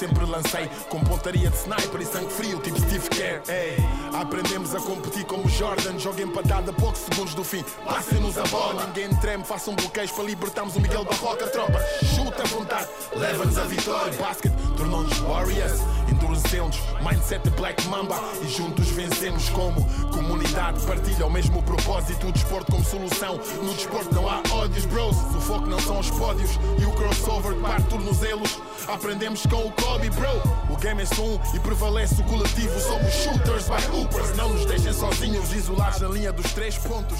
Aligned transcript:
sempre 0.00 0.24
lancei 0.24 0.66
com 0.88 0.98
pontaria 1.00 1.50
de 1.50 1.56
sniper 1.58 2.00
e 2.00 2.06
sangue 2.06 2.32
frio, 2.32 2.58
tipo 2.60 2.80
Steve 2.80 3.06
Kerr. 3.10 3.42
Ei, 3.48 3.76
aprendemos 4.14 4.74
a 4.74 4.80
competir 4.80 5.26
como 5.26 5.46
Jordan, 5.46 5.98
joga 5.98 6.22
empatada 6.22 6.70
a 6.70 6.74
poucos 6.74 7.00
segundos 7.02 7.34
do 7.34 7.44
fim. 7.44 7.62
Passem-nos 7.84 8.38
a 8.38 8.44
bola, 8.44 8.86
ninguém 8.86 9.14
treme, 9.16 9.44
façam 9.44 9.74
bloqueios 9.74 10.10
para 10.10 10.24
libertarmos 10.24 10.74
o 10.74 10.80
Miguel 10.80 11.04
Barroca. 11.04 11.46
Tropa, 11.48 11.78
chuta 12.16 12.42
à 12.42 12.46
vontade, 12.46 12.88
leva-nos 13.14 13.58
a 13.58 13.64
vitória. 13.64 14.12
Basket 14.14 14.52
tornou-nos 14.78 15.18
Warriors, 15.18 15.80
endurecemos, 16.10 16.78
mindset 17.00 17.48
Black 17.50 17.86
Mamba 17.88 18.16
e 18.42 18.48
juntos 18.48 18.88
vencemos 18.90 19.48
como 19.50 19.84
comunidade. 20.10 20.84
Partilha 20.86 21.26
o 21.26 21.30
mesmo 21.30 21.62
propósito, 21.62 22.26
o 22.26 22.32
desporto 22.32 22.72
como 22.72 22.84
solução. 22.84 23.38
No 23.62 23.74
desporto 23.74 24.14
não 24.14 24.28
há 24.28 24.42
ódios, 24.52 24.84
bros. 24.86 25.16
O 25.16 25.40
foco 25.40 25.66
não 25.66 25.78
são 25.78 25.98
os 25.98 26.10
pódios 26.10 26.50
e 26.78 26.84
o 26.84 26.92
crossover 26.92 27.54
que 27.54 27.60
parte 27.60 27.88
tornozelos. 27.88 28.60
Aprendemos 28.88 29.46
com 29.46 29.66
o 29.66 29.72
Kobe, 29.72 30.10
bro. 30.10 30.72
O 30.72 30.76
game 30.76 31.02
é 31.02 31.06
só 31.06 31.22
um 31.22 31.38
e 31.54 31.60
prevalece 31.60 32.20
o 32.20 32.24
coletivo. 32.24 32.78
Somos 32.80 33.12
shooters 33.12 33.68
by 33.68 33.96
hoopers. 33.96 34.36
Não 34.36 34.48
nos 34.48 34.66
deixem 34.66 34.92
sozinhos, 34.92 35.52
isolados 35.52 36.00
na 36.00 36.08
linha 36.08 36.32
dos 36.32 36.52
três 36.52 36.76
pontos. 36.78 37.18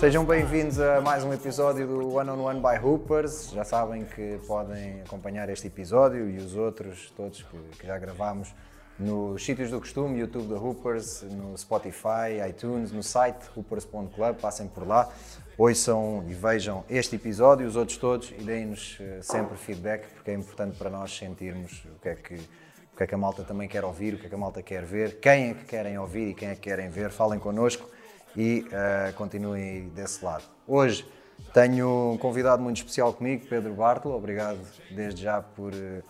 Sejam 0.00 0.24
bem-vindos 0.24 0.80
a 0.80 1.00
mais 1.00 1.22
um 1.22 1.32
episódio 1.32 1.86
do 1.86 2.14
One 2.16 2.28
on 2.28 2.44
One 2.44 2.60
by 2.60 2.84
Hoopers. 2.84 3.50
Já 3.52 3.62
sabem 3.62 4.04
que 4.04 4.38
podem 4.46 5.00
acompanhar 5.02 5.48
este 5.48 5.68
episódio 5.68 6.28
e 6.28 6.36
os 6.38 6.56
outros 6.56 7.12
todos 7.16 7.42
que, 7.42 7.78
que 7.78 7.86
já 7.86 7.93
gravámos 7.98 8.54
nos 8.98 9.44
sítios 9.44 9.70
do 9.70 9.80
costume, 9.80 10.20
YouTube 10.20 10.48
da 10.48 10.56
Hoopers, 10.56 11.22
no 11.22 11.56
Spotify, 11.58 12.38
iTunes, 12.48 12.92
no 12.92 13.02
site 13.02 13.44
hoopers.club, 13.56 14.36
passem 14.36 14.68
por 14.68 14.86
lá, 14.86 15.10
ouçam 15.58 16.24
e 16.28 16.34
vejam 16.34 16.84
este 16.88 17.16
episódio, 17.16 17.66
os 17.66 17.74
outros 17.74 17.98
todos 17.98 18.30
e 18.30 18.42
deem-nos 18.42 18.98
eh, 19.00 19.18
sempre 19.20 19.56
feedback, 19.56 20.06
porque 20.14 20.30
é 20.30 20.34
importante 20.34 20.76
para 20.76 20.90
nós 20.90 21.16
sentirmos 21.16 21.84
o 21.96 22.00
que 22.00 22.08
é 22.08 22.14
que 22.14 22.34
o 22.34 22.96
que 22.96 23.02
é 23.02 23.06
que 23.08 23.14
a 23.14 23.18
malta 23.18 23.42
também 23.42 23.68
quer 23.68 23.84
ouvir, 23.84 24.14
o 24.14 24.18
que 24.18 24.26
é 24.26 24.28
que 24.28 24.34
a 24.36 24.38
malta 24.38 24.62
quer 24.62 24.84
ver, 24.84 25.18
quem 25.18 25.50
é 25.50 25.54
que 25.54 25.64
querem 25.64 25.98
ouvir 25.98 26.28
e 26.28 26.34
quem 26.34 26.50
é 26.50 26.54
que 26.54 26.60
querem 26.60 26.88
ver, 26.88 27.10
falem 27.10 27.40
connosco 27.40 27.90
e 28.36 28.64
uh, 28.68 29.12
continuem 29.14 29.88
desse 29.88 30.24
lado. 30.24 30.44
Hoje 30.64 31.04
tenho 31.52 32.12
um 32.12 32.16
convidado 32.16 32.62
muito 32.62 32.76
especial 32.76 33.12
comigo, 33.12 33.46
Pedro 33.48 33.74
Bartolo, 33.74 34.14
obrigado 34.14 34.60
desde 34.92 35.22
já 35.22 35.42
por 35.42 35.72
uh, 35.72 36.04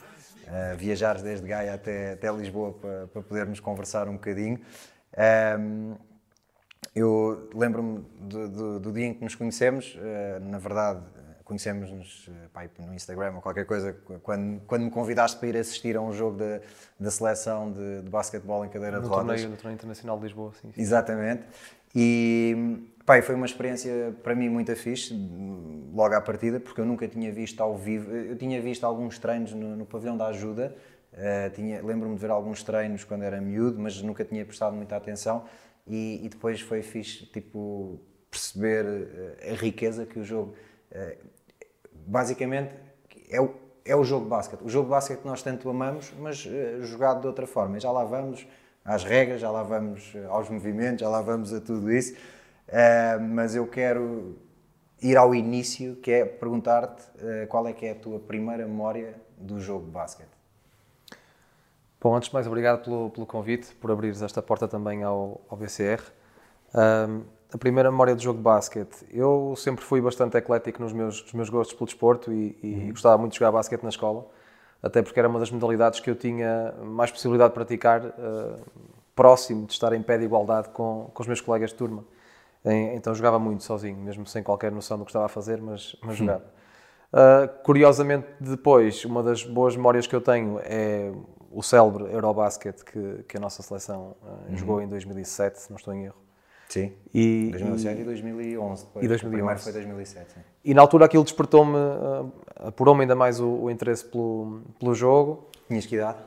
uh, 0.47 0.77
viajares 0.77 1.23
desde 1.23 1.47
Gaia 1.47 1.75
até, 1.75 2.13
até 2.13 2.33
Lisboa 2.33 2.73
para, 2.73 3.07
para 3.09 3.23
podermos 3.23 3.61
conversar 3.61 4.09
um 4.09 4.15
bocadinho. 4.15 4.61
Um, 5.59 5.97
eu 6.95 7.51
lembro-me 7.55 8.05
do, 8.21 8.49
do, 8.49 8.81
do, 8.81 8.93
dia 8.93 9.07
em 9.07 9.15
que 9.15 9.25
nos 9.25 9.35
conhecemos, 9.35 9.99
na 10.41 10.59
verdade 10.59 11.03
conhecemos-nos 11.45 12.29
eh, 12.55 12.69
no 12.79 12.95
Instagram 12.95 13.35
ou 13.37 13.43
qualquer 13.43 13.67
coisa, 13.67 13.93
quando, 14.23 14.61
quando 14.67 14.83
me 14.83 14.91
convidaste 14.91 15.39
para 15.39 15.49
ir 15.49 15.57
assistir 15.57 15.97
a 15.97 16.01
um 16.01 16.13
jogo 16.13 16.39
da, 16.39 16.61
da 16.99 17.11
seleção 17.11 17.71
de, 17.71 18.03
de 18.03 18.11
basquetebol 18.11 18.65
em 18.65 18.69
cadeira 18.69 18.97
no 18.97 19.03
de 19.03 19.09
rodas. 19.09 19.27
Torneio, 19.27 19.51
no 19.51 19.57
torneio 19.57 19.75
internacional 19.75 20.17
de 20.17 20.25
Lisboa, 20.25 20.53
sim. 20.61 20.73
sim. 20.73 20.81
Exatamente. 20.81 21.45
E 21.95 22.89
pai 23.05 23.23
foi 23.23 23.35
uma 23.35 23.47
experiência 23.47 24.15
para 24.23 24.35
mim 24.35 24.49
muito 24.49 24.75
fixe, 24.77 25.15
logo 25.93 26.15
à 26.15 26.21
partida, 26.21 26.59
porque 26.59 26.81
eu 26.81 26.85
nunca 26.85 27.07
tinha 27.07 27.33
visto 27.33 27.61
ao 27.61 27.77
vivo. 27.77 28.11
Eu 28.11 28.37
tinha 28.37 28.61
visto 28.61 28.85
alguns 28.85 29.19
treinos 29.19 29.53
no, 29.53 29.77
no 29.77 29.87
pavilhão 29.87 30.17
da 30.17 30.27
ajuda, 30.29 30.77
uh, 31.13 31.87
lembro-me 31.87 32.15
de 32.15 32.21
ver 32.21 32.31
alguns 32.31 32.63
treinos 32.63 33.05
quando 33.05 33.23
era 33.23 33.41
miúdo, 33.41 33.79
mas 33.79 34.01
nunca 34.03 34.25
tinha 34.25 34.45
prestado 34.45 34.75
muita 34.75 34.97
atenção. 34.97 35.45
E, 35.87 36.25
e 36.25 36.29
depois 36.29 36.61
foi 36.61 36.83
fixe, 36.83 37.27
tipo, 37.27 38.01
perceber 38.31 38.85
uh, 38.85 39.53
a 39.53 39.55
riqueza 39.55 40.07
que 40.07 40.19
o 40.19 40.25
jogo. 40.25 40.55
Uh, 40.91 41.17
basicamente 42.07 42.75
é 43.31 43.41
o, 43.41 43.55
é 43.85 43.95
o 43.95 44.05
jogo 44.05 44.25
de 44.25 44.31
basquete. 44.31 44.61
O 44.63 44.69
jogo 44.69 44.87
de 44.87 44.91
basquete 44.91 45.21
que 45.21 45.27
nós 45.27 45.43
tanto 45.43 45.69
amamos, 45.69 46.13
mas 46.19 46.47
jogado 46.83 47.21
de 47.21 47.27
outra 47.27 47.47
forma. 47.47 47.77
E 47.77 47.81
já 47.81 47.91
lá 47.91 48.05
vamos 48.05 48.47
às 48.85 49.03
regras, 49.03 49.41
já 49.41 49.51
lá 49.51 49.63
vamos 49.63 50.13
eh, 50.15 50.27
aos 50.29 50.51
movimentos, 50.51 51.01
já 51.01 51.09
lá 51.09 51.23
vamos 51.23 51.53
a 51.55 51.61
tudo 51.61 51.91
isso. 51.91 52.15
Uh, 52.69 53.21
mas 53.21 53.55
eu 53.55 53.67
quero 53.67 54.37
ir 55.03 55.17
ao 55.17 55.35
início, 55.35 55.97
que 55.97 56.11
é 56.11 56.25
perguntar-te 56.25 57.03
uh, 57.03 57.47
qual 57.49 57.67
é 57.67 57.73
que 57.73 57.87
é 57.87 57.93
a 57.93 57.95
tua 57.95 58.19
primeira 58.19 58.67
memória 58.67 59.15
do 59.37 59.61
jogo 59.61 59.85
de 59.85 59.91
basquete. 59.91 60.35
Bom, 62.01 62.15
antes 62.15 62.29
de 62.29 62.35
mais, 62.35 62.47
obrigado 62.47 62.85
pelo, 62.85 63.11
pelo 63.11 63.27
convite, 63.27 63.75
por 63.77 63.91
abrires 63.91 64.21
esta 64.23 64.43
porta 64.43 64.69
também 64.69 65.03
ao, 65.03 65.41
ao 65.49 65.57
BCR. 65.57 66.03
Um, 66.75 67.23
a 67.55 67.57
primeira 67.57 67.91
memória 67.91 68.15
do 68.15 68.21
jogo 68.21 68.39
de 68.39 68.43
basquete. 68.43 69.07
Eu 69.11 69.55
sempre 69.57 69.85
fui 69.85 70.01
bastante 70.01 70.37
eclético 70.37 70.83
nos 70.83 70.93
meus, 70.93 71.23
nos 71.23 71.33
meus 71.33 71.49
gostos 71.49 71.75
pelo 71.75 71.87
desporto 71.87 72.33
e, 72.33 72.59
e 72.63 72.75
uhum. 72.75 72.91
gostava 72.91 73.17
muito 73.17 73.33
de 73.33 73.39
jogar 73.39 73.53
basquete 73.53 73.83
na 73.83 73.89
escola, 73.91 74.27
até 74.83 75.01
porque 75.03 75.19
era 75.19 75.29
uma 75.29 75.39
das 75.39 75.51
modalidades 75.51 76.01
que 76.01 76.11
eu 76.11 76.17
tinha 76.17 76.75
mais 76.83 77.11
possibilidade 77.11 77.51
de 77.51 77.55
praticar 77.55 78.05
uh, 78.05 78.61
próximo 79.15 79.67
de 79.67 79.73
estar 79.73 79.93
em 79.93 80.03
pé 80.03 80.19
de 80.19 80.25
igualdade 80.25 80.71
com, 80.71 81.11
com 81.15 81.23
os 81.23 81.27
meus 81.27 81.41
colegas 81.41 81.71
de 81.71 81.77
turma. 81.77 82.05
Então 82.95 83.15
jogava 83.15 83.39
muito 83.39 83.63
sozinho, 83.63 83.99
mesmo 83.99 84.27
sem 84.27 84.43
qualquer 84.43 84.73
noção 84.73 84.99
do 84.99 85.05
que 85.05 85.11
estava 85.11 85.27
a 85.27 85.29
fazer, 85.29 85.61
mas, 85.61 85.95
mas 86.03 86.17
jogava. 86.17 86.45
Uh, 87.13 87.63
curiosamente, 87.63 88.27
depois, 88.41 89.05
uma 89.05 89.23
das 89.23 89.45
boas 89.45 89.77
memórias 89.77 90.07
que 90.07 90.17
eu 90.17 90.21
tenho 90.21 90.59
é 90.65 91.13
o 91.51 91.63
célebre 91.63 92.13
Eurobasket 92.13 92.85
que, 92.85 93.25
que 93.29 93.37
a 93.37 93.41
nossa 93.41 93.63
seleção 93.63 94.17
uh, 94.21 94.51
uhum. 94.51 94.57
jogou 94.57 94.83
em 94.83 94.89
2007, 94.89 95.61
se 95.61 95.71
não 95.71 95.77
estou 95.77 95.95
em 95.95 96.07
erro. 96.07 96.17
Sim. 96.69 96.93
E, 97.15 97.51
2007 97.53 98.01
e 98.01 98.05
2011. 98.05 98.85
Depois. 98.87 99.05
E 99.05 99.09
2011. 99.09 99.55
O 99.55 99.63
foi 99.63 99.73
2007. 99.73 100.33
Sim. 100.33 100.41
E 100.65 100.75
na 100.75 100.83
altura 100.83 101.05
aquilo 101.05 101.23
despertou-me, 101.23 101.77
uh, 101.77 102.33
apurou-me 102.57 103.03
ainda 103.03 103.15
mais 103.15 103.39
o, 103.39 103.49
o, 103.49 103.71
interesse 103.71 104.05
pelo, 104.05 104.63
pelo 104.81 104.93
jogo. 104.93 105.49
Tinhas 105.69 105.87
que 105.87 105.95
idade? 105.95 106.19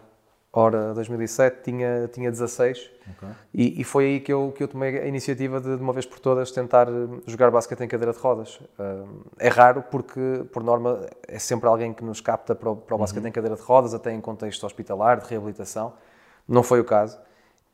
Ora, 0.59 0.91
2007 0.95 1.62
tinha, 1.62 2.09
tinha 2.12 2.31
16 2.31 2.90
okay. 3.12 3.29
e, 3.53 3.79
e, 3.79 3.84
foi 3.84 4.06
aí 4.06 4.19
que 4.19 4.34
eu, 4.34 4.51
que 4.57 4.63
eu 4.63 4.68
tomei 4.68 4.97
a 4.97 5.06
iniciativa 5.06 5.62
de, 5.62 5.78
de 5.78 5.84
uma 5.84 5.94
vez 5.94 6.03
por 6.03 6.18
todas, 6.18 6.51
tentar 6.51 6.88
jogar 7.28 7.51
basquete 7.51 7.81
em 7.81 7.88
cadeira 7.88 8.12
de 8.12 8.18
rodas. 8.18 8.56
Uh, 8.56 9.23
é 9.38 9.50
raro 9.50 9.84
porque, 9.84 10.47
por 10.51 10.63
norma, 10.63 11.06
é 11.28 11.38
sempre 11.38 11.69
alguém 11.69 11.94
que 11.94 12.03
nos 12.03 12.22
capta 12.22 12.56
para 12.56 12.72
o, 12.72 12.75
para 12.75 12.96
o 12.96 12.97
basquete 12.97 13.22
uhum. 13.22 13.29
em 13.29 13.31
cadeira 13.31 13.56
de 13.56 13.62
rodas, 13.62 13.94
até 13.94 14.12
em 14.12 14.19
contexto 14.19 14.66
hospitalar, 14.66 15.19
de 15.19 15.29
reabilitação. 15.29 15.94
Não 16.47 16.63
foi 16.63 16.79
o 16.79 16.84
caso. 16.84 17.19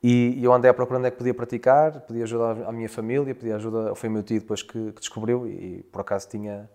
E, 0.04 0.44
eu 0.44 0.52
andei 0.52 0.70
à 0.70 0.74
procura 0.74 1.00
onde 1.00 1.08
é 1.08 1.12
que 1.12 1.18
podia 1.18 1.34
praticar, 1.34 2.02
podia 2.02 2.24
ajudar 2.26 2.68
a 2.68 2.72
minha 2.74 2.90
família, 2.90 3.34
podia 3.34 3.56
ajuda, 3.56 3.96
foi 3.96 4.10
o 4.10 4.12
meu 4.12 4.24
tio 4.24 4.42
depois 4.42 4.62
que, 4.62 4.92
que 4.92 5.00
descobriu 5.00 5.48
e, 5.48 5.84
por 5.90 6.02
acaso 6.02 6.28
tinha 6.28 6.70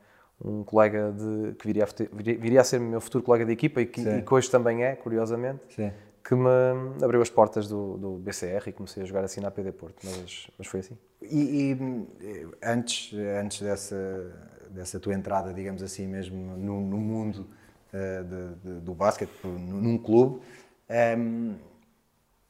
um 0.44 0.62
colega 0.62 1.12
de, 1.12 1.54
que 1.54 1.66
viria 1.66 1.84
a, 1.84 1.88
viria 2.12 2.60
a 2.60 2.64
ser 2.64 2.78
meu 2.78 3.00
futuro 3.00 3.24
colega 3.24 3.44
de 3.44 3.52
equipa 3.52 3.80
e 3.80 3.86
que, 3.86 4.00
e 4.00 4.22
que 4.22 4.34
hoje 4.34 4.50
também 4.50 4.84
é, 4.84 4.94
curiosamente, 4.94 5.60
Sim. 5.74 5.92
que 6.22 6.34
me 6.34 7.02
abriu 7.02 7.20
as 7.20 7.30
portas 7.30 7.66
do, 7.66 7.96
do, 7.98 8.12
BCR 8.18 8.68
e 8.68 8.72
comecei 8.72 9.02
a 9.02 9.06
jogar 9.06 9.24
assim 9.24 9.40
na 9.40 9.50
PD 9.50 9.72
Porto, 9.72 9.96
mas, 10.04 10.48
mas 10.56 10.66
foi 10.66 10.80
assim. 10.80 10.96
E, 11.22 11.72
e, 11.72 12.48
antes, 12.62 13.12
antes 13.40 13.62
dessa, 13.62 14.32
dessa 14.70 15.00
tua 15.00 15.14
entrada, 15.14 15.52
digamos 15.52 15.82
assim, 15.82 16.06
mesmo 16.06 16.56
no, 16.56 16.80
no 16.80 16.98
mundo 16.98 17.48
uh, 17.92 18.24
de, 18.24 18.74
de, 18.74 18.80
do 18.80 18.94
basquete, 18.94 19.30
num 19.44 19.98
clube, 19.98 20.36
um, 20.36 20.40
ehm, 20.88 21.54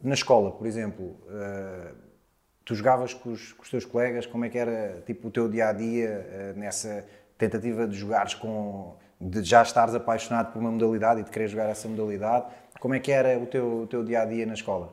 na 0.00 0.15
escola, 0.15 0.53
por 0.53 0.66
exemplo, 0.66 1.16
uh, 1.27 1.97
tu 2.65 2.75
jogavas 2.75 3.15
com 3.15 3.32
os, 3.32 3.53
com 3.54 3.62
os, 3.62 3.71
teus 3.71 3.84
colegas, 3.84 4.27
como 4.27 4.44
é 4.44 4.50
que 4.50 4.59
era 4.59 5.03
tipo, 5.06 5.28
o 5.28 5.31
teu 5.31 5.48
dia 5.48 5.69
a 5.69 5.72
dia 5.72 6.54
uh, 6.54 6.59
nessa 6.59 7.04
tentativa 7.38 7.87
de 7.87 7.97
jogares 7.97 8.34
com. 8.34 8.97
de 9.21 9.43
já 9.43 9.62
estares 9.62 9.94
apaixonado 9.94 10.53
por 10.53 10.59
uma 10.59 10.71
modalidade 10.71 11.21
e 11.21 11.25
de 11.25 11.31
querer 11.31 11.49
jogar 11.49 11.69
essa 11.71 11.88
modalidade? 11.88 12.47
Como 12.81 12.94
é 12.94 13.00
que 13.00 13.10
era 13.10 13.38
o 13.38 13.47
teu, 13.47 13.82
o 13.82 13.87
teu 13.87 14.04
dia 14.04 14.22
a 14.22 14.25
dia 14.25 14.44
na 14.44 14.54
escola? 14.54 14.93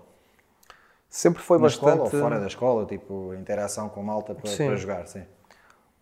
Sempre 1.09 1.41
foi 1.41 1.57
na 1.57 1.63
bastante. 1.63 1.91
Escola 1.91 2.03
ou 2.03 2.09
fora 2.09 2.39
da 2.39 2.47
escola, 2.47 2.85
tipo, 2.85 3.34
interação 3.34 3.89
com 3.89 4.01
malta 4.03 4.34
para, 4.34 4.50
para 4.50 4.75
jogar, 4.75 5.07
sim. 5.07 5.23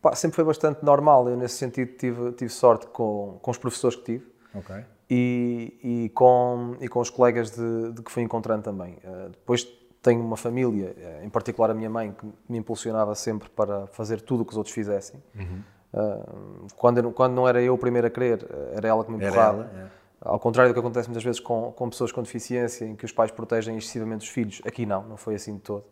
Pá, 0.02 0.14
sempre 0.16 0.36
foi 0.36 0.44
bastante 0.44 0.84
normal. 0.84 1.30
Eu, 1.30 1.38
nesse 1.38 1.56
sentido, 1.56 1.96
tive, 1.98 2.32
tive 2.34 2.52
sorte 2.52 2.88
com, 2.88 3.40
com 3.42 3.52
os 3.52 3.58
professores 3.58 3.96
que 3.96 4.04
tive. 4.04 4.34
Ok 4.54 4.84
e, 5.10 5.80
e, 5.84 6.10
com, 6.10 6.76
e 6.82 6.88
com 6.88 7.00
os 7.00 7.10
colegas 7.10 7.52
de, 7.52 7.92
de 7.92 8.02
que 8.02 8.12
fui 8.12 8.24
encontrando 8.24 8.64
também. 8.64 8.98
Uh, 9.04 9.30
depois 9.30 9.64
tenho 10.02 10.22
uma 10.22 10.38
família, 10.38 10.96
uh, 10.98 11.26
em 11.26 11.30
particular 11.30 11.70
a 11.70 11.74
minha 11.74 11.90
mãe, 11.90 12.12
que 12.12 12.26
me 12.50 12.58
impulsionava 12.58 13.14
sempre 13.14 13.48
para 13.50 13.86
fazer 13.88 14.22
tudo 14.22 14.42
o 14.42 14.46
que 14.46 14.52
os 14.52 14.58
outros 14.58 14.74
fizessem. 14.74 15.22
Uhum. 15.36 15.62
Uh, 15.94 16.68
quando, 16.76 17.12
quando 17.12 17.34
não 17.34 17.48
era 17.48 17.62
eu 17.62 17.74
o 17.74 17.78
primeiro 17.78 18.08
a 18.08 18.10
querer, 18.10 18.46
era 18.74 18.88
ela 18.88 19.04
que 19.04 19.12
me 19.12 19.18
empurrava. 19.18 19.70
Ela, 19.72 19.90
é. 20.00 20.04
Ao 20.22 20.40
contrário 20.40 20.72
do 20.72 20.74
que 20.74 20.80
acontece 20.80 21.08
muitas 21.10 21.24
vezes 21.24 21.40
com, 21.40 21.72
com 21.74 21.90
pessoas 21.90 22.12
com 22.12 22.22
deficiência, 22.22 22.86
em 22.86 22.96
que 22.96 23.04
os 23.04 23.12
pais 23.12 23.30
protegem 23.30 23.78
excessivamente 23.78 24.26
os 24.26 24.30
filhos, 24.30 24.62
aqui 24.66 24.86
não, 24.86 25.04
não 25.04 25.18
foi 25.18 25.36
assim 25.36 25.56
de 25.56 25.62
todo. 25.62 25.84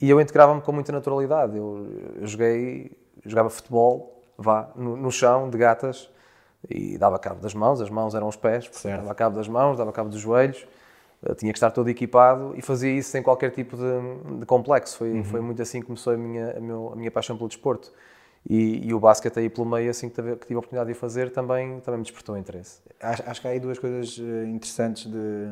E 0.00 0.10
eu 0.10 0.20
integrava-me 0.20 0.60
com 0.60 0.72
muita 0.72 0.92
naturalidade. 0.92 1.56
Eu, 1.56 1.86
eu 2.20 2.26
joguei, 2.26 2.92
jogava 3.24 3.48
futebol, 3.48 4.22
vá, 4.36 4.70
no, 4.76 4.96
no 4.96 5.10
chão, 5.10 5.48
de 5.48 5.56
gatas, 5.56 6.10
e 6.68 6.98
dava 6.98 7.18
cabo 7.18 7.40
das 7.40 7.54
mãos, 7.54 7.80
as 7.80 7.90
mãos 7.90 8.14
eram 8.14 8.28
os 8.28 8.36
pés, 8.36 8.70
dava 8.84 9.14
cabo 9.14 9.36
das 9.36 9.48
mãos, 9.48 9.78
dava 9.78 9.92
cabo 9.92 10.10
dos 10.10 10.20
joelhos, 10.20 10.66
eh, 11.24 11.34
tinha 11.34 11.52
que 11.52 11.56
estar 11.56 11.70
todo 11.70 11.88
equipado 11.88 12.52
e 12.56 12.62
fazia 12.62 12.90
isso 12.90 13.10
sem 13.10 13.22
qualquer 13.22 13.50
tipo 13.50 13.76
de, 13.76 14.38
de 14.40 14.46
complexo. 14.46 14.98
Foi, 14.98 15.12
uhum. 15.12 15.24
foi 15.24 15.40
muito 15.40 15.62
assim 15.62 15.80
que 15.80 15.86
começou 15.86 16.12
a 16.12 16.16
minha, 16.16 16.56
a, 16.56 16.60
meu, 16.60 16.92
a 16.92 16.96
minha 16.96 17.10
paixão 17.10 17.36
pelo 17.36 17.48
desporto. 17.48 17.92
E, 18.48 18.88
e, 18.88 18.92
o 18.92 18.98
basquete 18.98 19.38
aí 19.38 19.48
pelo 19.48 19.66
meio, 19.66 19.88
assim 19.90 20.08
que 20.08 20.16
tive, 20.16 20.32
a 20.32 20.34
oportunidade 20.34 20.92
de 20.92 20.98
fazer, 20.98 21.30
também, 21.30 21.78
também 21.80 21.98
me 21.98 22.04
despertou 22.04 22.36
interesse. 22.36 22.80
Acho, 23.00 23.22
acho 23.24 23.40
que 23.40 23.46
há 23.46 23.50
aí 23.50 23.60
duas 23.60 23.78
coisas 23.78 24.18
eh, 24.18 24.46
interessantes 24.48 25.06
de, 25.06 25.46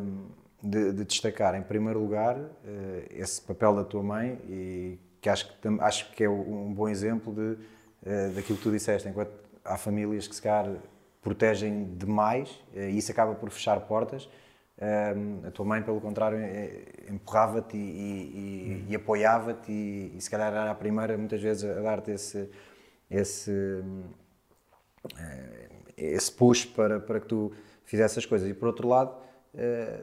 de, 0.61 0.93
de 0.93 1.05
destacar. 1.05 1.55
Em 1.55 1.63
primeiro 1.63 2.01
lugar, 2.01 2.37
eh, 2.65 3.07
esse 3.11 3.41
papel 3.43 3.77
da 3.77 3.85
tua 3.85 4.03
mãe, 4.03 4.41
e 4.49 4.99
que 5.21 5.29
acho 5.29 5.47
que, 5.47 5.69
acho 5.81 6.13
que 6.13 6.25
é 6.25 6.29
um 6.29 6.75
bom 6.75 6.89
exemplo 6.89 7.33
de, 7.33 7.59
eh, 8.05 8.31
daquilo 8.31 8.59
que 8.59 8.65
tu 8.65 8.73
disseste, 8.73 9.09
enquanto 9.09 9.31
há 9.65 9.77
famílias 9.77 10.27
que 10.27 10.35
se 10.35 10.43
calhar 10.43 10.75
protegem 11.23 11.95
demais 11.97 12.59
e 12.75 12.97
isso 12.97 13.13
acaba 13.13 13.35
por 13.35 13.51
fechar 13.51 13.79
portas. 13.81 14.27
a 15.47 15.51
tua 15.51 15.67
mãe, 15.67 15.83
pelo 15.83 16.01
contrário, 16.01 16.39
empurrava-te 17.11 17.77
e, 17.77 18.87
e, 18.87 18.87
e 18.89 18.97
apoiava-te 18.97 19.71
e, 19.71 20.15
e, 20.17 20.21
se 20.21 20.31
calhar 20.31 20.51
era 20.51 20.71
a 20.71 20.75
primeira 20.75 21.19
muitas 21.19 21.43
vezes 21.43 21.63
a 21.63 21.79
dar-te 21.83 22.13
esse, 22.13 22.49
esse, 23.11 23.83
eh, 25.19 25.69
esse 25.97 26.31
push 26.31 26.65
para, 26.65 27.01
para 27.01 27.21
que 27.21 27.27
tu 27.27 27.53
fizesse 27.85 28.19
as 28.19 28.27
coisas. 28.27 28.49
E 28.49 28.55
por 28.55 28.69
outro 28.69 28.87
lado, 28.87 29.15
eh, 29.55 30.01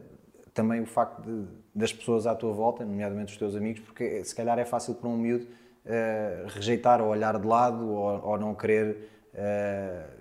também 0.53 0.81
o 0.81 0.85
facto 0.85 1.21
de, 1.21 1.47
das 1.73 1.93
pessoas 1.93 2.27
à 2.27 2.35
tua 2.35 2.51
volta, 2.51 2.83
nomeadamente 2.83 3.31
os 3.31 3.37
teus 3.37 3.55
amigos, 3.55 3.81
porque 3.81 4.23
se 4.23 4.35
calhar 4.35 4.59
é 4.59 4.65
fácil 4.65 4.95
para 4.95 5.07
um 5.07 5.17
miúdo 5.17 5.47
eh, 5.85 6.45
rejeitar 6.47 7.01
ou 7.01 7.07
olhar 7.07 7.39
de 7.39 7.47
lado 7.47 7.87
ou, 7.87 8.25
ou 8.25 8.37
não 8.37 8.53
querer 8.53 9.15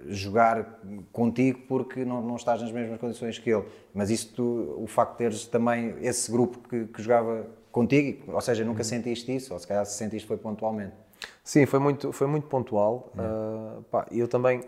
jogar 0.08 0.78
contigo 1.10 1.60
porque 1.66 2.04
não, 2.04 2.20
não 2.20 2.36
estás 2.36 2.60
nas 2.60 2.70
mesmas 2.70 3.00
condições 3.00 3.38
que 3.38 3.48
ele. 3.48 3.64
Mas 3.94 4.10
isso, 4.10 4.34
tu, 4.34 4.74
o 4.76 4.86
facto 4.86 5.12
de 5.12 5.18
teres 5.18 5.46
também 5.46 5.96
esse 6.02 6.30
grupo 6.30 6.58
que, 6.68 6.84
que 6.84 7.00
jogava 7.00 7.46
contigo, 7.72 8.30
ou 8.30 8.40
seja, 8.42 8.62
nunca 8.62 8.80
uhum. 8.80 8.84
sentiste 8.84 9.34
isso, 9.34 9.54
ou 9.54 9.58
se 9.58 9.66
calhar 9.66 9.86
se 9.86 9.96
sentiste 9.96 10.28
foi 10.28 10.36
pontualmente. 10.36 11.05
Sim, 11.42 11.66
foi 11.66 11.78
muito, 11.78 12.12
foi 12.12 12.26
muito 12.26 12.46
pontual. 12.46 13.12
Uh, 13.14 13.82
pá, 13.84 14.06
eu 14.10 14.26
também 14.26 14.62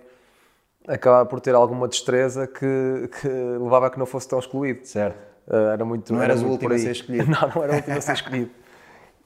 acabava 0.87 1.27
por 1.27 1.41
ter 1.41 1.55
alguma 1.55 1.89
destreza 1.89 2.47
que, 2.47 3.11
que 3.21 3.29
levava 3.29 3.89
a 3.89 3.91
que 3.91 3.99
não 3.99 4.07
fosse 4.07 4.29
tão 4.29 4.39
excluído. 4.39 4.87
Certo. 4.87 5.19
Uh, 5.47 5.71
era 5.73 5.85
muito, 5.85 6.13
não 6.13 6.23
era 6.23 6.33
eras 6.33 6.43
o 6.43 6.49
último 6.49 6.73
a 6.73 6.79
ser 6.79 6.93
escolhido. 6.93 7.27
não, 7.31 7.49
não 7.49 7.63
era 7.63 7.73
o 7.73 7.77
último 7.77 7.97
a 7.97 8.01
ser 8.01 8.13
escolhido. 8.13 8.51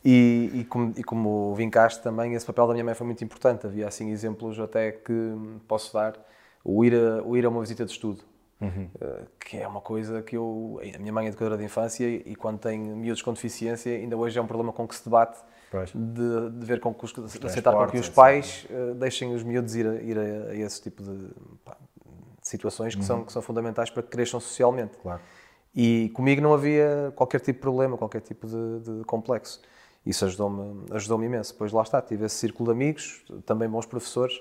E, 0.05 0.51
e, 0.55 0.65
como, 0.65 0.93
e 0.97 1.05
como 1.05 1.55
vincaste 1.55 2.03
também, 2.03 2.35
esse 2.35 2.45
papel 2.45 2.67
da 2.67 2.73
minha 2.73 2.85
mãe 2.85 2.95
foi 2.95 3.07
muito 3.07 3.23
importante. 3.23 3.67
Havia 3.67 3.87
assim 3.87 4.11
exemplos 4.11 4.59
até 4.59 4.91
que 4.93 5.35
posso 5.69 5.93
dar. 5.93 6.15
O 6.65 6.85
ir 6.85 6.95
a, 6.95 7.23
o 7.23 7.37
ir 7.37 7.45
a 7.45 7.49
uma 7.49 7.61
visita 7.61 7.85
de 7.85 7.93
estudo. 7.93 8.23
Uhum. 8.61 8.89
Uh, 8.95 9.27
que 9.41 9.59
é 9.59 9.67
uma 9.67 9.81
coisa 9.81 10.23
que 10.23 10.37
eu. 10.37 10.81
A 10.95 10.99
minha 10.99 11.13
mãe 11.13 11.27
é 11.27 11.29
educadora 11.29 11.57
de 11.57 11.65
infância 11.65 12.07
e, 12.07 12.35
quando 12.37 12.59
tem 12.59 12.79
miúdos 12.79 13.21
com 13.23 13.33
deficiência, 13.33 13.93
ainda 13.93 14.17
hoje 14.17 14.39
é 14.39 14.43
um 14.43 14.47
problema 14.47 14.73
com 14.73 14.87
que 14.87 14.95
se 14.95 15.05
debate 15.05 15.39
de, 15.95 16.51
de, 16.51 16.67
ver 16.67 16.81
com 16.81 16.93
que 16.93 17.05
os, 17.05 17.13
de 17.13 17.47
aceitar 17.47 17.73
com 17.73 17.87
que 17.87 17.99
os 17.99 18.09
pais 18.09 18.67
uh, 18.71 18.95
deixem 18.95 19.35
os 19.35 19.43
miúdos 19.43 19.75
ir 19.75 19.87
a, 19.87 19.95
ir 19.95 20.19
a, 20.19 20.51
a 20.51 20.57
esse 20.57 20.83
tipo 20.83 21.03
de, 21.03 21.29
pá, 21.65 21.77
de 22.41 22.49
situações 22.49 22.95
que, 22.95 23.01
uhum. 23.01 23.07
são, 23.07 23.25
que 23.25 23.33
são 23.33 23.43
fundamentais 23.43 23.91
para 23.91 24.03
que 24.03 24.09
cresçam 24.09 24.41
socialmente. 24.41 24.97
Claro. 24.99 25.21
E 25.75 26.11
comigo 26.15 26.43
não 26.43 26.53
havia 26.53 27.13
qualquer 27.17 27.41
tipo 27.41 27.59
de 27.59 27.63
problema, 27.63 27.97
qualquer 27.97 28.21
tipo 28.21 28.47
de, 28.47 28.81
de 28.81 29.05
complexo. 29.05 29.61
Isso 30.05 30.25
ajudou-me 30.25 30.85
ajudou 30.91 31.23
imenso. 31.23 31.53
Depois 31.53 31.73
lá 31.73 31.83
está, 31.83 32.03
tive 32.03 32.27
esse 32.27 32.37
círculo 32.37 32.69
de 32.69 32.73
amigos, 32.73 33.25
também 33.47 33.69
bons 33.69 33.87
professores, 33.87 34.39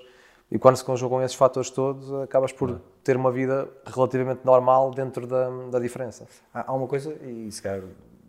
e 0.50 0.58
quando 0.58 0.76
se 0.76 0.84
conjugam 0.84 1.22
esses 1.22 1.36
fatores 1.36 1.70
todos, 1.70 2.12
acabas 2.22 2.52
por 2.52 2.78
ter 3.02 3.16
uma 3.16 3.32
vida 3.32 3.68
relativamente 3.86 4.44
normal 4.44 4.90
dentro 4.90 5.26
da, 5.26 5.48
da 5.70 5.78
diferença. 5.78 6.26
Há, 6.52 6.70
há 6.70 6.74
uma 6.74 6.86
coisa, 6.86 7.14
e 7.22 7.50
se 7.50 7.62
calhar 7.62 7.82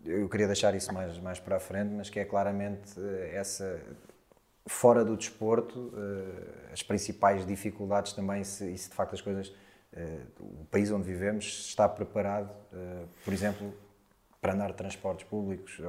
eu 0.04 0.28
queria 0.28 0.46
deixar 0.46 0.74
isso 0.74 0.92
mais, 0.92 1.18
mais 1.18 1.40
para 1.40 1.56
a 1.56 1.60
frente, 1.60 1.90
mas 1.92 2.10
que 2.10 2.20
é 2.20 2.24
claramente 2.24 2.92
eh, 2.98 3.32
essa, 3.34 3.80
fora 4.66 5.04
do 5.04 5.16
desporto, 5.16 5.92
eh, 5.96 6.72
as 6.72 6.82
principais 6.82 7.46
dificuldades 7.46 8.12
também, 8.12 8.44
se, 8.44 8.70
e 8.70 8.76
se 8.76 8.90
de 8.90 8.94
facto 8.94 9.14
as 9.14 9.20
coisas, 9.20 9.52
eh, 9.92 10.18
o 10.40 10.64
país 10.66 10.90
onde 10.90 11.04
vivemos 11.04 11.44
está 11.68 11.88
preparado, 11.88 12.50
por 13.24 13.32
exemplo, 13.32 13.72
para 14.40 14.52
andar 14.52 14.72
de 14.72 14.76
transportes 14.76 15.26
públicos, 15.26 15.80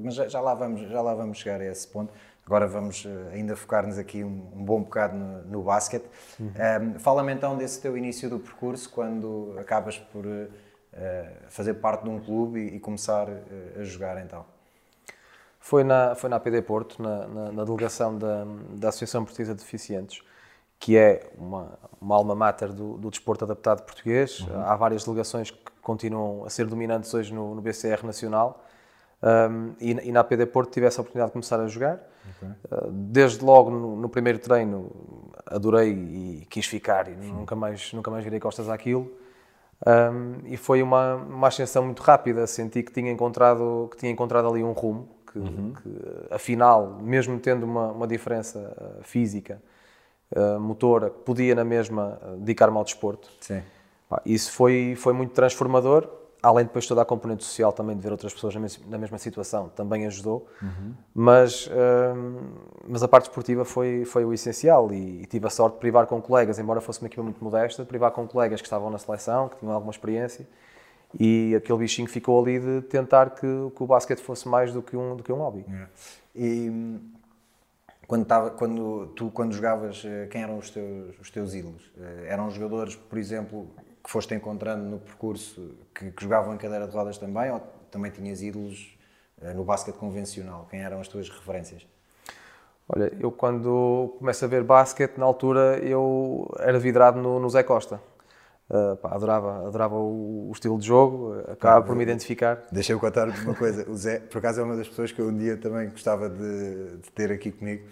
mas 0.00 0.14
já, 0.14 0.40
lá 0.40 0.54
vamos, 0.54 0.82
já 0.82 1.00
lá 1.00 1.14
vamos 1.14 1.38
chegar 1.38 1.60
a 1.60 1.64
esse 1.64 1.88
ponto. 1.88 2.12
Agora 2.44 2.68
vamos 2.68 3.04
ainda 3.32 3.56
focar-nos 3.56 3.98
aqui 3.98 4.22
um, 4.22 4.38
bom 4.64 4.82
bocado 4.82 5.16
no, 5.16 5.42
no 5.42 5.62
basquete. 5.62 6.04
Uhum. 6.38 6.52
Um, 6.94 6.98
Fala-me 7.00 7.32
então 7.32 7.56
desse 7.56 7.80
teu 7.80 7.96
início 7.96 8.30
do 8.30 8.38
percurso, 8.38 8.88
quando 8.90 9.56
acabas 9.58 9.98
por 9.98 10.24
fazer 11.48 11.74
parte 11.74 12.04
de 12.04 12.10
um 12.10 12.20
clube 12.20 12.60
e, 12.60 12.76
e 12.76 12.80
começar 12.80 13.28
eh, 13.28 13.80
a 13.80 13.82
jogar 13.84 14.22
então? 14.24 14.44
Foi 15.60 15.82
na, 15.82 16.14
foi 16.14 16.30
na 16.30 16.36
APD 16.36 16.62
Porto, 16.62 17.02
na, 17.02 17.26
na, 17.26 17.52
na 17.52 17.64
delegação 17.64 18.16
da, 18.16 18.44
da 18.70 18.88
Associação 18.88 19.24
Portuguesa 19.24 19.52
de 19.54 19.62
Deficientes, 19.62 20.22
que 20.78 20.96
é 20.96 21.28
uma, 21.36 21.78
uma 22.00 22.14
alma 22.14 22.34
mater 22.34 22.72
do, 22.72 22.96
do 22.96 23.10
desporto 23.10 23.44
adaptado 23.44 23.82
português. 23.82 24.40
Uhum. 24.40 24.60
Há 24.60 24.76
várias 24.76 25.04
delegações 25.04 25.50
que 25.50 25.58
continuam 25.82 26.44
a 26.44 26.50
ser 26.50 26.66
dominantes 26.66 27.12
hoje 27.12 27.34
no, 27.34 27.54
no 27.54 27.60
BCR 27.60 28.04
Nacional. 28.04 28.62
Um, 29.22 29.72
e, 29.80 29.90
e, 30.08 30.12
na 30.12 30.20
APD 30.20 30.46
Porto 30.46 30.70
tive 30.70 30.86
essa 30.86 31.00
oportunidade 31.00 31.30
de 31.30 31.32
começar 31.32 31.58
a 31.58 31.66
jogar. 31.66 32.00
Okay. 32.36 32.48
Uh, 32.48 32.90
desde 32.92 33.44
logo 33.44 33.70
no, 33.70 33.96
no, 33.96 34.08
primeiro 34.08 34.38
treino 34.38 34.92
adorei 35.46 35.90
e 35.90 36.46
quis 36.50 36.66
ficar 36.66 37.08
e 37.08 37.14
nunca 37.14 37.56
mais, 37.56 37.92
nunca 37.92 38.10
mais 38.10 38.22
virei 38.22 38.38
costas 38.38 38.68
àquilo. 38.68 39.10
Um, 39.84 40.46
e 40.46 40.56
foi 40.56 40.82
uma, 40.82 41.16
uma 41.16 41.48
ascensão 41.48 41.84
muito 41.84 42.02
rápida. 42.02 42.46
Senti 42.46 42.82
que 42.82 42.92
tinha 42.92 43.10
encontrado, 43.10 43.88
que 43.90 43.96
tinha 43.98 44.10
encontrado 44.10 44.48
ali 44.48 44.62
um 44.62 44.72
rumo, 44.72 45.08
que, 45.30 45.38
uhum. 45.38 45.72
que 45.74 46.34
afinal, 46.34 46.98
mesmo 47.02 47.38
tendo 47.38 47.64
uma, 47.64 47.92
uma 47.92 48.06
diferença 48.06 48.58
uh, 48.58 49.02
física, 49.02 49.60
uh, 50.34 50.58
motora, 50.58 51.10
podia 51.10 51.54
na 51.54 51.64
mesma 51.64 52.18
uh, 52.22 52.36
dedicar-me 52.36 52.76
ao 52.76 52.84
desporto. 52.84 53.28
Sim. 53.40 53.62
isso 54.24 54.52
foi, 54.52 54.94
foi 54.96 55.12
muito 55.12 55.32
transformador 55.32 56.25
além 56.46 56.64
de 56.64 56.68
depois 56.68 56.86
toda 56.86 57.02
a 57.02 57.04
componente 57.04 57.44
social 57.44 57.72
também 57.72 57.96
de 57.96 58.02
ver 58.02 58.12
outras 58.12 58.32
pessoas 58.32 58.54
na 58.86 58.98
mesma 58.98 59.18
situação 59.18 59.68
também 59.68 60.06
ajudou 60.06 60.46
uhum. 60.62 60.94
mas 61.12 61.68
hum, 61.68 62.38
mas 62.86 63.02
a 63.02 63.08
parte 63.08 63.24
esportiva 63.24 63.64
foi 63.64 64.04
foi 64.04 64.24
o 64.24 64.32
essencial 64.32 64.92
e, 64.92 65.22
e, 65.22 65.26
tive 65.26 65.46
a 65.46 65.50
sorte 65.50 65.74
de 65.74 65.80
privar 65.80 66.06
com 66.06 66.22
colegas 66.22 66.58
embora 66.58 66.80
fosse 66.80 67.00
uma 67.00 67.08
equipa 67.08 67.22
muito 67.22 67.42
modesta 67.42 67.82
de 67.82 67.88
privar 67.88 68.12
com 68.12 68.28
colegas 68.28 68.60
que 68.60 68.66
estavam 68.66 68.90
na 68.90 68.98
seleção 68.98 69.48
que 69.48 69.56
tinham 69.56 69.74
alguma 69.74 69.90
experiência 69.90 70.46
e 71.18 71.54
aquele 71.56 71.78
bichinho 71.80 72.08
ficou 72.08 72.40
ali 72.40 72.60
de 72.60 72.82
tentar 72.82 73.30
que, 73.30 73.40
que 73.74 73.82
o 73.82 73.86
basquete 73.86 74.20
fosse 74.20 74.48
mais 74.48 74.72
do 74.72 74.80
que 74.82 74.96
um 74.96 75.16
do 75.16 75.24
que 75.24 75.32
um 75.32 75.38
hobby 75.38 75.64
é. 75.68 75.86
e 76.36 77.00
quando, 78.06 78.24
tava, 78.24 78.50
quando 78.50 79.08
tu 79.16 79.32
quando 79.32 79.52
jogavas 79.52 80.04
eh, 80.06 80.28
quem 80.30 80.42
eram 80.42 80.58
os 80.58 80.70
teus 80.70 81.18
os 81.18 81.28
teus 81.28 81.54
ídolos 81.54 81.90
eh, 81.98 82.26
eram 82.28 82.48
jogadores 82.50 82.94
por 82.94 83.18
exemplo 83.18 83.68
que 84.06 84.12
foste 84.12 84.36
encontrando 84.36 84.84
no 84.84 85.00
percurso 85.00 85.74
que, 85.92 86.12
que, 86.12 86.22
jogavam 86.22 86.54
em 86.54 86.56
cadeira 86.56 86.86
de 86.86 86.94
rodas 86.94 87.18
também 87.18 87.50
ou 87.50 87.58
também 87.90 88.08
tinhas 88.12 88.40
ídolos 88.40 88.96
uh, 89.42 89.52
no 89.52 89.64
basquete 89.64 89.96
convencional? 89.96 90.68
Quem 90.70 90.80
eram 90.80 91.00
as 91.00 91.08
tuas 91.08 91.28
referências? 91.28 91.84
Olha, 92.88 93.12
eu 93.18 93.32
quando 93.32 94.14
começo 94.20 94.44
a 94.44 94.48
ver 94.48 94.62
basquete, 94.62 95.18
na 95.18 95.26
altura 95.26 95.80
eu 95.82 96.48
era 96.60 96.78
vidrado 96.78 97.20
no, 97.20 97.40
no 97.40 97.50
Zé 97.50 97.64
Costa. 97.64 98.00
Uh, 98.70 98.96
pá, 98.96 99.12
adorava, 99.12 99.66
adorava 99.66 99.96
o, 99.96 100.50
o, 100.50 100.52
estilo 100.52 100.78
de 100.78 100.86
jogo, 100.86 101.40
acaba 101.50 101.84
por 101.84 101.96
me 101.96 102.04
identificar. 102.04 102.62
Deixa-me 102.70 103.00
contar 103.00 103.28
uma 103.28 103.54
coisa. 103.58 103.90
O 103.90 103.96
Zé, 103.96 104.20
por 104.20 104.38
acaso, 104.38 104.60
é 104.60 104.62
uma 104.62 104.76
das 104.76 104.88
pessoas 104.88 105.10
que 105.10 105.20
eu 105.20 105.28
um 105.28 105.36
dia 105.36 105.56
também 105.56 105.90
gostava 105.90 106.28
de, 106.28 106.98
de 106.98 107.10
ter 107.10 107.32
aqui 107.32 107.50
comigo. 107.50 107.88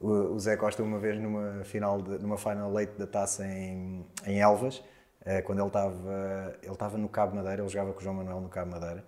O, 0.00 0.08
o, 0.34 0.40
Zé 0.40 0.56
Costa, 0.56 0.82
uma 0.82 0.98
vez 0.98 1.20
numa 1.20 1.62
final, 1.64 2.00
de, 2.00 2.18
numa 2.18 2.38
final 2.38 2.72
late 2.72 2.92
da 2.98 3.06
taça 3.06 3.46
em, 3.46 4.06
em 4.26 4.40
Elvas, 4.40 4.82
eh, 5.24 5.42
quando 5.42 5.58
ele 5.60 5.68
estava 5.68 6.56
ele 6.62 6.72
estava 6.72 6.98
no 6.98 7.08
Cabo 7.08 7.36
Madeira, 7.36 7.62
ele 7.62 7.68
jogava 7.68 7.92
com 7.92 8.00
o 8.00 8.02
João 8.02 8.16
Manuel 8.16 8.40
no 8.40 8.48
Cabo 8.48 8.70
Madeira. 8.70 9.04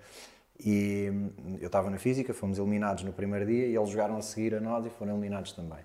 E 0.65 1.11
hum, 1.11 1.59
eu 1.61 1.67
estava 1.67 1.89
na 1.91 1.99
física, 1.99 2.35
fomos 2.35 2.59
eliminados 2.59 3.03
no 3.05 3.13
primeiro 3.13 3.47
dia 3.47 3.67
e 3.67 3.77
eles 3.77 3.89
jogaram 3.89 4.17
a 4.17 4.23
seguir 4.23 4.55
a 4.55 4.61
nós 4.61 4.85
e 4.85 4.91
foram 4.91 5.13
eliminados 5.13 5.53
também. 5.53 5.79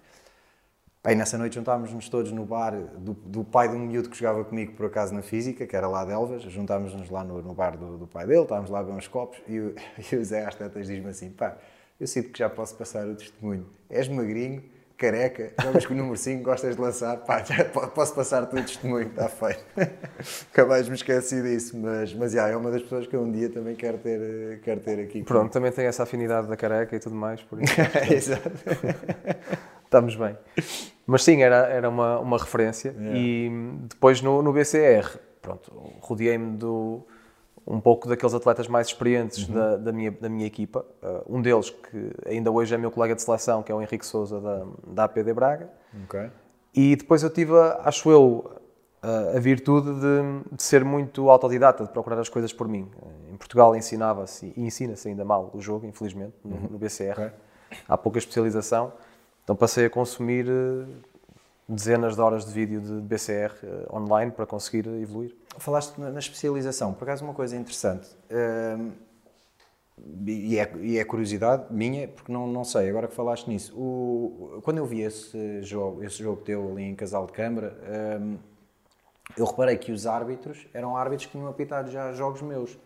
Bem, 1.06 1.16
nessa 1.16 1.38
noite 1.38 1.54
juntámos-nos 1.54 2.10
todos 2.10 2.32
no 2.32 2.44
bar 2.44 2.72
do, 2.98 3.14
do, 3.14 3.44
pai 3.44 3.70
de 3.70 3.76
um 3.76 3.80
miúdo 3.80 4.10
que 4.10 4.18
jogava 4.18 4.44
comigo, 4.44 4.74
por 4.74 4.88
acaso, 4.88 5.14
na 5.14 5.22
física, 5.22 5.68
que 5.68 5.76
era 5.76 5.88
lá 5.88 6.04
de 6.04 6.12
Elvas. 6.12 6.42
Juntámos-nos 6.42 7.12
lá 7.12 7.24
no, 7.24 7.44
no 7.44 7.54
bar 7.54 7.78
do, 7.78 7.96
do, 7.96 8.08
pai 8.08 8.26
dele, 8.26 8.42
estávamos 8.42 8.72
lá 8.72 8.80
a 8.80 8.84
beber 8.84 8.98
uns 8.98 9.08
copos 9.08 9.40
e 9.48 9.60
o, 9.60 9.76
e 10.12 10.16
o 10.16 10.26
Zé 10.26 10.46
às 10.46 10.56
tantas 10.56 10.88
diz-me 10.88 11.12
assim: 11.12 11.30
pá, 11.30 11.58
eu 12.00 12.08
sinto 12.08 12.32
que 12.32 12.40
já 12.40 12.50
posso 12.50 12.76
passar 12.76 13.08
o 13.08 13.16
testemunho. 13.16 13.68
És 13.88 14.08
magrinho, 14.08 14.64
careca, 14.98 15.52
vamos 15.62 15.86
com 15.86 15.94
o 15.94 15.98
número 15.98 16.18
5, 16.18 16.44
gostas 16.44 16.76
de 16.76 16.82
lançar, 16.82 17.18
pá, 17.18 17.44
já 17.44 17.66
posso 17.66 18.16
passar 18.16 18.44
o 18.44 18.48
testemunho, 18.48 19.08
está 19.08 19.28
feito. 19.28 19.66
Acabais 20.52 20.88
me 20.88 20.96
esqueci 20.96 21.42
disso, 21.42 21.78
mas, 21.78 22.14
mas 22.14 22.32
já, 22.32 22.48
é 22.48 22.56
uma 22.56 22.72
das 22.72 22.82
pessoas 22.82 23.06
que 23.06 23.16
eu 23.16 23.22
um 23.22 23.32
dia 23.32 23.50
também 23.50 23.76
quero 23.76 23.98
ter, 23.98 24.60
quero 24.64 24.80
ter 24.80 25.00
aqui. 25.00 25.24
Pronto, 25.24 25.52
também 25.52 25.72
tem 25.72 25.86
essa 25.86 26.04
afinidade 26.04 26.48
da 26.48 26.56
careca 26.56 26.96
e 26.96 27.00
tudo 27.00 27.16
mais, 27.16 27.42
por 27.42 27.62
isso. 27.62 27.74
Exato. 28.12 28.52
Estamos 29.84 30.16
bem. 30.16 30.38
Mas 31.06 31.24
sim, 31.24 31.44
era, 31.44 31.68
era 31.68 31.90
uma, 31.90 32.20
uma 32.20 32.38
referência. 32.38 32.96
Yeah. 32.98 33.18
E 33.18 33.52
depois 33.84 34.22
no, 34.22 34.42
no 34.42 34.52
BCR, 34.52 35.20
pronto, 35.42 35.72
rodeei-me 36.02 36.58
do 36.58 37.06
um 37.68 37.80
pouco 37.80 38.08
daqueles 38.08 38.34
atletas 38.34 38.68
mais 38.68 38.88
experientes 38.88 39.48
da, 39.48 39.76
da, 39.78 39.92
minha, 39.92 40.12
da 40.12 40.30
minha 40.30 40.46
equipa. 40.46 40.86
Uh, 41.02 41.38
um 41.38 41.42
deles, 41.42 41.70
que 41.70 42.12
ainda 42.26 42.52
hoje 42.52 42.76
é 42.76 42.78
meu 42.78 42.92
colega 42.92 43.16
de 43.16 43.22
seleção, 43.22 43.64
que 43.64 43.72
é 43.72 43.76
o 43.76 43.82
Henrique 43.82 44.06
Souza, 44.06 44.40
da, 44.40 44.66
da 44.88 45.04
APD 45.06 45.34
Braga. 45.34 45.70
Ok. 46.04 46.30
E 46.74 46.96
depois 46.96 47.24
eu 47.24 47.30
tive, 47.30 47.54
acho 47.84 48.12
eu, 48.12 48.52
a, 49.02 49.38
a 49.38 49.40
virtude 49.40 49.94
de, 49.94 50.56
de, 50.56 50.62
ser 50.62 50.84
muito 50.84 51.30
autodidata, 51.30 51.86
de 51.86 51.90
procurar 51.92 52.20
as 52.20 52.30
coisas 52.30 52.54
por 52.54 52.68
mim. 52.68 52.90
Em 53.32 53.38
Portugal 53.38 53.76
ensinava-se, 53.76 54.54
e 54.56 54.64
ensina-se 54.64 55.08
ainda 55.08 55.26
mal 55.26 55.50
o 55.54 55.62
jogo, 55.62 55.88
infelizmente, 55.88 56.36
no, 56.44 56.70
no 56.70 56.78
BCR. 56.78 57.14
Okay. 57.14 57.32
Há 57.88 57.98
pouca 57.98 58.20
especialização. 58.20 58.94
Então 59.44 59.56
passei 59.56 59.86
a 59.86 59.90
consumir 59.90 60.48
uh, 60.48 60.88
dezenas 61.68 62.16
de 62.16 62.22
horas 62.22 62.46
de 62.46 62.52
vídeo 62.52 62.80
de 62.80 63.02
BCR 63.02 63.54
uh, 63.64 63.96
online 63.96 64.32
para 64.32 64.46
conseguir 64.46 64.88
evoluir. 64.88 65.36
Falaste 65.58 65.98
na, 66.00 66.20
especialização, 66.20 66.94
por 66.94 67.04
acaso 67.04 67.24
uma 67.24 67.34
coisa 67.34 67.56
interessante, 67.56 68.08
uh, 68.30 68.92
e, 70.28 70.60
é, 70.60 70.72
e, 70.82 70.98
é, 71.00 71.06
curiosidade 71.06 71.66
minha, 71.74 72.08
porque 72.08 72.32
não, 72.32 72.46
não 72.48 72.64
sei, 72.64 72.90
agora 72.90 73.08
que 73.08 73.16
falaste 73.16 73.48
nisso, 73.48 73.74
o, 73.76 74.62
quando 74.64 74.78
eu 74.78 74.86
vi 74.86 75.02
esse 75.02 75.64
jogo, 75.64 76.04
esse 76.04 76.22
jogo 76.22 76.42
teu 76.42 76.70
ali 76.72 76.84
em 76.84 76.96
Casal 76.96 77.26
de 77.26 77.32
Câmara, 77.32 77.76
um, 78.22 78.38
eu 79.36 79.46
reparei 79.46 79.78
que 79.78 79.92
os 79.92 80.06
árbitros 80.06 80.68
eram 80.74 80.96
árbitros 80.96 81.26
que 81.26 81.32
tinham 81.32 81.48
apitado 81.48 81.90
já 81.90 82.12
jogos 82.12 82.42
meus. 82.42 82.78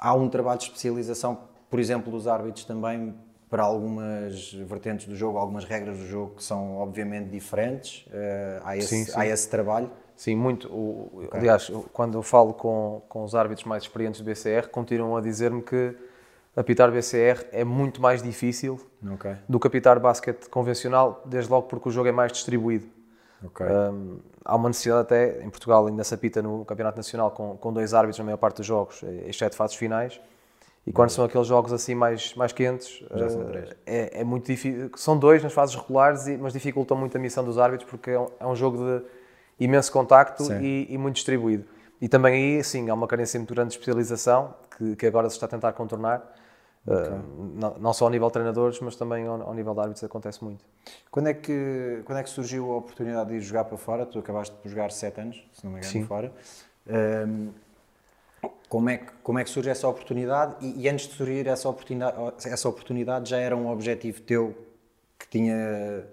Há 0.00 0.14
um 0.14 0.28
trabalho 0.28 0.58
de 0.58 0.64
especialização, 0.64 1.38
por 1.68 1.78
exemplo, 1.78 2.10
dos 2.10 2.26
árbitros 2.26 2.64
também 2.64 3.14
para 3.50 3.62
algumas 3.62 4.52
vertentes 4.52 5.06
do 5.06 5.16
jogo, 5.16 5.38
algumas 5.38 5.64
regras 5.64 5.98
do 5.98 6.06
jogo 6.06 6.36
que 6.36 6.44
são 6.44 6.76
obviamente 6.78 7.30
diferentes. 7.30 8.06
Uh, 8.08 8.60
há, 8.62 8.76
esse, 8.76 8.88
sim, 8.88 9.04
sim. 9.04 9.12
há 9.14 9.26
esse 9.26 9.48
trabalho. 9.48 9.90
Sim, 10.14 10.36
muito. 10.36 10.68
O, 10.68 11.22
okay. 11.24 11.40
Aliás, 11.40 11.70
quando 11.92 12.18
eu 12.18 12.22
falo 12.22 12.52
com, 12.52 13.02
com 13.08 13.24
os 13.24 13.34
árbitros 13.34 13.64
mais 13.64 13.84
experientes 13.84 14.20
do 14.20 14.24
BCR, 14.24 14.68
continuam 14.68 15.16
a 15.16 15.20
dizer-me 15.20 15.62
que 15.62 15.96
apitar 16.56 16.90
BCR 16.90 17.46
é 17.52 17.64
muito 17.64 18.02
mais 18.02 18.20
difícil 18.20 18.80
okay. 19.14 19.36
do 19.48 19.60
que 19.60 19.66
apitar 19.68 19.98
basquete 20.00 20.48
convencional, 20.48 21.22
desde 21.24 21.50
logo 21.50 21.68
porque 21.68 21.88
o 21.88 21.92
jogo 21.92 22.08
é 22.08 22.12
mais 22.12 22.32
distribuído. 22.32 22.86
Okay. 23.44 23.66
Um, 23.66 24.18
há 24.44 24.56
uma 24.56 24.68
necessidade 24.68 25.02
até, 25.02 25.40
em 25.44 25.50
Portugal 25.50 25.86
ainda 25.86 26.02
se 26.02 26.12
apita 26.12 26.42
no 26.42 26.64
Campeonato 26.64 26.96
Nacional 26.96 27.30
com, 27.30 27.56
com 27.56 27.72
dois 27.72 27.94
árbitros 27.94 28.18
na 28.18 28.24
maior 28.24 28.38
parte 28.38 28.56
dos 28.56 28.66
jogos, 28.66 29.04
exceto 29.26 29.54
fases 29.54 29.76
finais, 29.76 30.20
e 30.88 30.92
quando 30.92 31.10
são 31.10 31.22
aqueles 31.22 31.46
jogos 31.46 31.70
assim 31.70 31.94
mais, 31.94 32.34
mais 32.34 32.50
quentes, 32.50 33.02
uh, 33.02 33.74
é, 33.84 34.20
é, 34.20 34.24
muito 34.24 34.46
difícil. 34.46 34.90
São 34.96 35.18
dois 35.18 35.42
nas 35.42 35.52
fases 35.52 35.74
regulares, 35.74 36.26
mas 36.38 36.54
dificultam 36.54 36.96
muito 36.96 37.14
a 37.14 37.20
missão 37.20 37.44
dos 37.44 37.58
árbitros 37.58 37.90
porque 37.90 38.10
é 38.10 38.18
um, 38.18 38.28
é 38.40 38.46
um 38.46 38.56
jogo 38.56 38.78
de 38.78 39.04
imenso 39.60 39.92
contacto 39.92 40.50
e, 40.62 40.86
e, 40.88 40.96
muito 40.96 41.16
distribuído. 41.16 41.66
E 42.00 42.08
também 42.08 42.56
aí, 42.56 42.64
sim, 42.64 42.88
há 42.88 42.94
uma 42.94 43.06
carência 43.06 43.38
muito 43.38 43.52
grande 43.52 43.68
de 43.68 43.74
especialização 43.74 44.54
que, 44.78 44.96
que 44.96 45.06
agora 45.06 45.28
se 45.28 45.36
está 45.36 45.44
a 45.44 45.48
tentar 45.50 45.72
contornar. 45.74 46.22
Eh, 46.86 46.92
okay. 46.94 47.12
Uh, 47.12 47.52
não, 47.54 47.74
não, 47.78 47.92
só 47.92 48.06
ao 48.06 48.10
nível 48.10 48.28
de 48.28 48.32
treinadores, 48.32 48.80
mas 48.80 48.96
também 48.96 49.26
ao, 49.26 49.42
ao, 49.42 49.52
nível 49.52 49.74
de 49.74 49.80
árbitros 49.80 50.04
acontece 50.04 50.42
muito. 50.42 50.64
Quando 51.10 51.26
é, 51.26 51.34
que, 51.34 52.00
quando 52.06 52.16
é 52.16 52.22
que 52.22 52.30
surgiu 52.30 52.72
a 52.72 52.76
oportunidade 52.76 53.28
de 53.28 53.36
ir 53.36 53.40
jogar 53.42 53.64
para 53.64 53.76
fora? 53.76 54.06
Tu 54.06 54.18
acabaste 54.18 54.56
por 54.56 54.70
jogar 54.70 54.90
7 54.90 55.20
anos, 55.20 55.46
se 55.52 55.64
não 55.64 55.72
me 55.72 55.80
engano, 55.80 55.92
Sim. 55.92 56.04
fora. 56.06 56.32
Um, 56.86 57.50
como 58.68 58.90
é, 58.90 58.98
que, 58.98 59.12
como 59.22 59.38
é 59.38 59.44
que 59.44 59.50
surge 59.50 59.70
essa 59.70 59.88
oportunidade? 59.88 60.56
E, 60.60 60.82
e, 60.82 60.88
antes 60.88 61.08
de 61.08 61.14
surgir 61.14 61.46
essa 61.46 61.68
oportunidade, 61.68 62.16
essa 62.44 62.68
oportunidade, 62.68 63.30
já 63.30 63.38
era 63.38 63.56
um 63.56 63.70
objetivo 63.70 64.20
teu 64.22 64.56
que 65.18 65.28
tinha, 65.28 66.04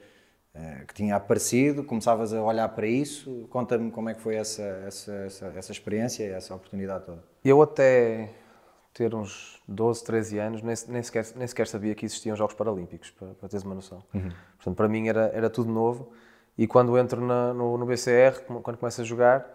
eh, 0.54 0.84
que 0.88 0.94
tinha 0.94 1.16
aparecido? 1.16 1.84
Começavas 1.84 2.34
a 2.34 2.42
olhar 2.42 2.68
para 2.70 2.88
isso? 2.88 3.46
Conta-me 3.50 3.92
como 3.92 4.10
é 4.10 4.14
que 4.14 4.22
foi 4.22 4.36
essa, 4.36 4.64
essa, 4.88 5.14
essa, 5.14 5.54
essa 5.56 5.72
experiência 5.72 6.24
e 6.24 6.30
essa 6.30 6.56
oportunidade 6.56 7.06
toda. 7.06 7.24
Eu 7.44 7.62
até 7.62 8.30
ter 8.94 9.14
uns 9.14 9.62
12, 9.68 10.04
13 10.06 10.40
anos, 10.40 10.62
nem, 10.62 10.76
nem, 10.88 11.04
sequer, 11.04 11.26
nem 11.36 11.46
sequer 11.46 11.68
sabia 11.68 11.94
que 11.94 12.06
existiam 12.06 12.36
Jogos 12.36 12.56
Paralímpicos, 12.56 13.12
para, 13.12 13.28
para 13.34 13.50
teres 13.50 13.66
uma 13.66 13.76
noção. 13.76 14.02
Uhum. 14.14 14.32
Portanto, 14.56 14.76
para 14.76 14.88
mim 14.88 15.10
era, 15.10 15.30
era 15.34 15.50
tudo 15.50 15.70
novo. 15.70 16.14
E 16.58 16.66
quando 16.66 16.98
entro 16.98 17.20
na, 17.20 17.54
no, 17.54 17.78
no 17.78 17.86
BCR, 17.86 18.40
quando 18.64 18.78
começo 18.78 19.02
a 19.02 19.04
jogar, 19.04 19.46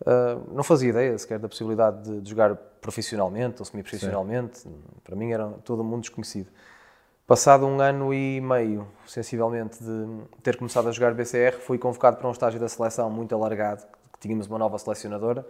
Uh, 0.00 0.54
não 0.54 0.62
fazia 0.62 0.88
ideia 0.88 1.18
sequer 1.18 1.38
da 1.38 1.48
possibilidade 1.48 2.02
de, 2.02 2.20
de 2.22 2.30
jogar 2.30 2.54
profissionalmente 2.80 3.56
ou 3.60 3.66
semi-profissionalmente. 3.66 4.66
Para 5.04 5.14
mim 5.14 5.30
era 5.32 5.48
todo 5.64 5.84
mundo 5.84 6.00
desconhecido. 6.00 6.48
Passado 7.26 7.64
um 7.64 7.80
ano 7.80 8.12
e 8.12 8.40
meio, 8.40 8.88
sensivelmente, 9.06 9.78
de 9.78 10.24
ter 10.42 10.56
começado 10.56 10.88
a 10.88 10.92
jogar 10.92 11.14
BCR, 11.14 11.58
fui 11.60 11.78
convocado 11.78 12.16
para 12.16 12.26
um 12.26 12.32
estágio 12.32 12.58
da 12.58 12.68
seleção 12.68 13.08
muito 13.08 13.32
alargado, 13.34 13.84
que 14.12 14.18
tínhamos 14.18 14.48
uma 14.48 14.58
nova 14.58 14.76
selecionadora, 14.78 15.46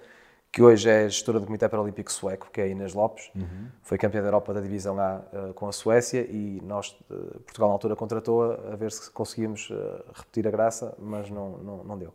que 0.52 0.60
hoje 0.60 0.90
é 0.90 1.08
gestora 1.08 1.40
do 1.40 1.46
Comitê 1.46 1.66
Paralímpico 1.68 2.12
Sueco, 2.12 2.50
que 2.52 2.60
é 2.60 2.64
a 2.64 2.66
Inês 2.66 2.92
Lopes. 2.92 3.30
Uhum. 3.34 3.68
Foi 3.82 3.96
campeã 3.96 4.20
da 4.20 4.26
Europa 4.26 4.52
da 4.52 4.60
Divisão 4.60 5.00
A 5.00 5.22
uh, 5.32 5.54
com 5.54 5.68
a 5.68 5.72
Suécia 5.72 6.20
e 6.20 6.60
nós, 6.62 6.90
uh, 7.08 7.40
Portugal 7.40 7.70
na 7.70 7.74
altura, 7.76 7.96
contratou-a 7.96 8.72
a 8.74 8.76
ver 8.76 8.92
se 8.92 9.10
conseguíamos 9.10 9.72
repetir 10.12 10.46
a 10.46 10.50
graça, 10.50 10.94
mas 10.98 11.30
não, 11.30 11.56
não, 11.58 11.84
não 11.84 11.98
deu. 11.98 12.12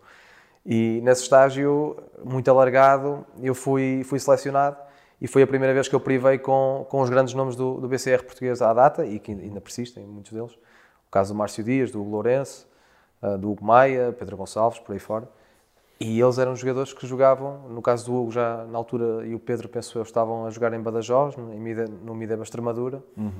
E 0.66 1.00
nesse 1.04 1.24
estágio, 1.24 1.96
muito 2.24 2.50
alargado, 2.50 3.26
eu 3.42 3.54
fui, 3.54 4.02
fui 4.04 4.18
selecionado 4.18 4.78
e 5.22 5.28
foi 5.28 5.44
a 5.44 5.48
primeira 5.48 5.74
vez 5.74 5.88
que 5.88 5.94
eu 5.94 6.00
privei 6.00 6.40
com, 6.40 6.86
com 6.90 7.02
os 7.02 7.10
grandes 7.10 7.34
nomes 7.34 7.56
do, 7.56 7.80
do 7.80 7.88
BCR 7.88 8.24
português 8.24 8.62
à 8.62 8.74
data 8.74 9.06
e 9.06 9.20
que 9.20 9.32
ainda 9.32 9.62
persistem, 9.62 10.06
muitos 10.06 10.32
deles. 10.32 10.54
O 11.08 11.12
caso 11.12 11.34
do 11.34 11.38
Márcio 11.38 11.64
Dias, 11.64 11.92
do 11.92 12.02
Hugo 12.02 12.12
Lourenço, 12.12 12.68
ah, 13.22 13.38
do 13.38 13.52
Hugo 13.52 13.64
Maia, 13.64 14.14
Pedro 14.18 14.36
Gonçalves, 14.36 14.80
por 14.80 14.94
aí 14.94 15.00
fora. 15.00 15.30
E 16.00 16.20
eles 16.20 16.38
eram 16.38 16.56
jogadores 16.56 16.92
que 16.94 17.08
jogavam, 17.08 17.70
no 17.70 17.82
caso 17.82 18.06
do 18.06 18.14
Hugo, 18.14 18.32
já 18.32 18.66
na 18.66 18.78
altura, 18.78 19.26
e 19.26 19.34
o 19.34 19.40
Pedro, 19.40 19.70
penso 19.70 19.98
eu, 19.98 20.04
estavam 20.04 20.46
a 20.46 20.50
jogar 20.50 20.74
em 20.74 20.82
Badajoz, 20.82 21.36
no 21.38 22.14
Mideba 22.14 22.44
Extremadura. 22.44 23.02
Uhum. 23.16 23.32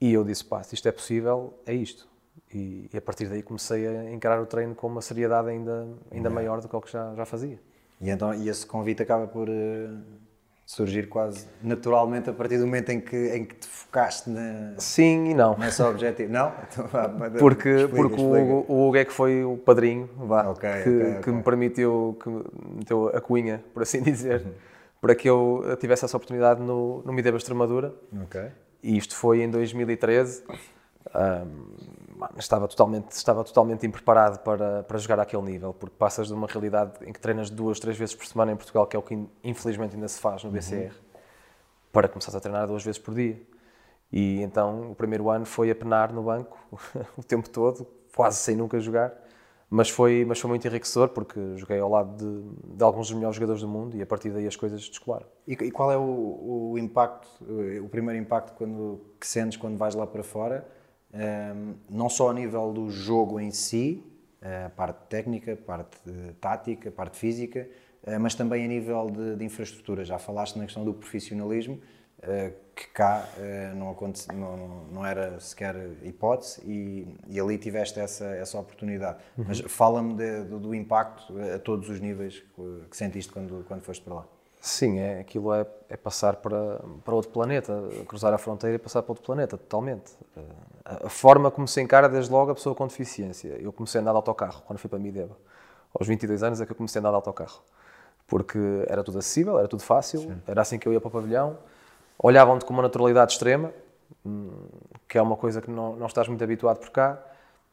E 0.00 0.12
eu 0.12 0.24
disse: 0.24 0.44
pá, 0.44 0.62
se 0.62 0.74
isto 0.74 0.88
é 0.88 0.92
possível, 0.92 1.52
é 1.66 1.74
isto. 1.74 2.08
E, 2.52 2.90
e, 2.92 2.96
a 2.96 3.00
partir 3.00 3.28
daí 3.28 3.42
comecei 3.42 3.86
a 3.86 4.12
encarar 4.12 4.40
o 4.40 4.46
treino 4.46 4.74
com 4.74 4.88
uma 4.88 5.00
seriedade 5.00 5.48
ainda, 5.48 5.88
ainda 6.10 6.28
é. 6.28 6.32
maior 6.32 6.60
do 6.60 6.68
que 6.68 6.74
o 6.74 6.80
que 6.80 6.90
já, 6.90 7.14
já 7.14 7.24
fazia. 7.24 7.58
E 8.00 8.10
então 8.10 8.34
e 8.34 8.48
esse 8.48 8.66
convite 8.66 9.02
acaba 9.02 9.26
por 9.26 9.48
uh, 9.48 9.98
surgir 10.70 11.08
quase 11.08 11.46
naturalmente 11.62 12.30
a 12.30 12.32
partir 12.32 12.56
do 12.58 12.64
momento 12.64 12.90
em 12.90 13.00
que, 13.00 13.16
em 13.34 13.44
que 13.44 13.56
te 13.56 13.66
focaste 13.66 14.30
na, 14.30 14.74
Sim 14.78 15.30
e 15.30 15.34
não. 15.34 15.56
nesse 15.58 15.82
objetivo? 15.82 16.32
Não? 16.32 16.52
Então, 16.70 17.38
porque 17.38 17.68
explica, 17.68 17.96
porque 17.96 18.14
explica. 18.14 18.44
O, 18.44 18.60
Hugo, 18.60 18.72
o 18.72 18.88
Hugo 18.88 18.96
é 18.96 19.04
que 19.04 19.12
foi 19.12 19.44
o 19.44 19.56
padrinho 19.56 20.08
vá, 20.16 20.48
okay, 20.48 20.70
que, 20.70 20.78
okay, 20.78 21.02
okay. 21.02 21.22
que 21.22 21.30
me 21.30 21.42
permitiu, 21.42 22.18
que 22.22 22.30
meteu 22.76 23.08
a 23.08 23.20
cunha, 23.20 23.62
por 23.74 23.82
assim 23.82 24.00
dizer, 24.02 24.42
uhum. 24.42 24.52
para 25.00 25.14
que 25.14 25.28
eu 25.28 25.76
tivesse 25.78 26.04
essa 26.04 26.16
oportunidade 26.16 26.60
no, 26.62 27.02
no 27.04 27.12
Mideba 27.12 27.36
Extremadura. 27.36 27.92
E 28.82 28.96
isto 28.96 29.14
foi 29.14 29.42
em 29.42 29.50
2013. 29.50 30.42
Um, 31.14 32.00
estava 32.38 32.66
totalmente, 32.68 33.10
estava 33.12 33.44
totalmente 33.44 33.86
impreparado 33.86 34.38
para, 34.40 34.82
para 34.82 34.98
jogar 34.98 35.20
àquele 35.20 35.42
nível, 35.42 35.74
porque 35.74 35.94
passas 35.96 36.28
de 36.28 36.34
uma 36.34 36.46
realidade 36.46 36.92
em 37.06 37.12
que 37.12 37.20
treinas 37.20 37.50
duas, 37.50 37.78
três 37.78 37.96
vezes 37.96 38.14
por 38.14 38.26
semana 38.26 38.52
em 38.52 38.56
Portugal, 38.56 38.86
que 38.86 38.96
é 38.96 38.98
o 38.98 39.02
que 39.02 39.26
infelizmente 39.42 39.94
ainda 39.94 40.08
se 40.08 40.20
faz 40.20 40.44
no 40.44 40.50
BCR, 40.50 40.76
uhum. 40.76 40.90
para 41.92 42.08
começar 42.08 42.36
a 42.36 42.40
treinar 42.40 42.66
duas 42.66 42.84
vezes 42.84 42.98
por 42.98 43.14
dia. 43.14 43.40
E 44.12 44.42
então 44.42 44.90
o 44.90 44.94
primeiro 44.94 45.30
ano 45.30 45.44
foi 45.46 45.70
a 45.70 45.74
penar 45.74 46.12
no 46.12 46.22
banco 46.22 46.58
o 47.16 47.22
tempo 47.22 47.48
todo, 47.48 47.86
quase 48.14 48.38
sem 48.38 48.56
nunca 48.56 48.80
jogar, 48.80 49.12
mas 49.68 49.88
foi, 49.88 50.24
mas 50.26 50.40
foi 50.40 50.48
muito 50.48 50.66
enriquecedor 50.66 51.10
porque 51.10 51.38
joguei 51.56 51.78
ao 51.78 51.88
lado 51.88 52.16
de, 52.16 52.76
de 52.76 52.82
alguns 52.82 53.06
dos 53.08 53.14
melhores 53.16 53.36
jogadores 53.36 53.62
do 53.62 53.68
mundo 53.68 53.96
e 53.96 54.02
a 54.02 54.06
partir 54.06 54.30
daí 54.30 54.46
as 54.46 54.56
coisas 54.56 54.88
descolaram. 54.88 55.26
E, 55.46 55.52
e 55.52 55.70
qual 55.70 55.92
é 55.92 55.96
o, 55.96 56.72
o 56.72 56.78
impacto, 56.78 57.28
o 57.80 57.88
primeiro 57.88 58.20
impacto 58.20 58.52
quando, 58.54 59.00
que 59.20 59.26
sentes 59.26 59.56
quando 59.56 59.78
vais 59.78 59.94
lá 59.94 60.06
para 60.06 60.24
fora? 60.24 60.79
Um, 61.12 61.74
não 61.88 62.08
só 62.08 62.30
a 62.30 62.34
nível 62.34 62.72
do 62.72 62.90
jogo 62.90 63.40
em 63.40 63.50
si, 63.50 64.04
a 64.40 64.70
parte 64.70 65.06
técnica, 65.08 65.56
parte 65.56 65.98
tática, 66.40 66.90
parte 66.90 67.18
física, 67.18 67.68
uh, 68.04 68.18
mas 68.20 68.34
também 68.34 68.64
a 68.64 68.68
nível 68.68 69.10
de, 69.10 69.36
de, 69.36 69.44
infraestrutura. 69.44 70.04
Já 70.04 70.18
falaste 70.18 70.56
na 70.56 70.64
questão 70.64 70.84
do 70.84 70.94
profissionalismo, 70.94 71.80
uh, 72.20 72.52
que 72.74 72.88
cá 72.88 73.28
não, 73.76 73.90
aconte, 73.90 74.26
não, 74.32 74.84
não, 74.90 75.04
era 75.04 75.38
sequer 75.38 75.76
hipótese 76.02 76.62
e, 76.64 77.06
e, 77.28 77.38
ali 77.38 77.58
tiveste 77.58 78.00
essa, 78.00 78.24
essa 78.24 78.58
oportunidade. 78.58 79.18
Uhum. 79.36 79.44
Mas 79.48 79.60
fala-me 79.60 80.14
do, 80.14 80.58
do, 80.58 80.74
impacto 80.74 81.34
a 81.54 81.58
todos 81.58 81.90
os 81.90 82.00
níveis 82.00 82.38
que, 82.38 82.86
que 82.90 82.96
sentiste 82.96 83.30
quando, 83.30 83.66
quando 83.68 83.82
foste 83.82 84.02
para 84.02 84.14
lá. 84.14 84.26
Sim, 84.60 84.98
é, 84.98 85.20
aquilo 85.20 85.54
é, 85.54 85.66
é, 85.88 85.96
passar 85.96 86.36
para, 86.36 86.80
para 87.02 87.14
outro 87.14 87.30
planeta, 87.30 87.82
cruzar 88.06 88.32
a 88.32 88.38
fronteira 88.38 88.76
e 88.76 88.78
passar 88.78 89.02
para 89.02 89.12
outro 89.12 89.24
planeta, 89.24 89.56
totalmente. 89.56 90.12
A, 90.84 91.08
forma 91.08 91.50
como 91.50 91.68
se 91.68 91.80
encara 91.80 92.08
desde 92.08 92.30
logo 92.32 92.50
a 92.50 92.54
pessoa 92.54 92.74
com 92.74 92.86
deficiência. 92.86 93.56
Eu 93.60 93.72
comecei 93.72 93.98
a 93.98 94.02
andar 94.02 94.12
de 94.12 94.16
autocarro 94.16 94.62
quando 94.66 94.78
fui 94.78 94.88
para 94.88 94.98
Mideba. 94.98 95.36
Aos 95.92 96.06
22 96.06 96.42
anos 96.42 96.60
é 96.60 96.66
que 96.66 96.72
eu 96.72 96.76
comecei 96.76 96.98
a 96.98 97.00
andar 97.00 97.10
de 97.10 97.16
autocarro. 97.16 97.60
Porque 98.26 98.58
era 98.88 99.02
tudo 99.02 99.18
acessível, 99.18 99.58
era 99.58 99.68
tudo 99.68 99.82
fácil, 99.82 100.20
Sim. 100.20 100.42
era 100.46 100.62
assim 100.62 100.78
que 100.78 100.86
eu 100.86 100.92
ia 100.92 101.00
para 101.00 101.08
o 101.08 101.10
pavilhão. 101.10 101.58
Olhavam-te 102.18 102.64
com 102.64 102.72
uma 102.72 102.82
naturalidade 102.82 103.32
extrema, 103.32 103.72
hum, 104.24 104.50
que 105.08 105.18
é 105.18 105.22
uma 105.22 105.36
coisa 105.36 105.60
que 105.60 105.70
não, 105.70 105.96
não 105.96 106.06
estás 106.06 106.28
muito 106.28 106.42
habituado 106.42 106.78
por 106.78 106.90
cá. 106.90 107.18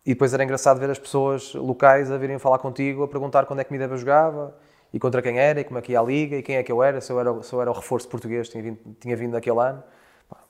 E 0.05 0.11
depois 0.11 0.33
era 0.33 0.43
engraçado 0.43 0.79
ver 0.79 0.89
as 0.89 0.97
pessoas 0.97 1.53
locais 1.53 2.09
a 2.09 2.17
virem 2.17 2.39
falar 2.39 2.59
contigo, 2.59 3.03
a 3.03 3.07
perguntar 3.07 3.45
quando 3.45 3.59
é 3.59 3.63
que 3.63 3.71
Mideba 3.71 3.97
jogava 3.97 4.55
e 4.93 4.99
contra 4.99 5.21
quem 5.21 5.37
era, 5.37 5.59
e 5.59 5.63
como 5.63 5.77
é 5.77 5.81
que 5.81 5.91
ia 5.91 5.99
a 5.99 6.03
liga, 6.03 6.37
e 6.37 6.41
quem 6.41 6.55
é 6.55 6.63
que 6.63 6.71
eu 6.71 6.81
era, 6.81 7.01
se 7.01 7.11
eu 7.11 7.19
era, 7.19 7.43
se 7.43 7.53
eu 7.53 7.61
era 7.61 7.69
o 7.69 7.73
reforço 7.73 8.07
português, 8.07 8.47
tinha 8.47 8.63
vindo, 8.63 8.79
tinha 8.99 9.15
vindo 9.17 9.33
naquele 9.33 9.59
ano. 9.59 9.83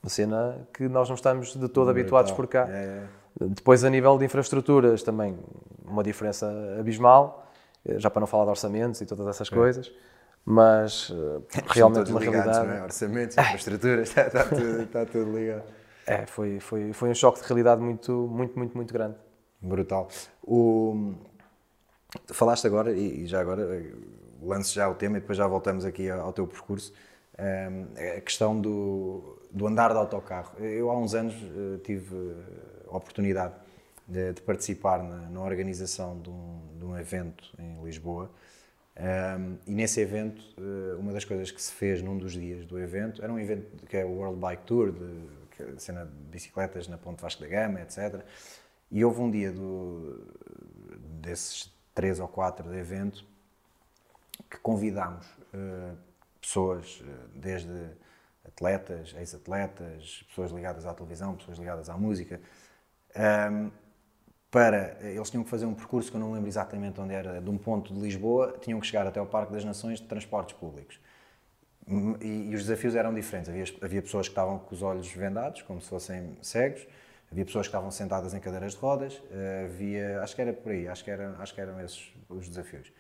Uma 0.02 0.10
cena 0.10 0.68
que 0.74 0.88
nós 0.88 1.08
não 1.10 1.16
estamos 1.16 1.56
de 1.56 1.68
todo 1.68 1.90
habituados 1.90 2.32
por 2.32 2.48
cá. 2.48 2.68
É, 2.70 3.04
é. 3.40 3.46
Depois, 3.46 3.84
a 3.84 3.90
nível 3.90 4.18
de 4.18 4.26
infraestruturas, 4.26 5.04
também 5.04 5.38
uma 5.86 6.04
diferença 6.04 6.52
abismal, 6.80 7.48
eh, 7.86 8.00
já 8.00 8.10
para 8.10 8.20
não 8.20 8.28
falar 8.28 8.46
de 8.46 8.50
orçamentos 8.52 9.00
e 9.02 9.06
todas 9.06 9.28
essas 9.28 9.50
coisas, 9.50 9.92
mas 10.44 11.12
eh, 11.12 11.62
realmente 11.70 12.10
uma 12.10 12.20
ligados, 12.20 12.56
realidade. 12.58 12.80
é? 12.80 12.84
Orçamentos, 12.84 13.38
infraestruturas, 13.38 14.10
está, 14.10 14.28
está 14.28 14.44
tudo, 14.44 14.82
está 14.84 15.06
tudo 15.06 15.38
ligado. 15.38 15.64
É, 16.06 16.26
foi, 16.26 16.60
foi, 16.60 16.94
foi 16.94 17.10
um 17.10 17.16
choque 17.16 17.42
de 17.42 17.48
realidade 17.48 17.82
muito, 17.82 18.12
muito, 18.12 18.58
muito, 18.58 18.76
muito 18.76 18.94
grande. 18.94 19.16
Brutal. 19.62 20.08
O... 20.44 21.14
Falaste 22.28 22.66
agora, 22.66 22.92
e 22.92 23.28
já 23.28 23.42
agora, 23.42 23.62
eh, 23.76 23.92
lance 24.42 24.74
já 24.74 24.90
o 24.90 24.96
tema 24.96 25.18
e 25.18 25.20
depois 25.20 25.38
já 25.38 25.46
voltamos 25.46 25.86
aqui 25.86 26.10
ao 26.10 26.22
ao 26.22 26.34
teu 26.34 26.48
percurso, 26.48 26.94
ehm, 27.38 27.86
a 28.18 28.22
questão 28.22 28.60
do, 28.60 29.37
do 29.52 29.68
andar 29.68 29.92
de 29.92 29.98
autocarro. 29.98 30.58
Eu 30.60 30.90
há 30.90 30.98
uns 30.98 31.14
anos 31.14 31.34
eh, 31.36 31.80
tive 31.84 32.16
a 32.90 32.98
oportunidade 32.98 33.54
de, 34.08 34.34
de 34.34 34.42
participar 34.42 35.04
na, 35.04 35.30
na 35.30 35.42
organização 35.42 36.20
de 36.20 36.30
um, 36.30 36.62
de 36.78 36.86
um 36.86 36.98
evento 36.98 37.44
em 37.60 37.84
Lisboa 37.84 38.32
ehm, 38.96 39.56
e 39.66 39.72
nesse 39.72 40.00
evento, 40.00 40.42
eh, 40.58 40.96
uma 40.98 41.12
das 41.12 41.26
coisas 41.26 41.52
que 41.52 41.62
se 41.62 41.72
fez 41.72 42.02
num 42.02 42.18
dos 42.18 42.34
dias 42.34 42.66
do 42.66 42.80
evento, 42.80 43.22
era 43.24 43.32
um 43.32 43.40
evento 43.40 43.86
que 43.88 43.98
é 43.98 44.06
o 44.06 44.10
World 44.10 44.40
Bike 44.40 44.64
Tour, 44.64 44.92
de, 44.92 45.64
é 45.64 45.80
cena 45.80 46.06
de 46.06 46.12
bicicletas 46.32 46.88
na 46.88 46.98
Ponte 46.98 47.22
Vasco 47.22 47.42
da 47.42 47.48
Gama, 47.48 47.82
etc. 47.82 48.22
E 48.92 49.04
houve 49.04 49.22
um 49.22 49.30
dia 49.30 49.52
do, 49.52 50.24
desses 51.22 51.74
três 51.94 52.20
ou 52.20 52.28
quatro 52.28 52.70
de 52.70 52.78
evento 52.78 53.26
que 54.50 54.58
convidámos 54.60 55.26
eh, 55.54 55.94
pessoas, 56.40 57.04
desde 57.34 57.90
atletas, 58.48 59.14
ex-atletas, 59.18 60.24
pessoas 60.30 60.52
ligadas 60.52 60.86
à 60.86 60.94
televisão, 60.94 61.36
pessoas 61.36 61.58
ligadas 61.58 61.90
à 61.90 61.98
música, 61.98 62.42
ehm, 63.16 63.70
para. 64.52 64.98
Eles 65.02 65.30
tinham 65.30 65.44
que 65.44 65.50
fazer 65.50 65.66
um 65.66 65.74
percurso 65.76 66.12
que 66.12 66.18
eu 66.18 66.22
não 66.22 66.32
lembro 66.34 66.48
exatamente 66.50 67.00
onde 67.02 67.14
era, 67.14 67.42
de 67.42 67.50
um 67.50 67.58
ponto 67.58 67.94
de 67.94 68.00
Lisboa, 68.00 68.58
tinham 68.62 68.80
que 68.80 68.88
chegar 68.88 69.08
até 69.08 69.20
ao 69.20 69.26
Parque 69.28 69.54
das 69.54 69.66
Nações 69.66 70.00
de 70.00 70.08
transportes 70.08 70.56
públicos. 70.58 71.00
Hum, 71.88 72.16
E, 72.22 72.50
e 72.52 72.56
os 72.56 72.64
desafios 72.64 72.96
eram 72.96 73.14
diferentes. 73.14 73.50
Havia, 73.50 73.66
havia 73.82 74.02
pessoas 74.02 74.28
que 74.28 74.32
estavam 74.34 74.60
com 74.60 74.76
os 74.76 74.82
olhos 74.82 75.08
vendados, 75.12 75.62
como 75.64 75.82
se 75.82 75.90
fossem 75.90 76.38
cegos, 76.42 76.86
havia 77.32 77.46
pessoas 77.46 77.68
que 77.68 77.70
estavam 77.70 77.92
sentadas 77.92 78.34
em 78.34 78.40
cadeiras 78.40 78.74
de 78.74 78.80
rodas, 78.80 79.22
eh, 79.32 79.64
havia. 79.66 80.22
Acho 80.22 80.36
que 80.36 80.42
era 80.42 80.54
por 80.54 80.72
aí, 80.72 80.88
acho 80.88 81.04
que, 81.04 81.12
era, 81.12 81.36
acho 81.40 81.54
que 81.54 81.62
eram 81.62 81.80
esses 81.82 82.12
os 82.30 82.48
desafios. 82.50 82.92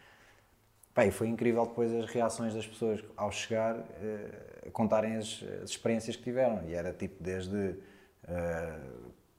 Foi 1.11 1.27
incrível 1.27 1.65
depois 1.65 1.93
as 1.93 2.05
reações 2.05 2.53
das 2.53 2.65
pessoas 2.65 3.03
ao 3.15 3.31
chegar 3.31 3.75
a 4.65 4.71
contarem 4.71 5.15
as, 5.17 5.43
as 5.63 5.69
experiências 5.71 6.15
que 6.15 6.23
tiveram. 6.23 6.63
E 6.67 6.73
era 6.73 6.93
tipo 6.93 7.23
desde. 7.23 7.75
eh, 8.27 8.79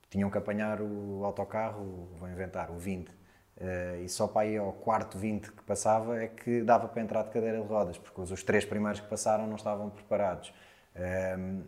tinham 0.09 0.29
que 0.29 0.37
apanhar 0.37 0.81
o 0.81 1.23
autocarro, 1.23 2.09
vou 2.19 2.27
inventar, 2.29 2.71
o 2.71 2.77
20. 2.79 3.11
eh, 3.57 4.01
e 4.05 4.09
só 4.09 4.27
para 4.27 4.47
ir 4.47 4.57
ao 4.57 4.73
quarto 4.73 5.17
20 5.17 5.51
que 5.51 5.61
passava 5.63 6.17
é 6.23 6.27
que 6.27 6.61
dava 6.63 6.87
para 6.87 7.01
entrar 7.01 7.23
de 7.23 7.29
cadeira 7.31 7.61
de 7.61 7.67
rodas, 7.67 7.97
porque 7.97 8.19
os, 8.21 8.31
os 8.31 8.43
três 8.43 8.65
primeiros 8.65 8.99
que 9.01 9.07
passaram 9.07 9.45
não 9.47 9.55
estavam 9.55 9.89
preparados. 9.89 10.51
Ehm, 10.95 11.61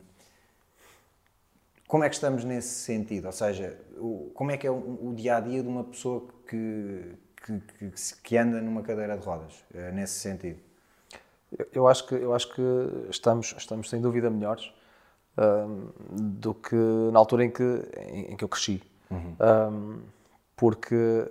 como 1.88 2.04
é 2.04 2.10
que 2.10 2.16
estamos 2.16 2.44
nesse 2.44 2.70
sentido? 2.84 3.26
Ou 3.26 3.32
seja, 3.32 3.78
o- 3.98 4.32
como 4.34 4.52
é 4.52 4.58
que 4.58 4.66
é 4.66 4.72
o, 4.72 5.10
o 5.10 5.14
dia 5.16 5.38
a 5.38 5.40
dia 5.40 5.62
de 5.62 5.68
uma 5.68 5.84
pessoa 5.84 6.26
que, 6.48 7.14
que, 7.46 7.60
que, 7.60 7.92
que 8.24 8.38
anda 8.38 8.62
numa 8.62 8.82
cadeira 8.82 9.18
de 9.18 9.26
rodas, 9.26 9.64
eh, 9.74 9.92
nesse 9.92 10.20
sentido? 10.20 10.60
Eu- 11.74 11.88
acho 11.88 12.08
que, 12.08 12.16
eu 12.16 12.34
acho 12.34 12.54
que 12.54 12.62
estamos, 13.10 13.54
estamos 13.58 13.90
sem 13.90 14.00
dúvida 14.00 14.30
melhores 14.30 14.72
ahm, 15.38 15.90
do 16.40 16.54
que 16.54 16.76
na 17.12 17.20
altura 17.20 17.44
em 17.46 17.50
que, 17.52 17.64
em, 17.98 18.32
em 18.34 18.38
que 18.38 18.44
eu 18.44 18.48
cresci. 18.50 18.82
Ahm, 19.40 20.00
porque, 20.56 21.30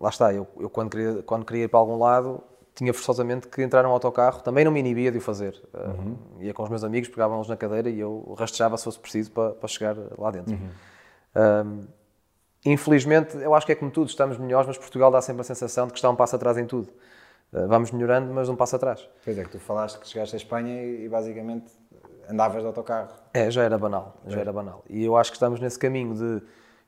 lá 0.00 0.08
está, 0.08 0.32
eu, 0.34 0.46
eu 0.58 0.68
quando, 0.70 0.90
queria, 0.90 1.22
quando 1.22 1.44
queria 1.44 1.64
ir 1.64 1.68
para 1.68 1.78
algum 1.78 1.96
lado 1.98 2.42
tinha 2.74 2.94
forçosamente 2.94 3.46
que 3.48 3.60
entrar 3.62 3.82
num 3.82 3.90
autocarro, 3.90 4.40
também 4.42 4.64
não 4.64 4.72
me 4.72 4.80
inibia 4.80 5.12
de 5.12 5.18
o 5.18 5.20
fazer. 5.20 5.60
Ahm, 5.74 6.16
ia 6.40 6.54
com 6.54 6.62
os 6.62 6.68
meus 6.70 6.82
amigos, 6.82 7.08
pegavam-nos 7.10 7.46
na 7.48 7.56
cadeira 7.56 7.90
e 7.90 8.00
eu 8.00 8.34
rastejava 8.38 8.76
se 8.78 8.84
fosse 8.84 8.98
preciso 8.98 9.30
para, 9.32 9.52
para 9.52 9.68
chegar 9.68 9.96
lá 10.18 10.30
dentro. 10.30 10.56
Ahm, 11.34 11.86
Infelizmente, 12.64 13.36
eu 13.38 13.54
acho 13.54 13.64
que 13.64 13.72
é 13.72 13.74
como 13.74 13.90
tudo, 13.90 14.08
estamos 14.08 14.36
melhores, 14.36 14.66
mas 14.66 14.76
Portugal 14.76 15.10
dá 15.10 15.20
sempre 15.22 15.40
a 15.40 15.44
sensação 15.44 15.86
de 15.86 15.92
que 15.92 15.98
está 15.98 16.10
um 16.10 16.16
passo 16.16 16.36
atrás 16.36 16.58
em 16.58 16.66
tudo. 16.66 16.88
Uh, 17.52 17.66
Vamos 17.66 17.90
melhorando, 17.90 18.32
mas 18.32 18.48
um 18.48 18.56
passo 18.56 18.76
atrás. 18.76 19.08
Pois 19.24 19.36
é, 19.38 19.42
que 19.42 19.50
tu 19.50 19.58
falaste 19.58 19.98
que 19.98 20.06
chegaste 20.06 20.36
à 20.36 20.38
Espanha 20.38 20.82
e, 20.82 21.08
basicamente 21.08 21.72
andavas 22.28 22.60
de 22.60 22.66
autocarro. 22.66 23.10
É, 23.34 23.50
já 23.50 23.64
era 23.64 23.76
banal, 23.76 24.16
já 24.26 24.38
era 24.38 24.52
banal. 24.52 24.84
E 24.88 25.04
eu 25.04 25.16
acho 25.16 25.30
que 25.30 25.36
estamos 25.36 25.58
nesse 25.58 25.78
caminho 25.78 26.14
de. 26.14 26.42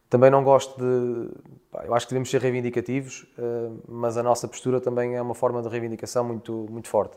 Também 0.08 0.30
não 0.30 0.44
gosto 0.44 0.78
de. 0.78 1.30
pá, 1.70 1.85
Eu 1.85 1.94
acho 1.94 2.06
que 2.06 2.12
devemos 2.12 2.30
ser 2.30 2.40
reivindicativos, 2.40 3.22
uh, 3.38 3.82
mas 3.88 4.16
a 4.16 4.22
nossa 4.22 4.46
postura 4.46 4.80
também 4.80 5.16
é 5.16 5.22
uma 5.22 5.35
forma 5.35 5.62
de 5.62 5.68
reivindicação 5.68 6.22
muito, 6.22 6.66
muito 6.70 6.88
forte. 6.88 7.16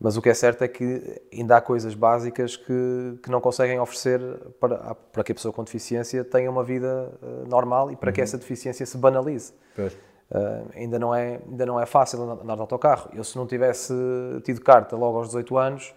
Mas 0.00 0.16
o 0.16 0.22
que 0.22 0.28
é 0.28 0.34
certo 0.34 0.62
é 0.62 0.68
que 0.68 1.22
ainda 1.32 1.56
há 1.56 1.60
coisas 1.60 1.94
básicas 1.94 2.56
que, 2.56 3.18
que 3.22 3.30
não 3.30 3.40
conseguem 3.40 3.78
oferecer 3.78 4.20
para, 4.60 4.94
para 4.94 5.24
que 5.24 5.32
a 5.32 5.34
pessoa 5.34 5.52
com 5.52 5.62
deficiência 5.62 6.24
tenha 6.24 6.50
uma 6.50 6.64
vida 6.64 7.12
uh, 7.22 7.48
normal 7.48 7.90
e 7.90 7.96
para 7.96 8.12
que 8.12 8.20
essa 8.20 8.36
deficiência 8.36 8.84
se 8.84 8.98
banalize. 8.98 9.52
Pois. 9.74 9.92
Uh, 9.92 10.68
ainda, 10.74 10.98
não 10.98 11.14
é, 11.14 11.40
ainda 11.46 11.66
não 11.66 11.80
é 11.80 11.86
fácil 11.86 12.20
andar 12.22 12.54
de 12.54 12.60
autocarro. 12.60 13.10
Eu, 13.14 13.22
se 13.22 13.36
não 13.36 13.46
tivesse 13.46 13.94
tido 14.42 14.60
carta 14.60 14.96
logo 14.96 15.18
aos 15.18 15.28
18 15.28 15.56
anos, 15.56 15.94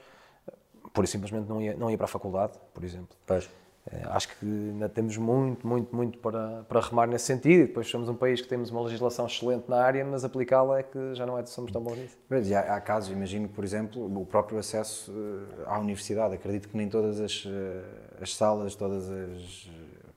por 0.94 1.04
isso 1.04 1.14
simplesmente 1.14 1.48
não 1.48 1.62
ia, 1.62 1.76
não 1.76 1.90
ia 1.90 1.98
para 1.98 2.06
a 2.06 2.10
faculdade, 2.10 2.54
por 2.74 2.84
exemplo. 2.84 3.16
Pois. 3.26 3.50
Eh, 3.92 4.02
acho 4.10 4.28
que 4.30 4.46
ainda 4.46 4.90
temos 4.90 5.16
muito, 5.18 5.66
muito, 5.66 5.96
muito 5.96 6.18
para, 6.20 6.64
para 6.68 6.80
remar 6.82 7.08
nesse 7.08 7.26
sentido. 7.26 7.64
E 7.64 7.68
depois 7.68 7.88
somos 7.88 8.10
um 8.10 8.16
país 8.16 8.42
que 8.42 8.48
temos 8.48 8.70
uma 8.70 8.82
legislação 8.82 9.26
excelente 9.26 9.66
na 9.70 9.82
área, 9.82 10.04
mas 10.04 10.24
aplicá-la 10.26 10.80
é 10.80 10.84
que 10.84 11.16
já 11.16 11.26
não 11.26 11.38
é, 11.38 11.46
somos 11.46 11.72
tão 11.72 11.82
bons 11.82 11.98
nisso. 11.98 12.18
E 12.50 12.54
há, 12.56 12.76
há 12.76 12.82
casos, 12.82 13.12
imagino, 13.12 13.48
por 13.48 13.64
exemplo, 13.64 14.06
o 14.22 14.26
próprio 14.26 14.60
acesso 14.60 15.12
eh, 15.16 15.64
à 15.68 15.80
universidade. 15.80 16.34
Acredito 16.36 16.68
que 16.70 16.76
nem 16.78 16.90
todas 16.90 17.20
as, 17.22 17.44
eh, 17.48 17.84
as 18.22 18.36
salas, 18.36 18.76
todas 18.76 19.10
as, 19.10 19.70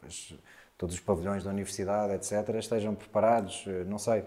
as- 0.07 0.35
todos 0.77 0.95
os 0.95 1.01
pavilhões 1.01 1.45
da 1.45 1.51
universidade, 1.51 2.15
etc., 2.15 2.55
estejam 2.59 2.95
preparados. 2.95 3.67
Não 3.87 3.99
sei. 3.99 4.25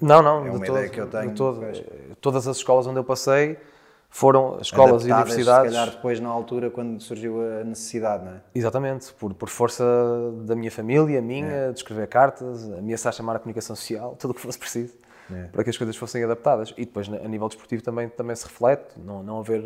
Não, 0.00 0.20
não, 0.20 0.44
é 0.44 0.50
uma 0.50 0.58
de 0.58 0.70
ideia 0.70 0.84
todo, 0.86 0.90
que 0.94 1.00
eu 1.00 1.06
tenho. 1.06 1.28
de 1.30 1.34
todo. 1.36 1.64
Eh, 1.64 1.84
Todas 2.20 2.48
as 2.48 2.56
escolas 2.56 2.86
onde 2.88 2.98
eu 2.98 3.04
passei 3.04 3.56
foram 4.14 4.58
escolas 4.60 5.06
e 5.06 5.10
universidades. 5.10 5.72
Se 5.72 5.78
calhar 5.78 5.90
depois, 5.94 6.20
na 6.20 6.28
altura, 6.28 6.70
quando 6.70 7.00
surgiu 7.00 7.40
a 7.40 7.64
necessidade, 7.64 8.24
não 8.24 8.32
é? 8.32 8.40
Exatamente, 8.54 9.10
por, 9.14 9.32
por 9.32 9.48
força 9.48 9.82
da 10.44 10.54
minha 10.54 10.70
família, 10.70 11.20
minha, 11.22 11.46
É. 11.46 11.72
de 11.72 11.78
escrever 11.78 12.06
cartas, 12.08 12.70
ameaçar 12.72 13.12
chamar 13.14 13.36
a 13.36 13.38
comunicação 13.38 13.74
social, 13.74 14.14
tudo 14.18 14.32
o 14.32 14.34
que 14.34 14.40
fosse 14.42 14.58
preciso, 14.58 14.94
É. 15.32 15.44
para 15.44 15.64
que 15.64 15.70
as 15.70 15.78
coisas 15.78 15.96
fossem 15.96 16.22
adaptadas. 16.22 16.74
E 16.76 16.84
depois, 16.84 17.08
a 17.08 17.26
nível 17.26 17.48
desportivo, 17.48 17.82
também, 17.82 18.06
também 18.10 18.36
se 18.36 18.44
reflete, 18.44 18.98
não, 18.98 19.22
não 19.22 19.38
haver 19.40 19.64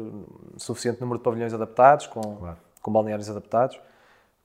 suficiente 0.57 1.01
número 1.01 1.19
de 1.19 1.25
pavilhões 1.25 1.53
adaptados, 1.53 2.07
com, 2.07 2.21
Claro. 2.37 2.57
com 2.81 2.93
balneários 2.93 3.29
adaptados, 3.29 3.81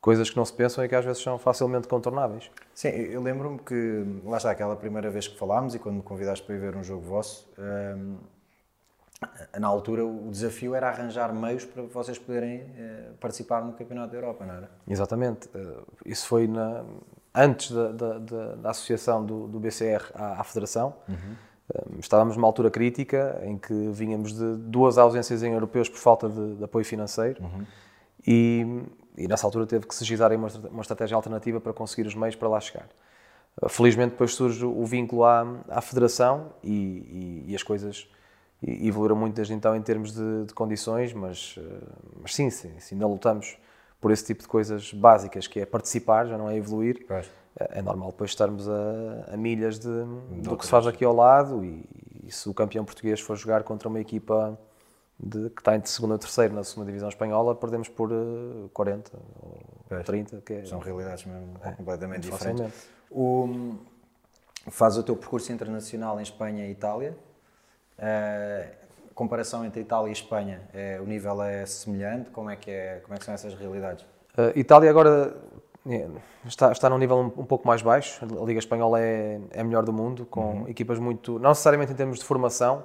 coisas 0.01 0.31
que 0.31 0.35
não 0.35 0.43
se 0.45 0.53
pensam 0.53 0.83
e 0.83 0.89
que 0.89 0.95
às 0.95 1.05
vezes 1.05 1.21
são 1.21 1.37
facilmente 1.37 1.87
contornáveis. 1.87 2.49
Sim, 2.73 2.87
eu 2.89 3.21
lembro-me 3.21 3.59
que, 3.59 4.03
lá 4.25 4.37
está, 4.37 4.49
aquela 4.49 4.75
primeira 4.75 5.11
vez 5.11 5.27
que 5.27 5.37
falámos 5.37 5.75
e 5.75 5.79
quando 5.79 5.97
me 5.97 6.01
convidaste 6.01 6.43
para 6.43 6.55
ir 6.55 6.59
ver 6.59 6.75
um 6.75 6.83
jogo 6.83 7.03
vosso, 7.03 7.47
hum, 7.59 8.15
na 9.59 9.67
altura 9.67 10.03
o 10.05 10.29
desafio 10.31 10.73
era 10.73 10.89
arranjar 10.89 11.33
meios 11.33 11.63
para 11.65 11.83
vocês 11.83 12.17
poderem 12.17 12.61
eh, 12.77 13.11
participar 13.19 13.63
no 13.63 13.73
Campeonato 13.73 14.11
da 14.11 14.17
Europa, 14.17 14.45
não 14.45 14.53
era? 14.55 14.71
Exatamente. 14.87 15.47
Eh, 15.53 15.77
Isso 16.05 16.25
foi 16.27 16.47
na- 16.47 16.83
antes 17.33 17.71
da, 17.71 17.91
da- 17.91 18.17
da- 18.17 18.55
da 18.55 18.69
associação 18.71 19.23
do, 19.25 19.47
do 19.47 19.59
BCR 19.59 20.03
à, 20.15 20.41
à 20.41 20.43
Federação. 20.43 20.95
Eh, 21.07 21.83
Estávamos 21.99 22.35
numa 22.35 22.47
altura 22.47 22.71
crítica 22.71 23.39
em 23.45 23.57
que 23.57 23.73
vínhamos 23.91 24.33
de 24.33 24.55
duas 24.57 24.97
ausências 24.97 25.43
em 25.43 25.53
europeus 25.53 25.87
por 25.87 25.99
falta 25.99 26.27
de, 26.27 26.55
de 26.55 26.63
apoio 26.63 26.83
financeiro 26.85 27.41
e, 28.27 28.65
e 29.17 29.27
nessa 29.27 29.45
altura 29.45 29.67
teve 29.67 29.85
que 29.85 29.93
se 29.93 30.03
gizar 30.03 30.31
uma, 30.33 30.47
uma 30.71 30.81
estratégia 30.81 31.15
alternativa 31.15 31.59
para 31.61 31.73
conseguir 31.73 32.07
os 32.07 32.15
meios 32.15 32.35
para 32.35 32.49
lá 32.49 32.59
chegar. 32.59 32.87
Felizmente 33.69 34.11
depois 34.11 34.33
surge 34.33 34.65
o 34.65 34.83
vínculo 34.85 35.23
à, 35.25 35.45
à 35.69 35.81
Federação 35.81 36.53
e, 36.63 36.71
e- 36.71 37.45
e 37.51 37.55
as 37.55 37.61
coisas 37.61 38.09
e- 38.61 38.87
evoluíram 38.87 39.15
muito 39.15 39.35
desde 39.35 39.53
então 39.53 39.75
em 39.75 39.81
termos 39.81 40.13
de, 40.13 40.45
de 40.45 40.53
condições, 40.53 41.13
mas, 41.13 41.55
eh, 41.57 41.61
mas 42.21 42.33
sim, 42.35 42.49
sim, 42.49 42.71
sim, 42.79 42.95
ainda 42.95 43.07
lutamos 43.07 43.57
por 43.99 44.11
esse 44.11 44.25
tipo 44.25 44.41
de 44.41 44.47
coisas 44.47 44.93
básicas, 44.93 45.47
que 45.47 45.59
é 45.59 45.65
participar, 45.65 46.25
já 46.25 46.37
não 46.37 46.49
é 46.49 46.55
evoluir. 46.55 47.05
Pois. 47.07 47.29
É 47.59 47.79
é 47.79 47.81
normal 47.81 48.11
depois 48.11 48.31
estarmos 48.31 48.67
a, 48.69 49.33
a 49.33 49.37
milhas 49.37 49.77
de, 49.77 49.89
do 50.41 50.55
que 50.55 50.63
se 50.63 50.71
faz 50.71 50.87
aqui 50.87 51.03
ao 51.03 51.13
lado 51.13 51.65
e, 51.65 51.83
e 52.25 52.31
se 52.31 52.47
o 52.47 52.53
campeão 52.53 52.85
português 52.85 53.19
for 53.19 53.35
jogar 53.35 53.63
contra 53.63 53.89
uma 53.89 53.99
equipa 53.99 54.57
de, 55.19 55.49
que 55.49 55.59
está 55.61 55.75
entre 55.75 55.91
segundo 55.91 56.11
ou 56.11 56.17
terceiro 56.17 56.53
na 56.53 56.63
segunda 56.63 56.87
divisão 56.87 57.09
espanhola, 57.09 57.53
perdemos 57.53 57.89
por 57.89 58.09
eh, 58.11 58.69
40 58.73 59.11
ou 59.41 59.59
Pois. 59.89 60.05
30, 60.05 60.41
que 60.41 60.53
é 60.53 60.65
São 60.65 60.79
realidades 60.79 61.25
mesmo 61.25 61.59
completamente 61.75 62.21
muito 62.23 62.31
diferentes. 62.31 62.89
O, 63.09 63.75
faz 64.69 64.97
o 64.97 65.03
teu 65.03 65.17
percurso 65.17 65.51
internacional 65.51 66.17
em 66.19 66.23
Espanha 66.23 66.65
e 66.65 66.71
Itália. 66.71 67.17
Uh, 68.01 68.81
comparação 69.13 69.63
entre 69.63 69.81
Itália 69.81 70.09
e 70.09 70.13
Espanha, 70.13 70.61
é, 70.73 70.99
o 70.99 71.05
nível 71.05 71.43
é 71.43 71.63
semelhante? 71.67 72.31
Como 72.31 72.49
é 72.49 72.55
que, 72.55 72.71
é, 72.71 72.99
como 73.03 73.13
é 73.13 73.17
que 73.17 73.25
são 73.25 73.33
essas 73.33 73.53
realidades? 73.53 74.03
Uh, 74.35 74.57
Itália 74.57 74.89
agora 74.89 75.35
é, 75.87 76.07
está, 76.45 76.71
está 76.71 76.89
num 76.89 76.97
nível 76.97 77.17
um, 77.17 77.25
um, 77.25 77.45
pouco 77.45 77.67
mais 77.67 77.83
baixo. 77.83 78.23
A 78.23 78.45
Liga 78.45 78.57
Espanhola 78.57 78.99
é, 78.99 79.39
é 79.51 79.61
a 79.61 79.63
melhor 79.63 79.83
do 79.83 79.93
mundo, 79.93 80.25
com 80.25 80.61
uhum. 80.61 80.67
equipas 80.67 80.97
muito, 80.97 81.37
não 81.37 81.49
necessariamente 81.49 81.91
em 81.91 81.95
termos 81.95 82.17
de 82.17 82.25
formação, 82.25 82.83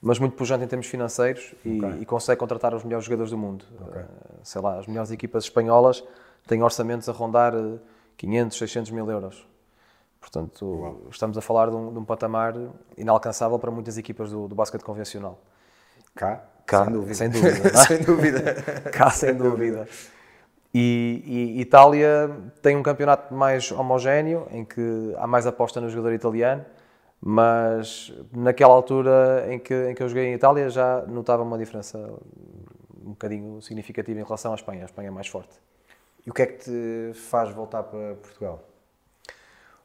mas 0.00 0.18
muito 0.18 0.36
pujante 0.36 0.64
em 0.64 0.68
termos 0.68 0.86
financeiros 0.86 1.54
e, 1.64 1.78
okay. 1.78 2.02
e 2.02 2.06
consegue 2.06 2.38
contratar 2.38 2.74
os 2.74 2.84
melhores 2.84 3.04
jogadores 3.04 3.30
do 3.30 3.38
mundo. 3.38 3.64
Okay. 3.88 4.02
Uh, 4.02 4.06
sei 4.44 4.60
lá, 4.60 4.78
as 4.78 4.86
melhores 4.86 5.10
equipas 5.10 5.44
espanholas 5.44 6.04
têm 6.46 6.62
orçamentos 6.62 7.08
a 7.08 7.12
rondar 7.12 7.54
500, 8.16 8.56
600 8.56 8.90
mil 8.92 9.10
euros. 9.10 9.46
Portanto, 10.22 10.64
Uau. 10.64 11.02
estamos 11.10 11.36
a 11.36 11.40
falar 11.40 11.68
de 11.68 11.74
um, 11.74 11.92
de 11.92 11.98
um, 11.98 12.04
patamar 12.04 12.54
inalcançável 12.96 13.58
para 13.58 13.72
muitas 13.72 13.98
equipas 13.98 14.30
do, 14.30 14.46
do 14.46 14.54
basquete 14.54 14.82
convencional. 14.82 15.36
Cá? 16.14 16.44
Cá, 16.64 16.84
sem 16.84 16.92
dúvida. 16.92 17.14
Sem 17.14 17.28
dúvida. 17.28 17.68
É? 17.68 17.76
sem 17.84 17.98
dúvida. 17.98 18.54
Cá, 18.94 19.10
sem 19.10 19.34
dúvida. 19.34 19.88
E, 20.72 21.22
e, 21.26 21.60
Itália 21.60 22.30
tem 22.62 22.76
um 22.76 22.82
campeonato 22.82 23.34
mais 23.34 23.70
homogéneo, 23.72 24.46
em 24.50 24.64
que 24.64 25.12
há 25.18 25.26
mais 25.26 25.44
aposta 25.44 25.80
no 25.80 25.90
jogador 25.90 26.14
italiano, 26.14 26.64
mas 27.20 28.14
naquela 28.32 28.72
altura 28.72 29.46
em 29.50 29.58
que, 29.58 29.90
em 29.90 29.94
que 29.94 30.02
eu 30.02 30.08
joguei 30.08 30.26
em 30.26 30.34
Itália 30.34 30.70
já 30.70 31.02
notava 31.02 31.42
uma 31.42 31.58
diferença 31.58 31.98
um 33.04 33.10
bocadinho 33.10 33.60
significativa 33.60 34.20
em 34.20 34.24
relação 34.24 34.52
à 34.52 34.54
Espanha. 34.54 34.82
A 34.82 34.86
Espanha 34.86 35.08
é 35.08 35.10
mais 35.10 35.26
forte. 35.26 35.60
E 36.24 36.30
o 36.30 36.32
que 36.32 36.42
é 36.42 36.46
que 36.46 36.64
te 36.64 37.18
faz 37.18 37.50
voltar 37.50 37.82
para 37.82 38.14
Portugal? 38.14 38.71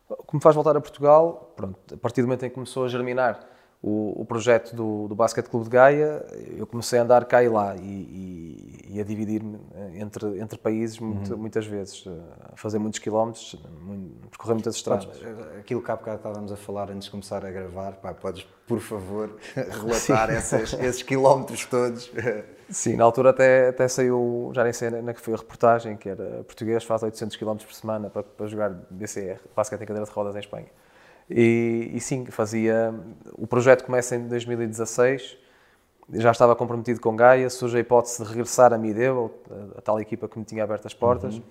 O 0.09 0.23
que 0.23 0.35
me 0.35 0.41
faz 0.41 0.55
voltar 0.55 0.75
a 0.75 0.81
Portugal, 0.81 1.53
pronto, 1.55 1.77
a 1.93 1.97
partir 1.97 2.21
do 2.21 2.27
momento 2.27 2.45
em 2.45 2.49
que 2.49 2.55
começou 2.55 2.85
a 2.85 2.87
germinar 2.87 3.39
o, 3.81 4.21
o 4.21 4.25
projeto 4.25 4.75
do, 4.75 5.07
do 5.07 5.15
Basket 5.15 5.47
Clube 5.47 5.65
de 5.65 5.71
Gaia, 5.71 6.25
eu 6.57 6.65
comecei 6.65 6.97
a 6.97 7.03
andar 7.03 7.25
cá 7.25 7.43
e 7.43 7.47
lá 7.47 7.75
e, 7.75 7.79
e, 7.81 8.85
e 8.95 9.01
a 9.01 9.03
dividir-me 9.03 9.59
entre, 9.95 10.39
entre 10.39 10.57
países 10.57 10.99
muito, 10.99 11.33
uhum. 11.33 11.39
muitas 11.39 11.65
vezes, 11.65 12.05
a 12.51 12.55
fazer 12.55 12.79
muitos 12.79 12.99
quilómetros, 12.99 13.55
muito, 13.81 14.29
percorrer 14.29 14.55
muitas 14.55 14.75
estradas. 14.75 15.07
Aquilo 15.59 15.81
que 15.81 15.91
há 15.91 15.95
bocado 15.95 16.17
estávamos 16.17 16.51
a 16.51 16.57
falar 16.57 16.89
antes 16.89 17.05
de 17.05 17.11
começar 17.11 17.45
a 17.45 17.51
gravar, 17.51 17.93
pá, 17.93 18.13
podes, 18.13 18.47
por 18.67 18.79
favor, 18.79 19.37
relatar 19.55 20.31
esses, 20.31 20.73
esses 20.73 21.03
quilómetros 21.03 21.65
todos? 21.65 22.11
Sim, 22.69 22.97
na 22.97 23.05
altura 23.05 23.29
até, 23.29 23.69
até 23.69 23.87
saiu, 23.87 24.51
já 24.53 24.63
nem 24.63 24.73
sei 24.73 24.89
na 24.89 25.13
que 25.13 25.21
foi 25.21 25.33
a 25.33 25.37
reportagem, 25.37 25.95
que 25.95 26.09
era 26.09 26.43
português 26.43 26.83
faz 26.83 27.01
800 27.01 27.37
km 27.37 27.55
por 27.55 27.73
semana 27.73 28.09
para, 28.09 28.23
para 28.23 28.47
jogar 28.47 28.71
BCR, 28.89 29.39
basquete 29.55 29.83
em 29.83 29.85
cadeira 29.85 30.05
de 30.05 30.11
rodas 30.11 30.35
em 30.35 30.39
Espanha. 30.39 30.67
E, 31.29 31.91
e, 31.93 31.99
sim, 31.99 32.25
fazia. 32.25 32.93
O 33.33 33.45
projeto 33.45 33.83
começa 33.83 34.15
em 34.15 34.27
2016, 34.27 35.37
já 36.13 36.31
estava 36.31 36.55
comprometido 36.55 37.01
com 37.01 37.15
Gaia, 37.15 37.49
surge 37.49 37.77
a 37.77 37.79
hipótese 37.81 38.23
de 38.23 38.29
regressar 38.29 38.73
a 38.73 38.77
Mideu, 38.77 39.33
a, 39.75 39.79
a 39.79 39.81
tal 39.81 39.99
equipa 39.99 40.27
que 40.27 40.39
me 40.39 40.45
tinha 40.45 40.63
aberto 40.63 40.85
as 40.85 40.93
portas. 40.93 41.35
Uhum. 41.35 41.43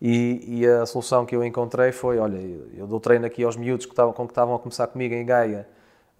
E, 0.00 0.60
e, 0.60 0.66
a 0.66 0.86
solução 0.86 1.26
que 1.26 1.34
eu 1.34 1.44
encontrei 1.44 1.90
foi: 1.92 2.18
olha, 2.18 2.38
eu 2.74 2.86
dou 2.86 3.00
treino 3.00 3.26
aqui 3.26 3.42
aos 3.42 3.56
miúdos 3.56 3.84
que 3.84 3.92
estavam, 3.92 4.12
com 4.12 4.26
que 4.26 4.32
estavam 4.32 4.54
a 4.54 4.58
começar 4.58 4.86
comigo 4.86 5.12
em 5.12 5.26
Gaia, 5.26 5.68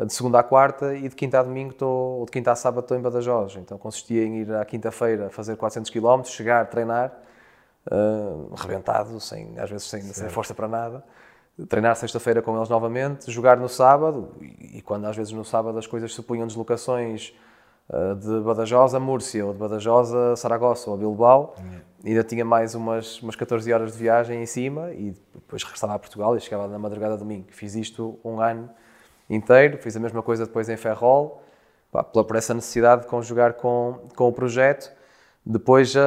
de 0.05 0.13
segunda 0.13 0.41
à 0.41 0.43
quarta, 0.43 0.95
e 0.95 1.09
de 1.09 1.15
quinta 1.15 1.39
a 1.39 1.43
domingo, 1.43 1.71
estou, 1.71 2.19
ou 2.19 2.25
de 2.25 2.33
quinta 2.33 2.51
a 2.51 2.57
sábado, 2.57 2.83
estou 2.83 2.97
em 2.97 3.01
Badajoz. 3.01 3.57
Então 3.57 3.79
consistia 3.79 4.25
em 4.25 4.41
ir 4.41 4.53
à 4.53 4.65
quinta-feira 4.65 5.31
fazer 5.31 5.57
400 5.57 5.91
km, 5.91 6.25
chegar, 6.25 6.69
treinar, 6.69 7.13
uh, 7.87 8.53
rebentado, 8.55 9.19
sem, 9.21 9.57
às 9.59 9.71
vezes 9.71 9.89
sem, 9.89 10.03
sem 10.03 10.29
força 10.29 10.53
para 10.53 10.67
nada 10.67 11.05
treinar 11.67 11.95
sexta-feira 11.97 12.43
com 12.43 12.57
eles 12.57 12.69
novamente, 12.69 13.31
jogar 13.31 13.57
no 13.57 13.69
sábado, 13.69 14.31
e, 14.41 14.81
quando 14.83 15.07
às 15.07 15.17
vezes 15.17 15.33
no 15.33 15.45
sábado 15.45 15.79
as 15.79 15.87
coisas 15.87 16.13
supunham 16.15 16.47
deslocações 16.47 17.35
uh, 17.89 18.15
de 18.15 18.41
Badajoz 18.41 18.95
a 18.95 19.01
Múrcia, 19.01 19.45
ou 19.45 19.53
de 19.53 19.59
Badajoz 19.59 20.13
a 20.13 20.37
Saragossa 20.37 20.91
ou 20.91 20.97
a 20.97 20.99
Bilbao, 20.99 21.55
uhum. 21.59 21.81
ainda 22.05 22.25
tinha 22.25 22.45
mais 22.45 22.75
umas, 22.75 23.21
umas 23.23 23.37
14 23.37 23.73
horas 23.73 23.93
de 23.93 23.99
viagem 23.99 24.43
em 24.43 24.47
cima, 24.47 24.93
e 24.93 25.15
depois 25.35 25.63
regressava 25.63 25.95
a 25.95 25.99
Portugal 25.99 26.37
e 26.37 26.41
chegava 26.41 26.67
na 26.69 26.79
madrugada 26.79 27.15
de 27.15 27.21
domingo. 27.21 27.47
Fiz 27.51 27.75
isto 27.75 28.19
um 28.25 28.41
ano 28.41 28.71
inteiro, 29.29 29.79
fiz 29.79 29.97
a 29.97 30.01
mesma 30.01 30.23
coisa 30.23 30.47
depois 30.47 30.69
em 30.69 30.77
Ferrol, 30.77 31.43
pá, 31.93 32.03
por 32.03 32.37
essa 32.37 32.55
necessidade 32.55 33.03
de 33.03 33.09
conjugar 33.09 33.55
com, 33.55 34.09
com 34.17 34.29
o 34.29 34.33
projeto. 34.33 34.93
Depois, 35.45 35.95
uh, 35.95 36.01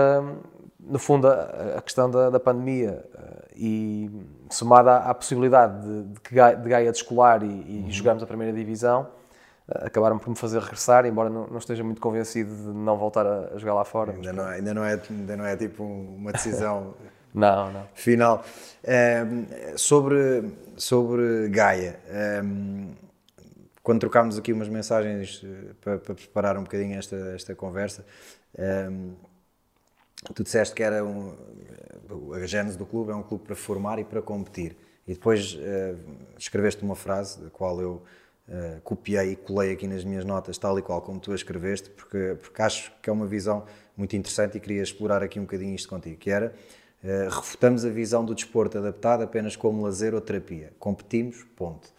no 0.79 0.99
fundo, 0.99 1.27
a, 1.27 1.81
questão 1.81 2.09
da, 2.09 2.29
da 2.29 2.39
pandemia 2.39 3.05
uh, 3.13 3.53
e 3.55 4.09
somada 4.53 4.97
à, 4.97 5.13
possibilidade 5.13 5.81
de, 5.81 6.03
de, 6.03 6.19
que 6.19 6.35
Gaia, 6.35 6.55
de 6.55 6.69
Gaia 6.69 6.91
descolar 6.91 7.43
e, 7.43 7.47
e 7.47 7.81
uhum. 7.83 7.91
jogarmos 7.91 8.23
a 8.23 8.27
primeira 8.27 8.53
divisão, 8.53 9.09
uh, 9.67 9.85
acabaram 9.85 10.17
por 10.17 10.29
me 10.29 10.35
fazer 10.35 10.59
regressar, 10.59 11.05
embora 11.05 11.29
não, 11.29 11.47
não, 11.47 11.57
esteja 11.57 11.83
muito 11.83 12.01
convencido 12.01 12.55
de 12.55 12.77
não 12.77 12.97
voltar 12.97 13.25
a, 13.25 13.57
jogar 13.57 13.73
lá 13.73 13.83
fora. 13.83 14.13
Ainda, 14.13 14.33
não, 14.33 14.49
é, 14.49 14.55
ainda, 14.55 14.73
não 14.73 14.83
é, 14.83 15.01
ainda 15.09 15.37
não 15.37 15.45
é 15.45 15.55
tipo 15.55 15.83
uma 15.83 16.31
decisão 16.31 16.93
não, 17.33 17.71
não. 17.71 17.87
final. 17.93 18.43
Um, 18.85 19.77
sobre, 19.77 20.51
sobre 20.77 21.49
Gaia, 21.49 21.99
um, 22.43 22.91
quando 23.83 23.99
trocámos 23.99 24.37
aqui 24.37 24.53
umas 24.53 24.69
mensagens 24.69 25.43
eh, 25.43 25.73
para, 25.81 25.97
para, 25.97 26.15
preparar 26.15 26.57
um 26.57 26.63
bocadinho 26.63 26.97
esta, 26.97 27.17
esta 27.35 27.53
conversa, 27.53 28.05
um, 28.89 29.11
tu 30.33 30.43
disseste 30.43 30.73
que 30.73 30.83
era 30.83 31.03
um, 31.03 31.33
a 32.33 32.45
gênese 32.45 32.77
do 32.77 32.85
clube 32.85 33.11
é 33.11 33.15
um 33.15 33.23
clube 33.23 33.43
para 33.43 33.55
formar 33.55 33.99
e 33.99 34.03
para 34.03 34.21
competir. 34.21 34.75
E 35.07 35.13
depois 35.13 35.55
uh, 35.55 35.97
escreveste 36.37 36.83
uma 36.83 36.95
frase, 36.95 37.41
da 37.41 37.49
qual 37.49 37.81
eu 37.81 38.03
uh, 38.47 38.81
copiei 38.83 39.31
e 39.31 39.35
colei 39.35 39.71
aqui 39.71 39.87
nas 39.87 40.03
minhas 40.03 40.23
notas, 40.23 40.57
tal 40.57 40.77
e 40.79 40.81
qual 40.81 41.01
como 41.01 41.19
tu 41.19 41.31
a 41.31 41.35
escreveste, 41.35 41.89
porque, 41.89 42.37
porque 42.41 42.61
acho 42.61 42.91
que 43.01 43.09
é 43.09 43.13
uma 43.13 43.25
visão 43.25 43.65
muito 43.97 44.15
interessante 44.15 44.57
e 44.57 44.59
queria 44.59 44.81
explorar 44.81 45.21
aqui 45.21 45.39
um 45.39 45.43
bocadinho 45.43 45.75
isto 45.75 45.89
contigo, 45.89 46.17
que 46.17 46.29
era 46.29 46.53
uh, 47.03 47.29
refutamos 47.29 47.83
a 47.83 47.89
visão 47.89 48.23
do 48.23 48.33
desporto 48.33 48.77
adaptado 48.77 49.23
apenas 49.23 49.55
como 49.55 49.83
lazer 49.83 50.13
ou 50.13 50.21
terapia. 50.21 50.71
Competimos, 50.79 51.43
ponto. 51.55 51.89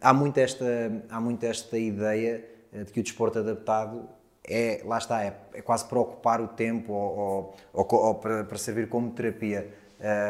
há, 0.00 0.12
muito 0.12 0.38
esta, 0.38 0.64
há 1.08 1.20
muito 1.20 1.44
esta 1.44 1.76
ideia 1.76 2.44
de 2.72 2.92
que 2.92 3.00
o 3.00 3.02
desporto 3.02 3.38
adaptado 3.38 4.08
é, 4.48 4.82
lá 4.84 4.98
está, 4.98 5.22
é, 5.24 5.34
é 5.54 5.62
quase 5.62 5.86
para 5.86 5.98
ocupar 5.98 6.40
o 6.40 6.48
tempo 6.48 6.92
ou, 6.92 7.54
ou, 7.72 7.86
ou 7.90 8.14
para, 8.16 8.44
para, 8.44 8.58
servir 8.58 8.88
como 8.88 9.10
terapia. 9.10 9.72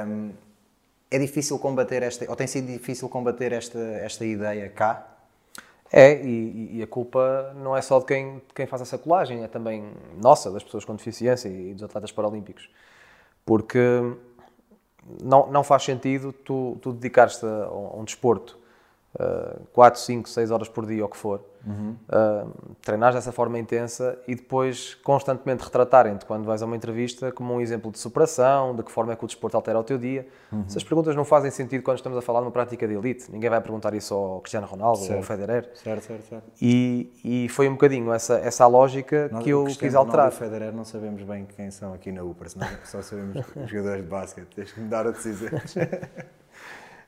Um, 0.06 0.32
é 1.10 1.18
difícil 1.18 1.58
combater 1.58 2.02
esta, 2.02 2.28
ou 2.28 2.36
tem 2.36 2.46
sido 2.46 2.66
difícil 2.66 3.08
combater 3.08 3.52
esta, 3.52 3.78
esta 3.78 4.24
ideia 4.24 4.68
cá? 4.68 5.10
É, 5.92 6.20
e, 6.24 6.78
e, 6.78 6.82
a 6.82 6.86
culpa 6.86 7.52
não 7.56 7.76
é 7.76 7.80
só 7.80 8.00
de 8.00 8.06
quem, 8.06 8.36
de 8.38 8.54
quem 8.54 8.66
faz 8.66 8.82
essa 8.82 8.98
colagem, 8.98 9.44
é 9.44 9.48
também 9.48 9.92
nossa, 10.20 10.50
das 10.50 10.64
pessoas 10.64 10.84
com 10.84 10.96
deficiência 10.96 11.48
e 11.48 11.72
dos 11.72 11.84
atletas 11.84 12.10
paralímpicos. 12.10 12.68
Porque 13.44 13.78
não, 15.22 15.46
não 15.52 15.62
faz 15.62 15.84
sentido 15.84 16.32
tu, 16.32 16.78
tu 16.80 16.92
dedicares-te 16.92 17.46
a, 17.46 17.66
a 17.66 17.96
um 17.96 18.04
desporto 18.04 18.58
4, 19.72 20.00
5, 20.00 20.28
6 20.28 20.50
horas 20.50 20.68
por 20.68 20.86
dia, 20.86 21.02
ou 21.02 21.08
o 21.08 21.10
que 21.10 21.16
for, 21.16 21.40
uhum. 21.66 21.96
uh, 22.08 22.74
treinares 22.82 23.14
dessa 23.14 23.32
forma 23.32 23.58
intensa 23.58 24.18
e 24.26 24.34
depois 24.34 24.94
constantemente 24.94 25.64
retratarem-te 25.64 26.24
quando 26.24 26.44
vais 26.44 26.62
a 26.62 26.66
uma 26.66 26.76
entrevista 26.76 27.32
como 27.32 27.54
um 27.54 27.60
exemplo 27.60 27.90
de 27.90 27.98
superação, 27.98 28.74
de 28.74 28.82
que 28.82 28.90
forma 28.90 29.12
é 29.12 29.16
que 29.16 29.24
o 29.24 29.26
desporto 29.26 29.56
altera 29.56 29.78
o 29.78 29.84
teu 29.84 29.98
dia. 29.98 30.26
Uhum. 30.52 30.64
Essas 30.66 30.84
perguntas 30.84 31.14
não 31.16 31.24
fazem 31.24 31.50
sentido 31.50 31.82
quando 31.82 31.98
estamos 31.98 32.18
a 32.18 32.22
falar 32.22 32.40
de 32.40 32.46
uma 32.46 32.52
prática 32.52 32.86
de 32.86 32.94
elite. 32.94 33.30
Ninguém 33.30 33.50
vai 33.50 33.60
perguntar 33.60 33.94
isso 33.94 34.14
ao 34.14 34.40
Cristiano 34.40 34.66
Ronaldo 34.66 34.98
certo. 34.98 35.12
ou 35.12 35.16
ao 35.18 35.22
Federer. 35.22 35.70
Certo, 35.74 36.02
certo, 36.02 36.28
certo. 36.28 36.44
E, 36.60 37.12
e 37.24 37.48
foi 37.48 37.68
um 37.68 37.72
bocadinho 37.72 38.12
essa, 38.12 38.34
essa 38.38 38.66
lógica 38.66 39.28
Nós, 39.30 39.42
que 39.42 39.50
eu 39.50 39.64
quis 39.64 39.94
alterar. 39.94 40.26
E 40.26 40.28
o 40.28 40.32
Federer 40.32 40.72
não 40.72 40.84
sabemos 40.84 41.22
bem 41.22 41.46
quem 41.56 41.70
são 41.70 41.92
aqui 41.92 42.12
na 42.12 42.22
UPR, 42.22 42.48
só 42.84 43.02
sabemos 43.02 43.44
os 43.56 43.68
jogadores 43.70 44.02
de 44.02 44.10
basquete. 44.10 44.48
Tens 44.54 44.72
que 44.72 44.80
me 44.80 44.88
dar 44.88 45.06
a 45.06 45.10
decisão. 45.10 45.48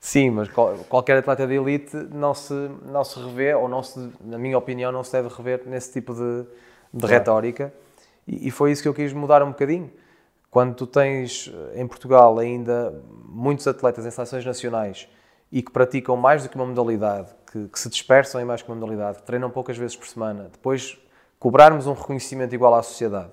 Sim, 0.00 0.30
mas 0.30 0.48
qualquer 0.88 1.18
atleta 1.18 1.46
de 1.46 1.54
elite 1.54 1.96
não 2.12 2.35
se, 2.35 2.52
não 2.85 3.02
se 3.02 3.18
revê, 3.18 3.54
ou 3.54 3.68
não 3.68 3.82
se, 3.82 4.11
na 4.20 4.38
minha 4.38 4.56
opinião, 4.56 4.92
não 4.92 5.02
se 5.02 5.12
deve 5.12 5.28
rever 5.28 5.62
nesse 5.66 5.92
tipo 5.92 6.14
de, 6.14 6.42
de 6.92 7.00
claro. 7.00 7.14
retórica. 7.14 7.72
E, 8.26 8.48
e, 8.48 8.50
foi 8.50 8.72
isso 8.72 8.82
que 8.82 8.88
eu 8.88 8.94
quis 8.94 9.12
mudar 9.12 9.42
um 9.42 9.48
bocadinho. 9.48 9.90
Quando 10.50 10.74
tu 10.74 10.87
tens 10.87 11.52
eh, 11.52 11.80
em 11.80 11.87
Portugal 11.87 12.38
ainda 12.38 13.02
muitos 13.28 13.66
atletas 13.66 14.06
em 14.06 14.11
seleções 14.11 14.44
nacionais 14.44 15.09
e 15.50 15.62
que 15.62 15.70
praticam 15.70 16.16
mais 16.16 16.42
do 16.42 16.48
que 16.48 16.56
uma 16.56 16.66
modalidade, 16.66 17.28
que, 17.50 17.68
que 17.68 17.78
se 17.78 17.88
dispersam 17.88 18.40
em 18.40 18.44
mais 18.44 18.62
que 18.62 18.68
uma 18.68 18.74
modalidade, 18.74 19.18
que 19.18 19.24
treinam 19.24 19.50
poucas 19.50 19.76
vezes 19.76 19.96
por 19.96 20.06
semana, 20.06 20.48
depois 20.50 20.98
cobrarmos 21.38 21.87
um 21.87 21.92
reconhecimento 21.92 22.54
igual 22.54 22.74
à 22.74 22.82
sociedade, 22.82 23.30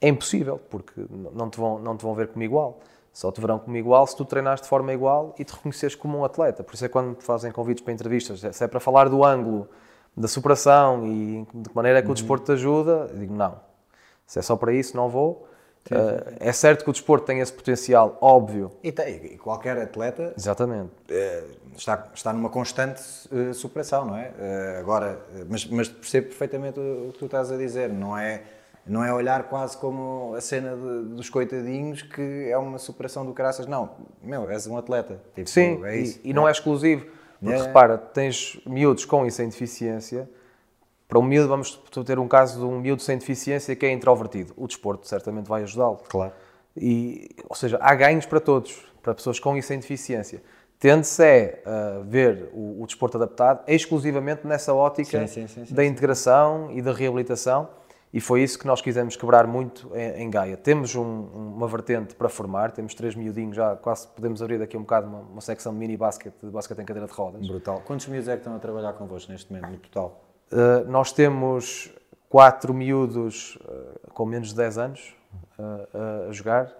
é 0.00 0.08
impossível, 0.08 0.60
porque 0.70 1.04
não 1.32 1.48
te 1.48 1.58
vão, 1.58 1.78
não 1.78 1.96
te 1.96 2.02
vão 2.02 2.14
ver 2.14 2.28
como 2.28 2.44
igual. 2.44 2.80
Só 3.14 3.30
te 3.30 3.40
verão 3.40 3.60
como 3.60 3.76
igual 3.76 4.04
se 4.06 4.16
tu 4.16 4.24
treinares 4.24 4.60
de 4.60 4.68
forma 4.68 4.92
igual 4.92 5.34
e 5.38 5.44
te 5.44 5.54
reconheceres 5.54 5.94
como 5.94 6.18
um 6.18 6.24
atleta. 6.24 6.64
Por 6.64 6.74
isso 6.74 6.84
é 6.84 6.88
quando 6.88 7.14
te 7.14 7.24
fazem 7.24 7.52
convites 7.52 7.82
para 7.82 7.94
entrevistas, 7.94 8.40
se 8.40 8.64
é 8.64 8.66
para 8.66 8.80
falar 8.80 9.08
do 9.08 9.24
ângulo 9.24 9.68
da 10.16 10.26
superação 10.26 11.06
e 11.06 11.46
de 11.54 11.68
que 11.68 11.76
maneira 11.76 12.00
é 12.00 12.02
que 12.02 12.08
o 12.08 12.10
uhum. 12.10 12.14
desporto 12.14 12.46
te 12.46 12.52
ajuda, 12.52 13.08
eu 13.12 13.18
digo 13.18 13.34
não. 13.34 13.60
Se 14.26 14.40
é 14.40 14.42
só 14.42 14.56
para 14.56 14.72
isso, 14.72 14.96
não 14.96 15.08
vou. 15.08 15.48
Uh, 15.90 16.36
é 16.40 16.50
certo 16.50 16.82
que 16.82 16.88
o 16.88 16.92
desporto 16.92 17.26
tem 17.26 17.40
esse 17.40 17.52
potencial, 17.52 18.16
óbvio. 18.20 18.70
E, 18.82 18.90
tem, 18.90 19.16
e 19.16 19.36
qualquer 19.36 19.76
atleta 19.76 20.32
Exatamente. 20.36 20.90
Uh, 21.10 21.76
está, 21.76 22.08
está 22.14 22.32
numa 22.32 22.48
constante 22.48 23.02
uh, 23.30 23.52
superação, 23.52 24.06
não 24.06 24.16
é? 24.16 24.78
agora, 24.78 25.20
mas, 25.48 25.66
mas 25.66 25.88
percebo 25.88 26.28
perfeitamente 26.28 26.80
o, 26.80 27.08
o, 27.08 27.12
que 27.12 27.18
tu 27.18 27.26
estás 27.26 27.52
a 27.52 27.56
dizer, 27.56 27.90
não 27.90 28.16
é, 28.16 28.42
não 28.86 29.04
é 29.04 29.12
olhar 29.12 29.44
quase 29.44 29.76
como 29.76 30.34
a 30.34 30.40
cena 30.40 30.76
de, 30.76 31.14
dos 31.14 31.30
coitadinhos 31.30 32.02
que 32.02 32.48
é 32.50 32.58
uma 32.58 32.78
superação 32.78 33.24
do 33.24 33.32
caraças, 33.32 33.66
não, 33.66 33.90
meu, 34.22 34.48
és 34.50 34.66
um 34.66 34.76
atleta. 34.76 35.20
Tipo, 35.34 35.48
Sim, 35.48 35.84
é 35.84 35.96
isso, 35.96 36.20
e, 36.22 36.30
e 36.30 36.32
não 36.32 36.46
é 36.46 36.50
exclusivo, 36.50 37.06
porque 37.40 37.54
é. 37.54 37.62
repara, 37.62 37.96
tens 37.96 38.60
miúdos 38.66 39.04
com 39.04 39.24
e 39.26 39.30
sem 39.30 39.48
deficiência 39.48 40.28
para 41.14 41.18
um 41.18 41.22
miúdo, 41.22 41.48
vamos 41.48 41.80
ter 42.04 42.18
um 42.18 42.26
caso 42.26 42.58
de 42.58 42.64
um 42.64 42.80
miúdo 42.80 43.02
sem 43.02 43.18
deficiência 43.18 43.76
que 43.76 43.84
é 43.86 43.92
introvertido. 43.92 44.52
O 44.56 44.66
desporto 44.66 45.06
certamente 45.06 45.46
vai 45.46 45.62
ajudá-lo. 45.62 46.00
Claro. 46.08 46.32
E, 46.76 47.30
ou 47.48 47.54
seja, 47.54 47.78
há 47.80 47.94
ganhos 47.94 48.26
para 48.26 48.40
todos, 48.40 48.84
para 49.02 49.14
pessoas 49.14 49.38
com 49.38 49.56
e 49.56 49.62
sem 49.62 49.78
deficiência. 49.78 50.42
Tende-se 50.80 51.22
é 51.22 51.62
uh, 51.64 52.02
ver 52.04 52.50
o, 52.52 52.82
o, 52.82 52.86
desporto 52.86 53.16
adaptado 53.16 53.62
exclusivamente 53.68 54.46
nessa 54.46 54.74
ótica 54.74 55.26
sim, 55.26 55.46
sim, 55.46 55.64
sim, 55.64 55.74
da 55.74 55.84
integração 55.84 56.68
e 56.72 56.82
da 56.82 56.92
reabilitação, 56.92 57.68
e 58.14 58.20
foi 58.20 58.44
isso 58.44 58.56
que 58.56 58.64
nós 58.64 58.80
quisemos 58.80 59.16
quebrar 59.16 59.44
muito 59.44 59.90
em, 59.92 60.30
Gaia. 60.30 60.56
Temos 60.56 60.94
um, 60.94 61.02
uma 61.02 61.66
vertente 61.66 62.14
para 62.14 62.28
formar, 62.28 62.70
temos 62.70 62.94
três 62.94 63.16
miudinhos 63.16 63.56
já, 63.56 63.74
quase 63.74 64.06
podemos 64.06 64.40
abrir 64.40 64.56
daqui 64.56 64.76
um 64.76 64.82
bocado 64.82 65.08
uma, 65.08 65.18
uma 65.18 65.40
secção 65.40 65.72
de 65.72 65.80
mini 65.80 65.96
basquete, 65.96 66.36
de 66.40 66.48
basquete 66.48 66.78
em 66.78 66.84
cadeira 66.84 67.08
de 67.08 67.12
rodas. 67.12 67.44
Brutal. 67.44 67.82
Quantos 67.84 68.06
miúdos 68.06 68.28
é 68.28 68.34
que 68.34 68.38
estão 68.38 68.54
a 68.54 68.60
trabalhar 68.60 68.92
convosco 68.92 69.32
neste 69.32 69.52
momento, 69.52 69.68
no 69.68 69.78
total? 69.78 70.22
Uh, 70.52 70.88
nós 70.88 71.10
temos 71.10 71.92
quatro 72.28 72.72
miúdos 72.72 73.56
uh, 73.56 74.12
com 74.12 74.24
menos 74.24 74.50
de 74.50 74.54
10 74.58 74.78
anos 74.78 75.16
uh, 75.58 76.28
a 76.28 76.32
jogar. 76.32 76.72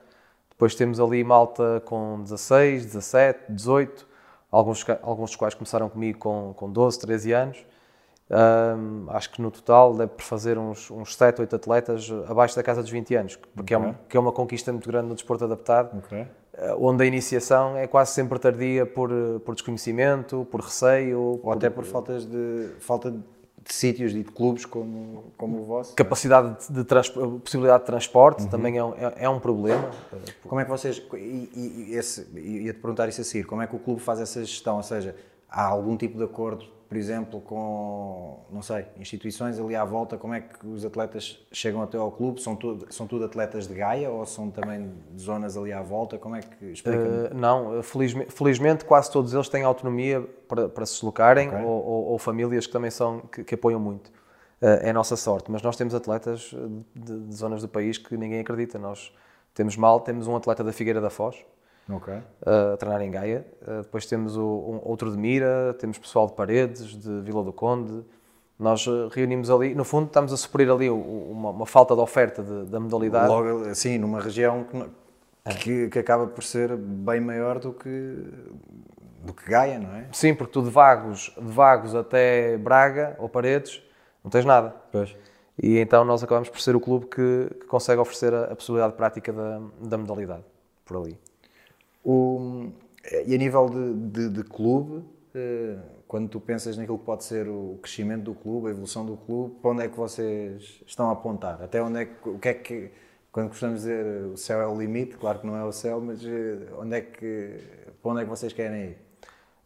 Depois 0.51 0.77
temos 0.77 1.01
ali 1.01 1.25
malta 1.25 1.83
com 1.85 2.23
16, 2.23 2.85
17, 2.85 3.51
18, 3.51 4.07
alguns, 4.53 4.87
alguns 5.03 5.31
dos 5.31 5.37
quais 5.37 5.55
começaram 5.55 5.89
comigo 5.89 6.17
com, 6.17 6.55
com 6.55 6.71
12, 6.71 7.01
13 7.01 7.33
anos. 7.33 7.67
Acho 9.09 9.31
que 9.31 9.43
no 9.43 9.51
total 9.51 9.95
deve 9.95 10.13
fazer 10.19 10.59
uns, 10.59 10.91
uns 10.91 11.15
7, 11.15 11.41
8 11.41 11.57
atletas 11.57 12.13
abaixo 12.29 12.57
da 12.57 12.63
casa 12.63 12.83
dos 12.83 12.91
20 12.91 13.15
anos, 13.15 13.37
porque 13.37 13.75
okay. 13.75 13.87
é, 13.87 13.91
um, 13.91 13.95
que 14.09 14.17
é 14.17 14.21
uma 14.21 14.33
conquista 14.33 14.73
muito 14.73 14.89
grande 14.89 15.09
no 15.09 15.15
desporto 15.15 15.45
adaptado, 15.45 15.99
okay. 15.99 16.27
onde 16.79 17.03
a 17.05 17.07
iniciação 17.07 17.77
é 17.77 17.87
quase 17.87 18.13
sempre 18.13 18.39
tardia 18.39 18.87
por, 18.87 19.11
por 19.45 19.55
desconhecimento, 19.55 20.47
por 20.51 20.61
receio. 20.63 21.21
Ou 21.21 21.39
por, 21.39 21.57
até 21.57 21.69
por 21.69 21.85
faltas 21.85 22.25
de, 22.25 22.71
falta 22.81 23.11
de 23.11 23.21
de 23.65 23.73
sítios 23.73 24.13
e 24.13 24.23
de 24.23 24.25
clubes 24.25 24.67
como, 24.67 25.33
como 25.39 25.61
o 25.61 25.65
vosso. 25.65 25.95
Capacidade 25.95 26.57
de, 26.69 26.85
de 26.85 27.41
possibilidade 27.41 27.81
de 27.81 27.87
transporte 27.87 28.43
uhum. 28.43 28.49
também 28.51 28.77
é 28.77 28.85
um, 28.85 28.93
é, 28.93 29.15
é, 29.17 29.29
um 29.29 29.41
problema. 29.41 29.91
Como 30.47 30.61
é 30.61 30.65
que 30.65 30.71
vocês, 30.71 31.03
e, 31.15 31.89
e 31.91 31.95
esse, 31.95 32.29
ia-te 32.39 32.79
perguntar 32.79 33.09
isso 33.09 33.23
a 33.23 33.25
seguir, 33.25 33.45
como 33.45 33.63
é 33.63 33.67
que 33.67 33.75
o 33.75 33.79
clube 33.79 34.01
faz 34.01 34.21
essa 34.21 34.45
gestão? 34.45 34.77
Ou 34.77 34.83
seja, 34.83 35.17
há 35.49 35.65
algum 35.67 35.97
tipo 35.97 36.19
de 36.19 36.25
acordo 36.25 36.67
por 36.95 36.99
exemplo, 37.01 37.41
com, 37.41 38.39
não 38.53 38.63
sei, 38.63 38.87
instituições 39.01 39.59
ali 39.59 39.75
à 39.75 39.85
volta, 39.85 40.17
como 40.17 40.33
é 40.33 40.41
que 40.43 40.65
os 40.65 40.85
atletas 40.85 41.45
chegam 41.51 41.83
até 41.83 41.99
ao 41.99 42.13
clube? 42.13 42.41
São 42.41 42.55
tudo, 42.55 42.87
são 42.89 43.05
tudo 43.05 43.25
atletas 43.25 43.67
de 43.67 43.75
Gaia 43.75 44.09
ou 44.09 44.25
são 44.25 44.49
também 44.49 44.93
de 45.11 45.21
zonas 45.21 45.57
ali 45.57 45.73
à 45.73 45.83
volta? 45.83 46.19
Como 46.19 46.37
é 46.37 46.41
que 46.41 46.67
explica 46.67 47.33
uh, 47.33 47.35
Não, 47.35 47.83
felizmente, 47.83 48.33
felizmente, 48.33 48.85
quase 48.85 49.11
todos 49.11 49.35
eles 49.35 49.49
têm 49.49 49.65
autonomia 49.65 50.21
para, 50.47 50.69
para 50.69 50.87
se 50.87 50.93
deslocarem 50.93 51.49
okay. 51.49 51.65
ou, 51.65 51.85
ou, 51.85 52.05
ou, 52.11 52.19
famílias 52.19 52.65
que 52.65 52.73
também 52.73 52.93
são, 52.93 53.23
que, 53.23 53.43
que 53.43 53.57
apoiam 53.57 53.81
muito. 53.81 54.07
Uh, 54.63 54.79
é 54.83 54.91
a 54.91 54.93
nossa 54.93 55.17
sorte, 55.17 55.51
mas 55.51 55.61
nós 55.63 55.75
temos 55.75 55.97
atletas 55.97 56.55
de, 56.95 57.21
de 57.23 57.35
zonas 57.35 57.61
do 57.61 57.69
país 57.69 57.99
que 57.99 58.17
ninguém 58.17 58.39
acredita. 58.39 58.79
Nós 58.79 59.13
temos 59.53 59.77
mal, 59.77 59.99
temos 59.99 60.29
um 60.29 60.37
atleta 60.37 60.63
da 60.63 60.73
Figueira 60.73 61.01
da 61.01 61.11
Foz, 61.11 61.45
okay. 61.89 62.15
uh, 62.17 62.75
a 62.75 62.77
treinar 62.77 63.03
em 63.03 63.11
Gaia. 63.11 63.47
Uh, 63.63 63.83
depois 63.83 64.07
temos 64.07 64.37
o, 64.37 64.43
um, 64.43 64.81
outro 64.85 65.11
de 65.11 65.17
Mira, 65.17 65.75
temos 65.79 65.99
pessoal 65.99 66.27
de 66.27 66.35
Paredes, 66.35 66.97
de 66.97 67.21
Vila 67.21 67.43
do 67.43 67.53
Conde. 67.53 68.05
Nós 68.59 68.87
uh, 68.87 69.09
reunimos 69.09 69.51
ali, 69.51 69.75
no 69.75 69.85
fundo, 69.85 70.07
estamos 70.07 70.33
a 70.33 70.37
suprir 70.37 70.71
ali 70.71 70.89
uma, 70.89 71.51
uma 71.51 71.67
falta 71.67 71.95
de 71.95 72.01
oferta 72.01 72.43
de, 72.43 72.65
da 72.71 72.79
modalidade. 72.79 73.29
Logo, 73.29 73.69
assim, 73.69 73.99
numa 73.99 74.21
região 74.21 74.65
que, 74.65 74.87
é. 75.45 75.55
que, 75.55 75.89
que, 75.89 75.99
acaba 75.99 76.27
por 76.27 76.45
ser 76.45 76.77
bem 76.77 77.21
maior 77.21 77.59
do 77.59 77.73
que, 77.73 78.17
do 79.23 79.35
que 79.35 79.51
Gaia, 79.51 79.79
não 79.79 79.95
é? 79.95 80.07
Sim, 80.13 80.35
porque 80.35 80.53
tu 80.53 80.63
de 80.63 80.71
Vagos, 80.71 81.35
de 81.37 81.53
Vagos 81.53 81.95
até 81.95 82.57
Braga 82.57 83.17
ou 83.19 83.29
Paredes 83.29 83.83
não 84.23 84.31
tens 84.31 84.45
nada. 84.45 84.75
Pois. 84.91 85.15
E 85.63 85.79
então 85.79 86.05
nós 86.05 86.23
acabamos 86.23 86.49
por 86.49 86.61
ser 86.61 86.75
o 86.75 86.81
clube 86.81 87.07
que, 87.07 87.49
que 87.61 87.67
consegue 87.67 88.01
oferecer 88.01 88.35
a, 88.35 88.45
a 88.45 88.57
possibilidade 88.57 88.95
prática 88.95 89.33
da, 89.33 89.61
da 89.81 89.99
modalidade 89.99 90.45
por 90.85 90.97
ali. 90.97 91.19
O, 92.05 92.71
e 93.27 93.35
a 93.35 93.39
nível 93.39 93.69
de, 93.69 93.95
de, 94.11 94.29
de 94.29 94.45
clube, 94.45 95.05
eh, 95.35 95.77
quando 96.07 96.29
tu 96.29 96.39
pensas 96.41 96.77
naquilo 96.77 96.99
que 96.99 97.05
pode 97.05 97.25
ser 97.25 97.49
o 97.49 97.79
crescimento 97.83 98.23
do 98.23 98.35
clube, 98.35 98.69
a 98.69 98.71
evolução 98.71 99.05
do 99.05 99.17
clube, 99.17 99.57
para 99.61 99.71
onde 99.71 99.83
é 99.83 99.89
que 99.89 99.97
vocês 99.97 100.83
estão 100.87 101.09
a 101.09 101.13
apontar? 101.13 101.63
Até 101.63 101.83
onde 101.83 102.03
é 102.03 102.05
que, 102.05 102.29
o 102.29 102.39
que 102.39 102.49
é 102.49 102.55
que, 102.55 102.91
quando 103.33 103.49
costumamos 103.49 103.81
dizer 103.81 104.27
o 104.27 104.37
céu 104.37 104.61
é 104.61 104.67
o 104.67 104.79
limite, 104.79 105.17
claro 105.17 105.41
que 105.41 105.47
não 105.47 105.57
é 105.57 105.65
o 105.65 105.73
céu, 105.73 106.01
mas 106.01 106.25
eh, 106.25 106.69
onde 106.79 106.97
é 106.97 107.01
que, 107.01 107.59
para 108.01 108.13
onde 108.13 108.21
é 108.21 108.25
que 108.25 108.31
vocês 108.31 108.53
querem 108.53 108.91
ir? 108.91 108.99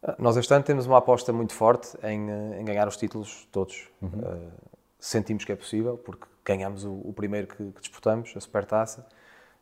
Ah, 0.03 0.14
nós 0.18 0.37
este 0.37 0.53
ano 0.55 0.64
temos 0.64 0.87
uma 0.87 0.98
aposta 0.98 1.33
muito 1.33 1.53
forte 1.53 1.96
em, 2.03 2.31
eh, 2.31 2.61
em 2.61 2.64
ganhar 2.64 2.87
os 2.87 2.96
títulos 2.96 3.46
todos. 3.51 3.88
Uhum. 4.01 4.09
Uh, 4.09 4.53
sentimos 4.98 5.44
que 5.44 5.53
é 5.53 5.57
possível, 5.57 5.98
porque 5.98 6.27
ganhamos 6.44 6.85
o, 6.85 6.92
o 6.92 7.12
primeiro 7.12 7.46
que, 7.46 7.72
que 7.72 7.81
disputamos, 7.81 8.33
a 8.37 8.40
Supertaça. 8.40 9.07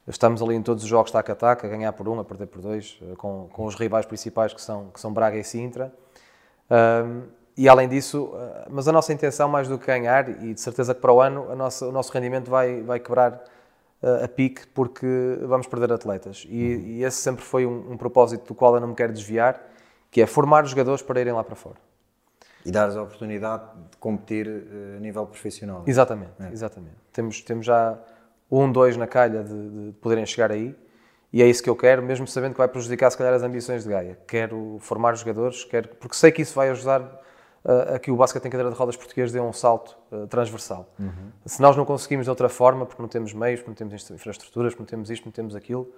Estamos 0.08 0.40
ali 0.40 0.54
em 0.54 0.62
todos 0.62 0.84
os 0.84 0.88
jogos 0.88 1.10
taca 1.10 1.32
a 1.32 1.36
taca, 1.36 1.66
a 1.66 1.70
ganhar 1.70 1.92
por 1.92 2.08
um, 2.08 2.20
a 2.20 2.24
perder 2.24 2.46
por 2.46 2.62
dois, 2.62 2.96
eh, 3.02 3.16
com, 3.16 3.48
com 3.52 3.64
os 3.64 3.74
rivais 3.74 4.06
principais 4.06 4.52
que 4.52 4.60
são, 4.60 4.88
que 4.90 5.00
são 5.00 5.12
Braga 5.12 5.36
e 5.36 5.42
Sintra. 5.42 5.92
Um, 6.70 7.24
e 7.56 7.68
além 7.68 7.88
disso, 7.88 8.32
eh, 8.34 8.66
mas 8.70 8.86
a 8.86 8.92
nossa 8.92 9.12
intenção, 9.12 9.48
mais 9.48 9.66
do 9.66 9.76
que 9.76 9.86
ganhar, 9.86 10.28
e 10.44 10.54
de 10.54 10.60
certeza 10.60 10.94
que 10.94 11.00
para 11.00 11.12
o 11.12 11.20
ano 11.20 11.50
a 11.50 11.56
nossa, 11.56 11.88
o 11.88 11.92
nosso 11.92 12.12
rendimento 12.12 12.48
vai, 12.48 12.82
vai 12.82 13.00
quebrar 13.00 13.32
uh, 14.00 14.24
a 14.24 14.28
pique 14.28 14.64
porque 14.68 15.06
vamos 15.42 15.66
perder 15.66 15.92
atletas. 15.92 16.46
E, 16.48 16.98
e 16.98 17.04
esse 17.04 17.16
sempre 17.16 17.42
foi 17.42 17.66
um, 17.66 17.92
um, 17.92 17.96
propósito 17.96 18.46
do 18.46 18.54
qual 18.54 18.74
eu 18.76 18.80
não 18.80 18.88
me 18.88 18.94
quero 18.94 19.12
desviar, 19.12 19.60
que 20.08 20.22
é 20.22 20.26
formar 20.26 20.62
os 20.62 20.70
jogadores 20.70 21.02
para 21.02 21.20
irem 21.20 21.32
lá 21.32 21.42
para 21.42 21.56
fora. 21.56 21.76
E 22.64 22.70
dar-lhes 22.70 22.96
a 22.96 23.02
oportunidade 23.02 23.64
de 23.90 23.96
competir 23.96 24.48
a 24.96 25.00
nível 25.00 25.26
profissional. 25.26 25.82
Exatamente, 25.86 26.32
é. 26.40 26.52
exatamente. 26.52 26.96
Temos, 27.12 27.40
temos 27.40 27.66
já 27.66 27.98
um, 28.50 28.70
dois 28.70 28.96
na 28.96 29.06
calha 29.06 29.42
de, 29.42 29.68
de, 29.68 29.92
poderem 30.00 30.24
chegar 30.24 30.50
aí. 30.50 30.74
E 31.32 31.42
é 31.42 31.46
isso 31.46 31.62
que 31.62 31.68
eu 31.68 31.76
quero, 31.76 32.02
mesmo 32.02 32.26
sabendo 32.26 32.52
que 32.52 32.58
vai 32.58 32.68
prejudicar, 32.68 33.10
se 33.10 33.18
calhar, 33.18 33.34
as 33.34 33.42
ambições 33.42 33.82
de 33.84 33.90
Gaia. 33.90 34.18
Quero 34.26 34.78
formar 34.80 35.12
os 35.12 35.20
jogadores, 35.20 35.64
quero, 35.64 35.88
porque 35.96 36.16
sei 36.16 36.30
que 36.30 36.40
isso 36.40 36.54
vai 36.54 36.70
ajudar 36.70 37.02
uh, 37.02 37.94
a 37.94 37.98
que 37.98 38.10
o 38.10 38.16
basquete 38.16 38.46
em 38.46 38.50
cadeira 38.50 38.70
de 38.70 38.76
rodas 38.76 38.96
português 38.96 39.32
dê 39.32 39.40
um 39.40 39.52
salto 39.52 39.98
uh, 40.12 40.26
transversal. 40.28 40.88
Uhum. 40.98 41.30
Se 41.44 41.60
nós 41.60 41.76
não 41.76 41.84
conseguimos 41.84 42.24
de 42.24 42.30
outra 42.30 42.48
forma, 42.48 42.86
porque 42.86 43.02
não 43.02 43.08
temos 43.08 43.34
meios, 43.34 43.60
porque 43.60 43.70
não 43.70 43.90
temos 43.90 44.10
infraestruturas, 44.10 44.72
porque 44.72 44.82
não 44.82 44.86
temos 44.86 45.10
isto, 45.10 45.24
não 45.26 45.32
temos 45.32 45.54
aquilo, 45.54 45.92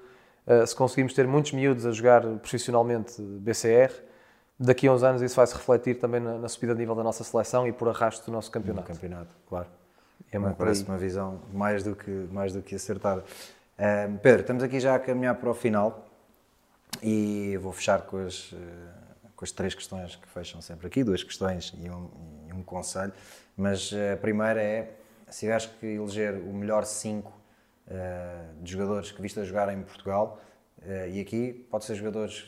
uh, 0.46 0.66
se 0.66 0.74
conseguimos 0.74 1.12
ter 1.12 1.26
muitos 1.26 1.52
miúdos 1.52 1.84
a 1.86 1.92
jogar 1.92 2.22
profissionalmente 2.38 3.20
BCR, 3.20 3.92
daqui 4.58 4.88
a 4.88 4.92
uns 4.92 5.02
anos 5.02 5.22
isso 5.22 5.36
vai 5.36 5.46
se 5.46 5.54
refletir 5.54 5.96
também 6.00 6.20
na, 6.20 6.38
na 6.38 6.48
subida 6.48 6.72
de 6.72 6.80
nível 6.80 6.94
da 6.94 7.04
nossa 7.04 7.22
seleção 7.22 7.68
e 7.68 7.72
por 7.72 7.88
arrasto 7.88 8.26
do 8.26 8.32
nosso 8.32 8.50
campeonato. 8.50 8.88
No 8.88 8.94
campeonato, 8.94 9.36
claro. 9.46 9.66
É 10.30 10.38
uma, 10.38 10.52
parece 10.52 10.84
uma 10.84 10.98
visão 10.98 11.40
mais 11.52 11.82
do 11.82 11.96
que, 11.96 12.10
mais 12.10 12.52
do 12.52 12.60
que 12.60 12.74
acertada. 12.74 13.24
Uh, 13.78 14.18
Pedro, 14.18 14.40
estamos 14.42 14.62
aqui 14.62 14.78
já 14.78 14.94
a 14.94 14.98
caminhar 14.98 15.34
para 15.36 15.48
o 15.48 15.54
final 15.54 16.06
e 17.02 17.56
vou 17.58 17.72
fechar 17.72 18.02
com 18.02 18.18
as, 18.18 18.52
uh, 18.52 18.56
com 19.34 19.44
as 19.44 19.52
três 19.52 19.74
questões 19.74 20.16
que 20.16 20.28
fecham 20.28 20.60
sempre 20.60 20.86
aqui, 20.86 21.02
duas 21.02 21.22
questões 21.22 21.72
e 21.78 21.88
um, 21.88 22.10
e 22.48 22.52
um 22.52 22.62
conselho. 22.62 23.12
Mas 23.56 23.90
uh, 23.92 24.14
a 24.14 24.16
primeira 24.16 24.62
é, 24.62 24.96
se 25.30 25.40
tiveres 25.40 25.66
que 25.66 25.86
eleger 25.86 26.34
o 26.34 26.52
melhor 26.52 26.84
cinco 26.84 27.36
de 28.60 28.70
jogadores 28.70 29.10
que 29.10 29.22
viste 29.22 29.40
a 29.40 29.44
jogar 29.44 29.72
em 29.72 29.80
Portugal, 29.80 30.38
e 31.10 31.22
aqui 31.22 31.66
pode 31.70 31.86
ser 31.86 31.94
jogadores, 31.94 32.44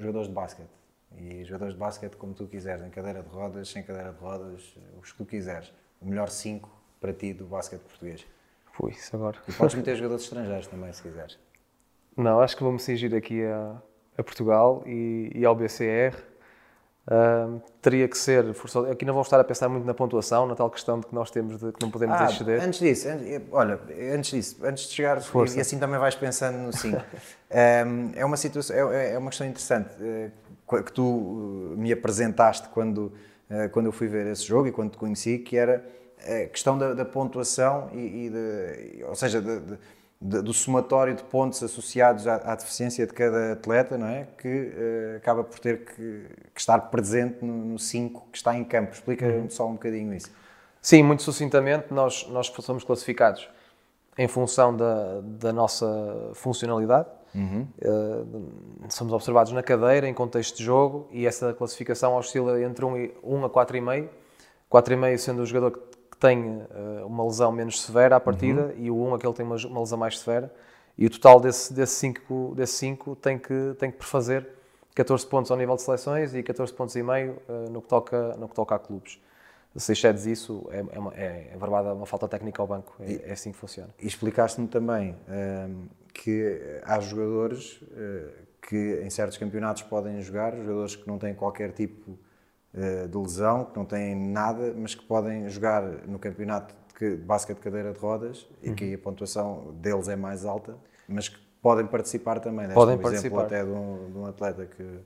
jogadores 0.00 0.26
de 0.26 0.34
basquete, 0.34 0.68
e 1.16 1.44
jogadores 1.44 1.74
de 1.74 1.78
basquete 1.78 2.16
como 2.16 2.34
tu 2.34 2.48
quiseres, 2.48 2.82
em 2.82 2.90
cadeira 2.90 3.22
de 3.22 3.28
rodas, 3.28 3.68
sem 3.68 3.84
cadeira 3.84 4.10
de 4.10 4.18
rodas, 4.18 4.74
os 5.00 5.12
que 5.12 5.18
tu 5.18 5.24
quiseres 5.24 5.72
o 6.00 6.06
melhor 6.06 6.28
5 6.28 6.68
para 7.00 7.12
ti 7.12 7.32
do 7.32 7.44
basquete 7.44 7.82
português? 7.82 8.26
Pô, 8.76 8.88
isso 8.88 9.14
agora. 9.14 9.36
E 9.46 9.52
podes 9.52 9.74
meter 9.74 9.96
jogadores 9.96 10.24
estrangeiros 10.24 10.66
também, 10.66 10.92
se 10.92 11.02
quiseres. 11.02 11.38
Não, 12.16 12.40
acho 12.40 12.56
que 12.56 12.62
vou-me 12.62 12.78
cingir 12.78 13.14
aqui 13.14 13.44
a, 13.44 13.76
a 14.16 14.22
Portugal 14.22 14.82
e, 14.86 15.30
e, 15.34 15.44
ao 15.44 15.54
BCR. 15.54 16.16
Uh, 17.06 17.60
teria 17.82 18.06
que 18.06 18.16
ser 18.16 18.52
forçoso. 18.54 18.90
Aqui 18.90 19.04
não 19.04 19.14
vou 19.14 19.22
estar 19.22 19.40
a 19.40 19.42
pensar 19.42 19.68
muito 19.68 19.84
na 19.84 19.94
pontuação, 19.94 20.46
na 20.46 20.54
tal 20.54 20.70
questão 20.70 21.00
de 21.00 21.06
que 21.06 21.14
nós 21.14 21.30
temos 21.30 21.58
de 21.58 21.72
que 21.72 21.82
não 21.82 21.90
podemos 21.90 22.14
ah, 22.20 22.26
exceder. 22.26 22.62
Antes 22.62 22.78
disso, 22.78 23.08
antes, 23.08 23.42
olha, 23.50 23.80
antes 24.14 24.30
disso, 24.30 24.56
antes 24.62 24.84
de 24.84 24.94
chegar, 24.94 25.20
Força. 25.20 25.58
e 25.58 25.60
assim 25.60 25.78
também 25.78 25.98
vais 25.98 26.14
pensando 26.14 26.58
no 26.58 26.72
5. 26.72 26.96
um, 26.96 28.12
é 28.14 28.24
uma 28.24 28.36
situação, 28.36 28.92
é, 28.92 29.14
é, 29.14 29.18
uma 29.18 29.30
questão 29.30 29.46
interessante 29.46 29.90
uh, 30.00 30.82
que 30.84 30.92
tu 30.92 31.02
uh, 31.02 31.74
me 31.76 31.90
apresentaste 31.92 32.68
quando 32.68 33.12
eh, 33.16 33.29
quando 33.72 33.86
eu 33.86 33.92
fui 33.92 34.06
ver 34.06 34.26
esse 34.26 34.44
jogo 34.44 34.68
e 34.68 34.72
quando 34.72 34.90
te 34.90 34.98
conheci, 34.98 35.38
que 35.38 35.56
era 35.56 35.84
a 36.18 36.46
questão 36.48 36.76
da, 36.76 36.94
da 36.94 37.04
pontuação 37.04 37.90
e, 37.92 38.26
e 38.26 38.30
de, 38.30 39.04
ou 39.04 39.14
seja, 39.14 39.40
de, 39.40 39.60
de, 40.20 40.42
do 40.42 40.52
somatório 40.52 41.14
de 41.14 41.22
pontos 41.24 41.62
associados 41.62 42.26
à, 42.26 42.36
à, 42.36 42.54
deficiência 42.54 43.06
de 43.06 43.12
cada 43.12 43.52
atleta, 43.52 43.96
não 43.96 44.06
é? 44.06 44.26
Que 44.36 44.48
uh, 44.48 45.16
acaba 45.16 45.42
por 45.42 45.58
ter 45.58 45.84
que, 45.84 46.26
que 46.54 46.60
estar 46.60 46.78
presente 46.78 47.44
no 47.44 47.78
5 47.78 48.28
que 48.30 48.38
está 48.38 48.54
em 48.54 48.64
campo. 48.64 48.92
Explica-me 48.92 49.32
uhum. 49.32 49.50
só 49.50 49.66
um 49.66 49.72
bocadinho 49.72 50.12
isso. 50.12 50.30
Sim, 50.82 51.02
muito 51.02 51.22
sucintamente, 51.22 51.92
nós, 51.92 52.26
nós 52.28 52.52
somos 52.60 52.84
classificados 52.84 53.48
em 54.16 54.28
função 54.28 54.76
da, 54.76 55.20
da 55.22 55.52
nossa 55.52 56.30
funcionalidade. 56.34 57.08
Uhum. 57.34 57.66
Uh, 57.80 58.48
somos 58.88 59.12
observados 59.12 59.52
na 59.52 59.62
cadeira, 59.62 60.08
em 60.08 60.14
contexto 60.14 60.56
de 60.56 60.64
jogo, 60.64 61.06
e 61.10 61.26
essa 61.26 61.52
classificação 61.52 62.16
oscila 62.16 62.60
entre 62.62 62.84
1, 62.84 62.96
e, 62.96 63.14
1 63.22 63.44
a 63.44 63.50
4,5. 63.50 64.08
4,5 64.70 65.18
sendo 65.18 65.42
o 65.42 65.46
jogador 65.46 65.72
que 66.10 66.16
tem 66.18 66.38
uh, 66.40 67.06
uma 67.06 67.24
lesão 67.24 67.50
menos 67.50 67.80
severa 67.80 68.16
à 68.16 68.20
partida 68.20 68.74
uhum. 68.76 68.84
e 68.84 68.90
o 68.90 68.96
1 69.08 69.14
aquele 69.14 69.32
tem 69.32 69.46
uma, 69.46 69.56
uma, 69.56 69.80
lesão 69.80 69.98
mais 69.98 70.18
severa. 70.18 70.52
E 70.98 71.06
o 71.06 71.10
total 71.10 71.40
desse 71.40 71.68
5 71.68 71.74
desse 71.74 71.94
cinco, 71.94 72.54
desse 72.54 72.72
cinco 72.74 73.16
tem, 73.16 73.38
que, 73.38 73.74
tem 73.78 73.90
que 73.90 73.96
prefazer 73.96 74.46
14 74.94 75.26
pontos 75.26 75.50
ao 75.50 75.56
nível 75.56 75.76
de 75.76 75.82
seleções 75.82 76.34
e 76.34 76.42
14 76.42 76.72
pontos 76.72 76.94
e 76.96 77.02
meio 77.02 77.38
uh, 77.48 77.70
no, 77.70 77.80
que 77.80 77.88
toca, 77.88 78.36
no 78.36 78.48
que 78.48 78.54
toca 78.54 78.74
a 78.74 78.78
clubes 78.78 79.18
se 79.76 79.92
excedes 79.92 80.26
isso, 80.26 80.66
é, 80.70 80.78
é, 80.78 81.24
é, 81.24 81.50
é 81.54 81.56
verdade 81.56 81.88
uma 81.88 82.06
falta 82.06 82.26
técnica 82.26 82.60
ao 82.60 82.66
banco. 82.66 82.94
É, 83.00 83.30
é 83.30 83.32
assim 83.32 83.52
que 83.52 83.58
funciona. 83.58 83.90
E 84.00 84.06
explicaste-me 84.06 84.66
também 84.66 85.14
um, 85.28 85.86
que 86.22 86.80
há 86.84 87.00
jogadores 87.00 87.80
uh, 87.80 88.30
que 88.60 89.00
em 89.02 89.08
certos 89.08 89.38
campeonatos 89.38 89.82
podem 89.82 90.20
jogar, 90.20 90.54
jogadores 90.54 90.94
que 90.94 91.08
não 91.08 91.18
têm 91.18 91.34
qualquer 91.34 91.72
tipo 91.72 92.10
uh, 92.74 93.08
de 93.08 93.16
lesão, 93.16 93.64
que 93.64 93.78
não 93.78 93.86
têm 93.86 94.14
nada, 94.14 94.74
mas 94.76 94.94
que 94.94 95.02
podem 95.02 95.48
jogar 95.48 95.82
no 96.06 96.18
campeonato 96.18 96.74
de 96.98 97.16
basquete 97.16 97.56
de 97.56 97.62
cadeira 97.62 97.92
de 97.92 97.98
rodas 97.98 98.42
uhum. 98.42 98.72
e 98.72 98.74
que 98.74 98.94
a 98.94 98.98
pontuação 98.98 99.74
deles 99.80 100.08
é 100.08 100.16
mais 100.16 100.44
alta, 100.44 100.76
mas 101.08 101.30
que 101.30 101.38
podem 101.62 101.86
participar 101.86 102.38
também. 102.38 102.68
Podem 102.68 102.96
um 102.96 102.98
participar. 102.98 103.44
até 103.44 103.64
de 103.64 103.70
um, 103.70 104.10
de 104.12 104.18
um 104.18 104.26
atleta 104.26 104.66
que. 104.66 104.98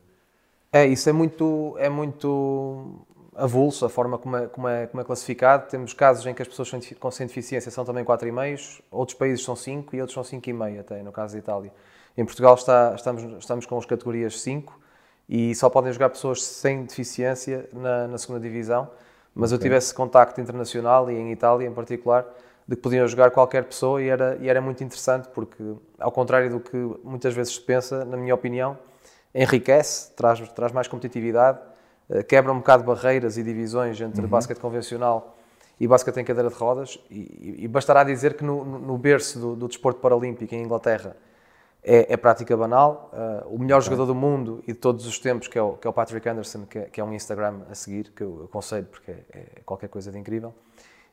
É, 0.72 0.84
isso 0.84 1.08
é 1.08 1.12
muito, 1.12 1.76
é 1.78 1.88
muito 1.88 3.06
avulso 3.36 3.84
a 3.84 3.88
forma 3.88 4.18
como 4.18 4.36
é, 4.36 4.46
como, 4.46 4.68
é, 4.68 4.86
como 4.86 5.00
é 5.00 5.04
classificado. 5.04 5.68
Temos 5.68 5.92
casos 5.92 6.24
em 6.26 6.34
que 6.34 6.42
as 6.42 6.48
pessoas 6.48 6.70
com 6.98 7.10
sem 7.10 7.26
deficiência 7.26 7.70
são 7.70 7.84
também 7.84 8.04
4,5, 8.04 8.82
outros 8.90 9.16
países 9.16 9.44
são 9.44 9.56
5 9.56 9.94
e 9.96 10.00
outros 10.00 10.14
são 10.14 10.22
5,5 10.22 10.80
até, 10.80 11.02
no 11.02 11.12
caso 11.12 11.34
da 11.34 11.38
Itália. 11.38 11.72
Em 12.16 12.24
Portugal 12.24 12.54
está, 12.54 12.94
estamos, 12.94 13.22
estamos 13.38 13.66
com 13.66 13.76
as 13.76 13.86
categorias 13.86 14.40
5 14.40 14.80
e 15.28 15.54
só 15.54 15.68
podem 15.68 15.92
jogar 15.92 16.10
pessoas 16.10 16.42
sem 16.42 16.84
deficiência 16.84 17.68
na, 17.72 18.06
na 18.06 18.18
segunda 18.18 18.40
divisão, 18.40 18.88
mas 19.34 19.50
okay. 19.50 19.56
eu 19.56 19.62
tive 19.62 19.76
esse 19.76 19.92
contacto 19.92 20.40
internacional 20.40 21.10
e 21.10 21.14
em 21.14 21.32
Itália 21.32 21.66
em 21.66 21.72
particular, 21.72 22.24
de 22.66 22.76
que 22.76 22.82
podiam 22.82 23.06
jogar 23.06 23.30
qualquer 23.30 23.64
pessoa 23.64 24.00
e 24.00 24.08
era, 24.08 24.38
e 24.40 24.48
era 24.48 24.60
muito 24.60 24.82
interessante 24.82 25.28
porque, 25.28 25.74
ao 25.98 26.12
contrário 26.12 26.48
do 26.50 26.60
que 26.60 26.76
muitas 27.02 27.34
vezes 27.34 27.54
se 27.54 27.60
pensa, 27.60 28.04
na 28.04 28.16
minha 28.16 28.34
opinião, 28.34 28.78
enriquece, 29.34 30.12
traz, 30.12 30.40
traz 30.50 30.72
mais 30.72 30.88
competitividade 30.88 31.58
quebra 32.28 32.52
um 32.52 32.58
bocado 32.58 32.84
barreiras 32.84 33.38
e 33.38 33.42
divisões 33.42 34.00
entre 34.00 34.22
uhum. 34.22 34.28
basquete 34.28 34.58
convencional 34.58 35.36
e 35.78 35.86
basquete 35.86 36.18
em 36.18 36.24
cadeira 36.24 36.48
de 36.48 36.54
rodas. 36.54 36.98
E, 37.10 37.56
e 37.64 37.68
bastará 37.68 38.04
dizer 38.04 38.34
que 38.34 38.44
no, 38.44 38.64
no 38.64 38.98
berço 38.98 39.38
do, 39.38 39.56
do, 39.56 39.68
desporto 39.68 40.00
paralímpico 40.00 40.54
em 40.54 40.62
Inglaterra 40.62 41.16
é, 41.82 42.12
é 42.12 42.16
prática 42.16 42.56
banal. 42.56 43.10
Uh, 43.12 43.54
o 43.54 43.58
melhor 43.58 43.78
okay. 43.78 43.86
jogador 43.90 44.06
do 44.06 44.14
mundo 44.14 44.62
e 44.66 44.72
de 44.72 44.78
todos 44.78 45.06
os 45.06 45.18
tempos, 45.18 45.48
que 45.48 45.58
é 45.58 45.62
o, 45.62 45.72
que 45.72 45.86
é 45.86 45.90
o 45.90 45.92
Patrick 45.92 46.28
Anderson, 46.28 46.66
que 46.66 46.78
é, 46.78 46.82
que 46.82 47.00
é, 47.00 47.04
um 47.04 47.12
Instagram 47.12 47.62
a 47.70 47.74
seguir, 47.74 48.12
que 48.14 48.22
eu 48.22 48.44
aconselho 48.44 48.86
porque 48.86 49.10
é, 49.10 49.24
é 49.32 49.60
qualquer 49.64 49.88
coisa 49.88 50.10
de 50.10 50.18
incrível. 50.18 50.54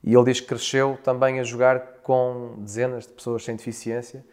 E 0.04 0.14
ele 0.14 0.26
diz 0.26 0.40
que 0.40 0.48
cresceu 0.48 0.98
também 1.04 1.40
a 1.40 1.44
jogar 1.44 2.00
com 2.02 2.56
dezenas 2.58 3.06
de 3.06 3.14
pessoas 3.14 3.44
sem 3.44 3.56
deficiência 3.56 4.26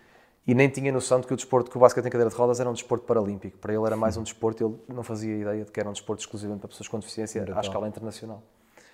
e 0.49 0.55
nem 0.55 0.67
tinha 0.67 0.91
noção 0.91 1.21
de 1.21 1.27
que 1.27 1.35
o 1.35 1.37
desporto, 1.37 1.71
que 1.71 1.77
o 1.77 1.81
basquete 1.81 2.07
em 2.07 2.09
cadeira 2.09 2.31
de 2.31 2.35
rodas 2.35 2.59
era 2.59 2.71
um 2.71 2.73
desporto 2.73 3.05
paralímpico. 3.05 3.59
Para 3.59 3.75
ele 3.75 3.85
era 3.85 3.99
mais 3.99 4.17
um 4.17 4.23
desporto, 4.23 4.65
ele 4.65 4.97
não 4.97 5.03
fazia 5.03 5.37
ideia 5.37 5.63
de 5.63 5.71
que 5.71 5.79
era 5.79 5.87
um 5.87 5.93
desporto 5.93 6.23
exclusivamente 6.23 6.61
para 6.61 6.69
pessoas 6.69 6.89
com 6.89 6.99
deficiência 6.99 7.43
Brutal. 7.43 7.59
à 7.59 7.61
escala 7.61 7.87
internacional. 7.87 8.43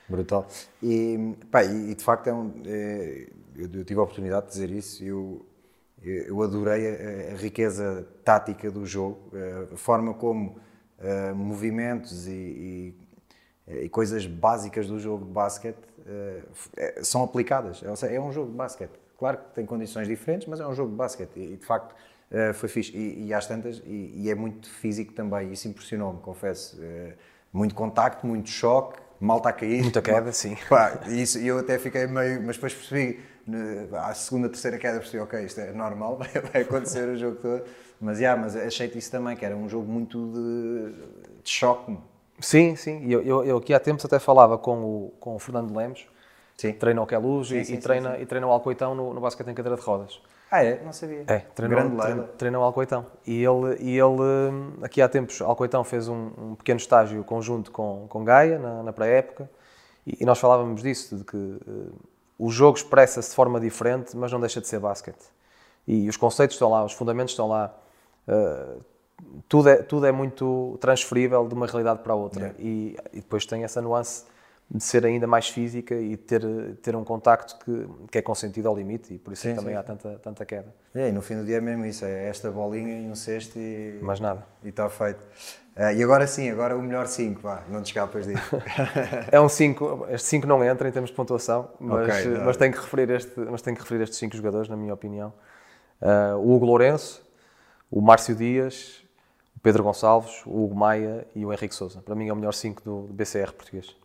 Brutal. 0.09 0.49
E, 0.83 1.37
pá, 1.53 1.63
e 1.63 1.95
de 1.95 2.03
facto 2.03 2.27
é 2.27 2.35
um, 2.35 2.53
é, 2.67 3.29
eu, 3.55 3.71
eu, 3.73 3.85
tive 3.85 4.01
a 4.01 4.03
oportunidade 4.03 4.47
de 4.47 4.53
dizer 4.53 4.71
isso 4.71 5.05
eu, 5.05 5.47
eu 6.03 6.43
adorei 6.43 6.89
a, 6.89 7.35
a, 7.35 7.37
riqueza 7.37 8.05
tática 8.25 8.69
do 8.69 8.85
jogo, 8.85 9.31
a 9.73 9.77
forma 9.77 10.13
como 10.13 10.57
uh, 10.99 11.35
movimentos 11.37 12.27
e, 12.27 12.33
e, 13.69 13.85
e, 13.85 13.89
coisas 13.89 14.27
básicas 14.27 14.89
do 14.89 14.99
jogo 14.99 15.25
de 15.25 15.31
basquete 15.31 15.79
uh, 16.01 17.05
são 17.05 17.23
aplicadas. 17.23 17.81
É, 18.03 18.17
é 18.17 18.21
um 18.21 18.33
jogo 18.33 18.51
de 18.51 18.57
basquete 18.57 19.04
Claro 19.25 19.39
que 19.39 19.55
tem 19.55 19.65
condições 19.65 20.07
diferentes, 20.07 20.47
mas 20.47 20.61
é 20.61 20.67
um 20.67 20.75
jogo 20.75 20.91
de 20.91 20.97
basquete 20.97 21.31
e, 21.39 21.57
de 21.57 21.65
facto 21.65 21.93
uh, 22.31 22.53
foi 22.53 22.69
fixe. 22.69 22.95
E, 22.95 23.29
e 23.29 23.33
às 23.33 23.47
tantas, 23.47 23.79
e, 23.87 24.13
e, 24.17 24.31
é 24.31 24.35
muito 24.35 24.69
físico 24.69 25.15
também, 25.15 25.51
isso 25.51 25.67
impressionou-me, 25.67 26.21
confesso. 26.21 26.77
Uh, 26.77 27.15
muito 27.51 27.75
contacto, 27.75 28.27
muito 28.27 28.51
choque, 28.51 29.01
mal 29.19 29.39
está 29.39 29.49
a 29.49 29.53
cair. 29.55 29.81
Muita 29.81 30.03
queda, 30.03 30.31
sim. 30.31 30.59
Pá, 30.69 31.01
isso, 31.07 31.39
eu 31.39 31.59
até 31.59 31.79
fiquei 31.79 32.07
meio. 32.07 32.43
Mas 32.43 32.57
depois 32.57 32.75
percebi, 32.75 33.19
à 33.95 34.13
segunda, 34.13 34.47
terceira 34.51 34.77
queda, 34.77 34.99
percebi, 34.99 35.23
ok, 35.23 35.43
isto 35.43 35.59
é 35.59 35.73
normal, 35.73 36.19
vai, 36.21 36.29
vai 36.29 36.61
acontecer 36.61 37.09
o 37.09 37.17
jogo 37.17 37.37
todo. 37.37 37.65
Mas, 37.99 38.19
yeah, 38.19 38.39
mas 38.39 38.55
achei 38.55 38.93
isso 38.95 39.11
também, 39.11 39.35
que 39.35 39.47
era 39.47 39.57
um 39.57 39.71
jogo 39.71 39.91
muito 39.91 40.19
de, 40.35 41.43
de 41.43 41.51
choque. 41.51 41.97
Sim, 42.41 42.77
sim. 42.77 43.11
Eu, 43.11 43.23
eu, 43.23 43.43
eu 43.43 43.57
aqui 43.57 43.73
há 43.73 43.81
tempos 43.81 44.05
até 44.05 44.19
falava 44.19 44.59
com 44.59 44.85
o, 44.85 45.15
com 45.19 45.35
o 45.35 45.39
Fernando 45.39 45.75
Lemos, 45.75 46.07
Sim. 46.57 46.73
Treina 46.73 47.03
o 47.03 47.07
Queluz 47.07 47.51
e, 47.51 47.65
sim, 47.65 47.75
e, 47.75 47.79
treina, 47.79 48.19
e 48.19 48.27
treina 48.27 48.47
o 48.47 48.51
Alcoitão 48.51 48.95
no, 48.95 49.13
no 49.13 49.21
basquete 49.21 49.49
em 49.49 49.55
cadeira 49.55 49.77
de 49.77 49.83
rodas. 49.83 50.21
Ah, 50.51 50.65
é? 50.65 50.81
Não 50.85 50.93
sabia. 50.93 51.25
É, 51.27 51.39
treina, 51.39 51.75
Grande 51.75 51.97
treina, 51.97 52.23
treina 52.39 52.59
o 52.61 52.63
Alcoitão. 52.63 53.07
E 53.27 53.45
ele, 53.45 53.77
e 53.81 53.99
ele, 53.99 54.83
aqui 54.83 55.03
há 55.03 55.09
tempos, 55.09 55.43
Alcoitão 55.43 55.83
fez 55.83 56.07
um, 56.07 56.31
um 56.39 56.55
pequeno 56.55 56.79
estágio 56.79 57.25
conjunto 57.25 57.73
com, 57.73 58.07
com 58.09 58.25
Gaia, 58.25 58.59
na, 58.59 58.83
na 58.85 58.93
pré-época, 58.93 59.51
e, 60.07 60.19
e, 60.21 60.25
nós 60.25 60.39
falávamos 60.39 60.81
disso, 60.81 61.17
de 61.17 61.25
que 61.25 61.37
uh, 61.37 61.93
o 62.39 62.51
jogo 62.51 62.77
expressa-se 62.77 63.31
de 63.31 63.35
forma 63.35 63.59
diferente, 63.59 64.17
mas 64.17 64.31
não 64.31 64.39
deixa 64.39 64.61
de 64.61 64.69
ser 64.69 64.79
basquete. 64.79 65.25
E 65.89 66.09
os 66.09 66.17
conceitos 66.17 66.55
estão 66.55 66.71
lá, 66.71 66.85
os 66.85 66.93
fundamentos 66.93 67.33
estão 67.33 67.49
lá. 67.49 67.75
Uh, 68.29 68.81
tudo, 69.49 69.69
é, 69.69 69.77
tudo 69.77 70.07
é 70.07 70.13
muito 70.13 70.79
transferível 70.81 71.49
de 71.49 71.55
uma 71.55 71.67
realidade 71.67 72.01
para 72.01 72.13
a 72.13 72.17
outra. 72.17 72.55
Yeah. 72.59 72.59
E, 72.61 72.97
e 73.13 73.17
depois 73.17 73.45
tem 73.45 73.65
essa 73.65 73.83
nuance 73.83 74.25
de 74.71 74.83
ser 74.83 75.05
ainda 75.05 75.27
mais 75.27 75.49
física 75.49 75.95
e 75.95 76.17
ter, 76.17 76.43
ter 76.83 76.97
um 76.97 77.05
contacto 77.05 77.57
que, 77.65 77.87
que 78.11 78.19
é 78.19 78.23
consentido 78.23 78.69
ao 78.69 78.77
limite 78.77 79.15
e 79.15 79.19
por 79.19 79.33
isso 79.33 79.43
sim, 79.43 79.55
também 79.55 79.75
sim. 79.75 79.79
há 79.79 79.83
tanta, 79.83 80.19
tanta 80.19 80.45
queda. 80.45 80.75
É, 80.95 81.09
e 81.09 81.13
no 81.13 81.23
fim 81.23 81.37
do 81.37 81.45
dia 81.45 81.59
é 81.59 81.61
mesmo 81.61 81.85
isso, 81.85 82.05
é 82.05 82.29
esta 82.29 82.51
bolinha 82.51 83.01
e 83.01 83.11
um 83.11 83.15
cesto 83.15 83.59
e... 83.59 83.99
Mais 84.03 84.21
nada. 84.21 84.45
E 84.65 84.71
está 84.71 84.89
feito. 84.89 85.21
Uh, 85.77 85.93
e 85.97 86.03
agora 86.03 86.27
sim, 86.27 86.49
agora 86.51 86.77
o 86.77 86.83
melhor 86.83 87.07
5, 87.07 87.41
vá, 87.41 87.63
não 87.69 87.83
te 87.83 87.87
escapas 87.87 88.27
disso. 88.27 88.57
é 89.31 89.41
um 89.41 89.49
5, 89.49 90.07
este 90.11 90.29
5 90.29 90.47
não 90.47 90.63
entra 90.65 90.89
em 90.89 90.93
termos 90.93 91.11
de 91.11 91.17
pontuação, 91.17 91.71
mas, 91.81 92.09
okay, 92.09 92.39
mas, 92.45 92.57
tenho, 92.57 92.73
que 92.73 92.79
referir 92.79 93.11
este, 93.11 93.41
mas 93.41 93.61
tenho 93.61 93.77
que 93.77 93.83
referir 93.83 94.03
estes 94.03 94.19
5 94.19 94.37
jogadores, 94.37 94.69
na 94.69 94.77
minha 94.77 94.95
opinião. 94.95 95.33
Uh, 96.01 96.37
o 96.39 96.55
Hugo 96.55 96.67
Lourenço, 96.67 97.25
o 97.91 98.01
Márcio 98.01 98.37
Dias, 98.37 99.05
o 99.57 99.61
Pedro 99.61 99.83
Gonçalves, 99.83 100.43
o 100.47 100.65
Hugo 100.65 100.77
Maia 100.77 101.27
e 101.35 101.45
o 101.45 101.53
Henrique 101.53 101.75
Souza. 101.75 102.01
Para 102.01 102.15
mim 102.15 102.29
é 102.29 102.33
o 102.33 102.37
melhor 102.37 102.55
5 102.55 102.83
do, 102.85 103.07
do 103.09 103.13
BCR 103.13 103.53
português. 103.53 103.97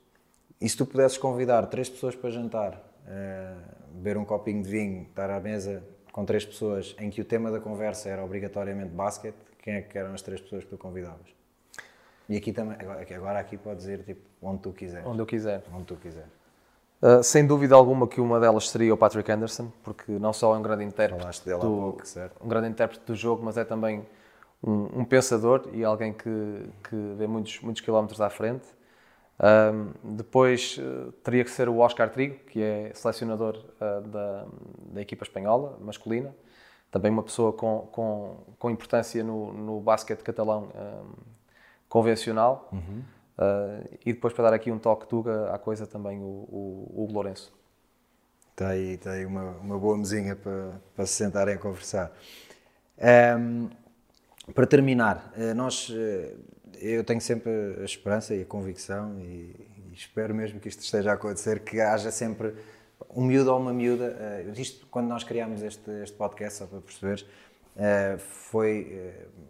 E 0.61 0.67
se 0.67 0.75
tu 0.75 0.85
pudesses 0.85 1.17
convidar 1.17 1.65
três 1.67 1.87
pessoas 1.87 2.15
para 2.15 2.29
jantar, 2.29 2.73
uh, 2.73 3.93
beber 3.93 4.17
um 4.17 4.25
copinho 4.25 4.61
de 4.61 4.69
vinho, 4.69 5.03
estar 5.03 5.29
à 5.29 5.39
mesa 5.39 5.81
com 6.11 6.25
três 6.25 6.45
pessoas 6.45 6.95
em 6.99 7.09
que 7.09 7.21
o 7.21 7.25
tema 7.25 7.49
da 7.49 7.59
conversa 7.59 8.09
era 8.09 8.23
obrigatoriamente 8.23 8.89
basquete, 8.89 9.37
quem 9.61 9.75
é 9.75 9.81
que 9.81 9.97
eram 9.97 10.13
as 10.13 10.21
três 10.21 10.41
pessoas 10.41 10.63
que 10.65 10.69
tu 10.69 10.77
convidavas? 10.77 11.27
E 12.27 12.35
aqui 12.35 12.51
também, 12.51 12.77
agora, 12.79 13.39
aqui 13.39 13.57
pode 13.57 13.77
dizer 13.77 14.03
tipo 14.03 14.21
onde 14.41 14.61
tu 14.61 14.71
quiseres. 14.71 15.07
Onde 15.07 15.19
eu 15.19 15.25
quiser. 15.25 15.63
Onde 15.73 15.85
tu 15.85 15.95
quiser. 15.95 16.27
Uh, 17.01 17.23
sem 17.23 17.47
dúvida 17.47 17.73
alguma 17.73 18.05
que 18.07 18.19
uma 18.19 18.39
delas 18.39 18.69
seria 18.69 18.93
o 18.93 18.97
Patrick 18.97 19.31
Anderson, 19.31 19.71
porque 19.81 20.11
não 20.11 20.33
só 20.33 20.53
é 20.53 20.57
um 20.57 20.61
grande 20.61 20.83
intérprete, 20.83 21.49
do, 21.49 21.57
pouco, 21.57 22.03
um 22.41 22.47
grande 22.47 22.67
intérprete 22.67 23.05
do 23.05 23.15
jogo, 23.15 23.41
mas 23.43 23.57
é 23.57 23.63
também 23.63 24.05
um, 24.61 24.99
um 24.99 25.05
pensador 25.05 25.69
e 25.71 25.85
alguém 25.85 26.11
que, 26.11 26.69
que 26.83 26.95
vê 27.17 27.25
muitos, 27.25 27.61
muitos 27.61 27.81
quilómetros 27.81 28.19
à 28.19 28.29
frente. 28.29 28.65
Um, 29.41 30.15
depois 30.15 30.78
uh, 30.78 31.13
teria 31.23 31.45
que 31.45 31.52
ser 31.52 31.69
o 31.69 31.78
Oscar 31.78 32.10
Trigo, 32.10 32.36
que 32.45 32.62
é 32.62 32.91
selecionador 32.93 33.56
uh, 33.56 34.02
da, 34.06 34.45
da, 34.91 35.02
equipa 35.02 35.23
espanhola, 35.23 35.78
masculina. 35.80 36.36
Também 36.91 37.10
uma 37.10 37.23
pessoa 37.23 37.54
com, 37.54 37.88
com, 37.91 38.38
com 38.58 38.69
importância 38.69 39.23
no, 39.23 39.54
no 39.54 39.80
basquete 39.80 40.23
catalão 40.23 40.69
um, 40.75 41.13
convencional. 41.88 42.67
Uhum. 42.73 43.04
Uh, 43.38 43.98
e 44.06 44.12
depois, 44.12 44.33
para 44.33 44.50
dar 44.50 44.54
aqui 44.54 44.71
um 44.71 44.79
toque 44.79 45.08
tuga 45.08 45.54
à 45.54 45.58
coisa, 45.58 45.87
também 45.87 46.19
o, 46.19 46.25
o, 46.25 47.06
o 47.08 47.10
Lourenço. 47.10 47.54
Está 48.52 48.69
aí, 48.69 48.96
está 48.96 49.12
aí 49.12 49.25
uma, 49.25 49.52
uma 49.62 49.79
boa 49.79 49.98
mesinha 49.98 50.35
para, 50.35 50.81
para 50.94 51.06
se 51.06 51.13
sentarem 51.13 51.56
a 51.56 51.58
conversar. 51.58 52.12
Um, 53.37 53.69
para 54.54 54.65
terminar, 54.65 55.31
nós 55.56 55.94
eu 56.82 57.04
tenho 57.04 57.21
sempre 57.21 57.52
a 57.80 57.84
esperança 57.84 58.34
e 58.34 58.42
a 58.42 58.46
convicção, 58.46 59.19
e, 59.19 59.56
e 59.92 59.94
espero 59.94 60.34
mesmo 60.34 60.60
que 60.60 60.67
isto 60.67 60.82
esteja 60.82 61.12
a 61.12 61.13
acontecer, 61.13 61.60
que 61.60 61.80
haja 61.80 62.12
sempre 62.12 62.54
um 63.10 63.23
miúdo 63.23 63.52
ou 63.52 63.60
uma 63.60 63.73
miúda. 63.73 64.15
Uh, 64.48 64.60
isto, 64.60 64.88
quando 64.88 65.08
nós 65.08 65.23
criámos 65.23 65.62
este, 65.62 65.90
este 66.04 66.15
podcast, 66.15 66.60
só 66.60 66.65
para 66.65 66.82
perceberes, 66.82 67.21
uh, 67.21 68.17
foi 68.17 69.13
uh, 69.25 69.50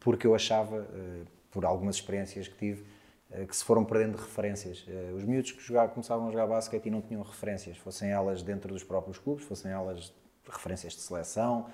porque 0.00 0.26
eu 0.26 0.34
achava, 0.34 0.84
por 1.50 1.64
algumas 1.64 1.96
experiências 1.96 2.48
que 2.48 2.56
tive, 2.56 2.84
que 3.46 3.56
se 3.56 3.62
foram 3.62 3.84
perdendo 3.84 4.16
referências. 4.16 4.84
Os 5.14 5.22
miúdos 5.22 5.52
que 5.52 5.62
jogavam, 5.62 5.90
começavam 5.90 6.26
a 6.26 6.30
jogar 6.32 6.48
basquete 6.48 6.86
e 6.86 6.90
não 6.90 7.00
tinham 7.00 7.22
referências, 7.22 7.76
fossem 7.76 8.10
elas 8.10 8.42
dentro 8.42 8.72
dos 8.72 8.82
próprios 8.82 9.16
clubes, 9.18 9.44
fossem 9.44 9.70
elas 9.70 10.12
referências 10.44 10.94
de 10.94 11.02
seleção, 11.02 11.68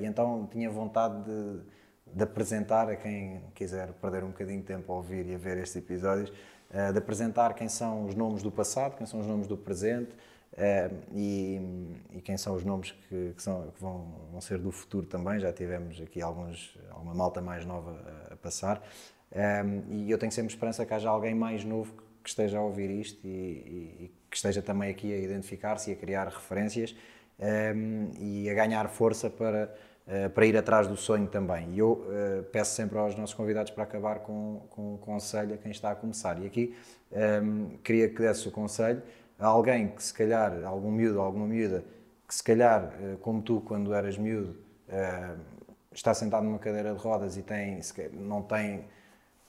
e 0.00 0.06
então 0.06 0.48
tinha 0.52 0.70
vontade 0.70 1.24
de, 1.24 1.62
de 2.12 2.22
apresentar 2.22 2.88
a 2.88 2.96
quem 2.96 3.42
quiser 3.54 3.92
perder 3.94 4.24
um 4.24 4.28
bocadinho 4.28 4.60
de 4.60 4.66
tempo 4.66 4.92
a 4.92 4.96
ouvir 4.96 5.26
e 5.26 5.34
a 5.34 5.38
ver 5.38 5.58
estes 5.58 5.76
episódios, 5.76 6.32
eh, 6.70 6.92
de 6.92 6.98
apresentar 6.98 7.54
quem 7.54 7.68
são 7.68 8.06
os 8.06 8.14
nomes 8.14 8.42
do 8.42 8.50
passado, 8.50 8.96
quem 8.96 9.06
são 9.06 9.20
os 9.20 9.26
nomes 9.26 9.46
do 9.46 9.56
presente 9.56 10.10
eh, 10.56 10.90
e, 11.12 11.60
e 12.14 12.20
quem 12.20 12.36
são 12.36 12.54
os 12.54 12.64
nomes 12.64 12.92
que, 12.92 13.32
que, 13.36 13.42
são, 13.42 13.70
que 13.70 13.80
vão, 13.80 14.06
vão, 14.32 14.40
ser 14.40 14.58
do 14.58 14.72
futuro 14.72 15.06
também. 15.06 15.38
Já 15.38 15.52
tivemos 15.52 16.00
aqui 16.00 16.20
alguns, 16.20 16.76
alguma 16.90 17.14
malta 17.14 17.40
mais 17.40 17.64
nova 17.64 17.96
a, 18.30 18.36
passar 18.36 18.82
eh, 19.30 19.64
e 19.90 20.10
eu 20.10 20.18
tenho 20.18 20.32
sempre 20.32 20.52
esperança 20.52 20.84
que 20.84 20.94
haja 20.94 21.08
alguém 21.08 21.34
mais 21.34 21.64
novo 21.64 21.94
que 22.22 22.28
esteja 22.28 22.58
a 22.58 22.62
ouvir 22.62 22.90
isto 22.90 23.24
e, 23.24 23.28
e 23.28 24.12
que 24.28 24.36
esteja 24.36 24.60
também 24.60 24.90
aqui 24.90 25.12
a 25.12 25.18
identificar-se 25.18 25.90
e 25.90 25.92
a 25.92 25.96
criar 25.96 26.26
referências 26.26 26.96
e 28.18 28.48
a 28.50 28.54
ganhar 28.54 28.88
força 28.88 29.30
para 29.30 29.72
Uh, 30.06 30.30
para 30.30 30.46
ir 30.46 30.56
atrás 30.56 30.86
do 30.86 30.96
sonho 30.96 31.26
também. 31.26 31.72
E 31.72 31.80
eu 31.80 31.92
uh, 31.92 32.44
peço 32.52 32.76
sempre 32.76 32.96
aos 32.96 33.16
nossos 33.16 33.34
convidados 33.34 33.72
para 33.72 33.82
acabar 33.82 34.20
com, 34.20 34.62
com 34.70 34.94
um 34.94 34.96
conselho 34.98 35.54
a 35.54 35.56
quem 35.56 35.72
está 35.72 35.90
a 35.90 35.96
começar. 35.96 36.40
E 36.40 36.46
aqui 36.46 36.76
um, 37.10 37.18
ehm, 37.18 37.66
queria 37.82 38.08
que 38.08 38.22
desse 38.22 38.46
o 38.46 38.52
conselho 38.52 39.02
a 39.36 39.48
alguém 39.48 39.88
que, 39.88 40.00
se 40.00 40.14
calhar, 40.14 40.64
algum 40.64 40.92
miúdo, 40.92 41.20
alguma 41.20 41.48
miúda, 41.48 41.84
que 42.26 42.32
se 42.32 42.42
calhar, 42.42 42.84
uh, 42.84 43.18
como 43.18 43.42
tu, 43.42 43.60
quando 43.66 43.92
eras 43.92 44.16
miúdo, 44.16 44.56
está 45.92 46.14
sentado 46.14 46.44
numa 46.44 46.60
cadeira 46.60 46.94
de 46.94 47.00
rodas 47.00 47.36
e 47.36 47.42
tem, 47.42 47.80
não 48.12 48.42
tem 48.42 48.84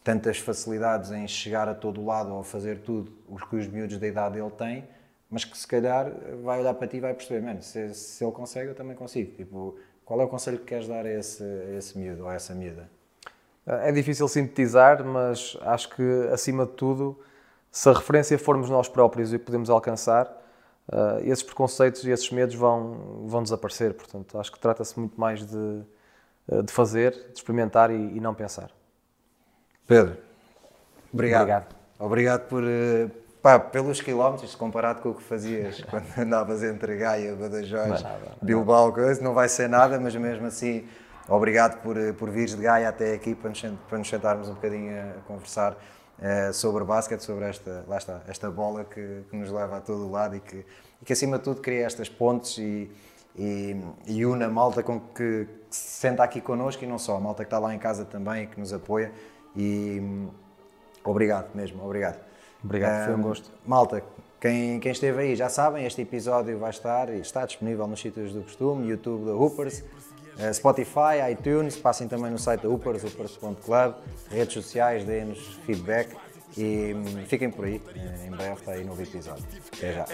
tantas 0.03 0.39
facilidades 0.39 1.12
em 1.12 1.28
chegar 1.28 1.68
a 1.68 1.76
todo 1.76 2.03
lado 2.03 2.34
ou 2.34 2.41
fazer 2.41 2.80
tudo 2.80 3.12
o 3.28 3.36
que 3.36 3.58
os 3.58 3.68
miúdos 3.68 3.99
da 3.99 4.08
idade 4.08 4.39
dele 4.39 4.49
têm, 4.58 4.84
mas 5.30 5.43
que 5.43 5.55
se 5.55 5.68
calhar 5.68 6.12
vai 6.43 6.62
olhar 6.62 6.74
para 6.74 6.88
ti 6.88 6.97
e 6.97 6.99
vai 6.99 7.14
perceber, 7.14 7.62
se, 7.62 7.93
se 7.93 8.24
ele 8.24 8.32
consegue, 8.32 8.70
eu 8.70 8.76
também 8.76 8.95
consigo. 8.95 9.36
Tipo, 9.36 9.78
qual 10.08 10.22
é 10.22 10.24
o 10.24 10.28
conselho 10.30 10.58
que 10.58 10.64
queres 10.64 10.88
dar 10.88 11.05
a 11.05 11.12
esse, 11.12 11.43
a 11.43 11.78
esse 11.78 11.97
miúdo 11.97 12.24
ou 12.24 12.30
a 12.30 12.34
essa 12.34 12.55
miúda? 12.55 12.89
É 13.66 13.91
difícil 13.91 14.26
sintetizar, 14.30 15.03
mas 15.03 15.58
acho 15.60 15.89
que, 15.89 16.30
acima 16.32 16.66
de 16.66 16.72
tudo, 16.72 17.20
se 17.70 17.89
a 17.89 17.91
referência 17.91 18.39
formos 18.39 18.70
nós 18.70 18.88
próprios 18.88 19.34
e 19.34 19.38
podemos 19.38 19.70
alcançar, 19.70 20.26
uh, 20.88 21.20
esses 21.26 21.43
preconceitos 21.43 22.05
e 22.05 22.10
esses 22.10 22.32
medos 22.32 22.55
vão, 22.55 23.26
vão 23.26 23.43
desaparecer. 23.43 23.93
Portanto, 23.95 24.39
acho 24.39 24.49
que 24.49 24.58
trata-se 24.58 24.97
muito 24.97 25.20
mais 25.20 25.45
de, 25.45 25.84
uh, 26.47 26.64
de 26.64 26.72
fazer, 26.72 27.12
de 27.12 27.39
experimentar 27.39 27.91
e, 27.91 28.16
e, 28.16 28.22
não 28.22 28.34
pensar. 28.34 28.72
Pedro, 29.86 30.16
obrigado. 31.14 31.41
Obrigado, 31.41 31.76
obrigado 31.99 32.47
por, 32.47 32.64
uh, 32.64 33.12
Pá, 33.48 33.58
pelos 33.58 34.02
quilómetros, 34.02 34.56
comparado 34.56 35.02
com 35.02 35.12
o 35.12 35.16
que 35.16 35.24
fazias 35.24 35.82
quando 35.89 36.06
andavas 36.18 36.62
entre 36.62 36.98
Gaia, 36.98 37.34
Badajoz, 37.34 38.04
Bilbao, 38.41 38.91
coisa, 38.91 39.24
não 39.24 39.34
vai 39.34 39.48
ser 39.48 39.70
nada, 39.70 39.98
mas 39.98 40.14
mesmo 40.18 40.48
assim, 40.48 40.86
obrigado 41.30 41.82
por, 41.82 41.95
por 42.16 42.30
vires 42.30 42.58
de 42.58 42.64
Gaia 42.64 42.89
até 42.89 43.14
aqui 43.14 43.34
para 43.34 43.52
nos, 43.52 43.62
para 43.62 43.98
nos 44.00 44.10
sentarmos 44.10 44.50
um 44.50 44.54
bocadinho 44.54 44.91
a 45.00 45.22
conversar 45.26 45.72
uh, 45.72 46.54
sobre 46.54 46.84
basquete, 46.84 47.22
sobre 47.22 47.45
esta, 47.45 47.86
lá 47.88 47.95
está, 47.95 48.20
esta 48.28 48.52
bola 48.52 48.84
que, 48.84 49.24
que 49.30 49.38
nos 49.38 49.50
leva 49.50 49.78
a 49.78 49.80
todo 49.80 50.06
o 50.06 50.12
lado 50.12 50.36
e 50.36 50.41
que, 50.41 50.66
e 51.02 51.06
que 51.06 51.14
acima 51.14 51.38
de 51.38 51.45
tudo 51.45 51.62
cria 51.62 51.86
estas 51.86 52.10
pontes 52.10 52.58
e, 52.58 52.91
e, 53.34 53.78
e 54.08 54.26
une 54.26 54.43
a 54.43 54.50
malta 54.50 54.84
com 54.84 55.00
que, 55.00 55.48
que 55.70 55.74
se 55.74 56.02
senta 56.02 56.22
aqui 56.22 56.41
connosco 56.41 56.84
e 56.84 56.88
não 56.88 57.00
só, 57.00 57.16
a 57.16 57.20
malta 57.22 57.45
que 57.45 57.48
está 57.48 57.60
lá 57.60 57.74
em 57.74 57.80
casa 57.80 58.04
também 58.04 58.43
e 58.43 58.48
que 58.48 58.60
nos 58.60 58.74
apoia. 58.74 59.10
E 59.56 60.02
obrigado 61.06 61.56
mesmo, 61.56 61.82
obrigado. 61.82 62.27
Obrigado, 62.68 63.05
foi 63.05 63.15
um 63.15 63.22
gosto. 63.22 63.49
Malta, 63.65 64.03
quem, 64.41 64.80
quem 64.80 64.91
esteve 64.91 65.22
aí 65.22 65.36
já 65.36 65.47
sabem, 65.47 65.86
este 65.86 66.01
episódio 66.01 66.59
vai 66.59 66.70
estar 66.70 67.09
e 67.09 67.20
está 67.20 67.45
disponível 67.45 67.88
nos 67.88 68.01
sítios 68.01 68.34
do 68.34 68.41
costume, 68.41 68.89
YouTube 68.89 69.26
da 69.26 69.32
Hoopers, 69.32 69.84
eh, 70.38 70.51
Spotify, 70.51 71.32
iTunes, 71.32 71.78
passem 71.78 72.09
também 72.09 72.30
no 72.30 72.38
site 72.38 72.61
da 72.61 72.70
Hoopers, 72.70 73.03
hoopers.club, 73.03 73.95
redes 74.30 74.53
sociais, 74.53 75.05
deem-nos 75.05 75.55
feedback 75.65 76.09
e 76.56 76.93
hum, 76.93 77.04
fiquem 77.28 77.50
por 77.50 77.66
aí, 77.66 77.82
em 78.26 78.32
breve 78.32 78.54
está 78.54 78.72
aí 78.72 78.84
novo 78.84 79.02
episódio. 79.02 79.43
Até 79.76 79.93
já. 79.93 80.06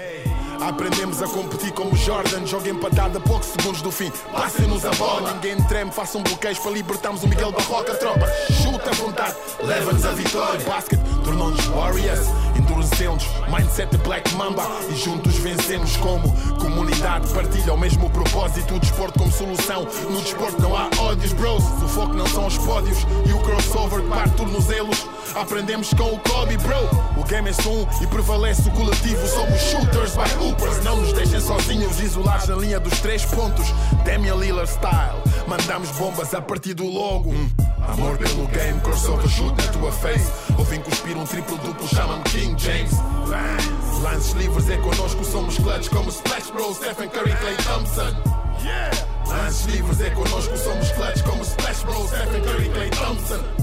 Aprendemos 0.67 1.21
a 1.21 1.27
competir 1.27 1.71
como 1.73 1.95
Jordan, 1.95 2.45
joga 2.45 2.69
empatada 2.69 3.17
a 3.17 3.21
poucos 3.21 3.47
segundos 3.47 3.81
do 3.81 3.91
fim. 3.91 4.11
Passem-nos 4.31 4.86
a 4.86 4.91
bola, 4.91 5.34
ninguém 5.34 5.61
treme, 5.67 5.91
façam 5.91 6.21
bloqueios 6.21 6.59
para 6.59 6.71
libertarmos 6.71 7.23
o 7.23 7.27
Miguel 7.27 7.51
Barroca. 7.51 7.93
Tropa, 7.95 8.27
chuta 8.61 8.89
à 8.89 8.93
vontade, 8.93 9.36
leva-nos 9.61 10.05
a 10.05 10.11
vitória. 10.11 10.59
Basket 10.65 10.99
tornou-nos 11.23 11.65
Warriors, 11.65 12.27
endurecemos, 12.57 13.23
mindset 13.49 13.95
Black 13.97 14.34
Mamba 14.36 14.67
e 14.89 14.95
juntos 14.95 15.36
vencemos 15.36 15.95
como 15.97 16.34
comunidade. 16.59 17.31
Partilha 17.34 17.73
o 17.73 17.77
mesmo 17.77 18.09
propósito, 18.09 18.75
o 18.75 18.79
desporto 18.79 19.19
como 19.19 19.31
solução. 19.31 19.88
No 20.09 20.21
desporto 20.21 20.61
não 20.61 20.75
há 20.75 20.89
ódios, 20.99 21.34
bros. 21.34 21.63
O 21.63 21.88
foco 21.88 22.13
não 22.13 22.27
são 22.27 22.47
os 22.47 22.57
pódios 22.57 22.97
e 23.27 23.34
o 23.34 23.39
crossover 23.39 24.01
que 24.01 24.09
parte 24.09 24.36
tornozelos. 24.36 25.07
Aprendemos 25.36 25.89
com 25.93 26.13
o 26.13 26.19
Kobe, 26.30 26.57
bro. 26.57 26.89
O 27.17 27.24
game 27.24 27.49
é 27.49 27.69
um 27.69 28.03
e 28.03 28.07
prevalece 28.07 28.67
o 28.67 28.71
coletivo. 28.71 29.28
Somos 29.28 29.59
shooters 29.61 30.15
by 30.15 30.43
hoopers. 30.43 30.84
Não 30.84 30.97
nos 30.97 31.13
deixem 31.13 31.39
sozinhos, 31.39 31.99
isolados 31.99 32.47
na 32.47 32.55
linha 32.55 32.80
dos 32.80 32.99
três 32.99 33.26
pontos. 33.26 33.65
Damian 34.05 34.36
Lillard 34.36 34.69
style. 34.69 35.21
Mandamos 35.47 35.89
bombas 35.91 36.34
a 36.34 36.41
partir 36.41 36.74
do 36.74 36.86
logo. 36.86 37.30
Hum. 37.30 37.49
Amor 37.88 38.17
pelo 38.17 38.47
game, 38.47 38.80
crossover 38.82 39.28
shoot 39.28 39.53
na 39.61 39.71
tua 39.71 39.91
face. 39.91 40.32
Ouvem 40.57 40.82
cuspir 40.82 41.17
um 41.17 41.26
triplo 41.26 41.57
duplo, 41.57 41.88
chama-me 41.88 42.24
King 42.24 42.55
James. 42.57 42.91
Lances 44.01 44.34
livres 44.34 44.69
é 44.69 44.78
connosco, 44.78 45.24
somos 45.24 45.57
clutch 45.57 45.89
como 45.89 46.09
Splash 46.09 46.51
Bros, 46.51 46.78
Stephen 46.78 47.09
Curry, 47.09 47.36
Clay 47.36 47.55
Thompson. 47.57 48.15
Yeah! 48.63 48.91
Lances 49.28 49.65
livres 49.65 50.01
é 50.01 50.09
connosco, 50.11 50.57
somos 50.57 50.91
clutch 50.91 51.24
como 51.24 51.43
Splash 51.43 51.84
Bros, 51.84 52.09
Stephen 52.09 52.41
Curry, 52.41 52.69
Clay 52.69 52.89
Thompson. 52.89 53.62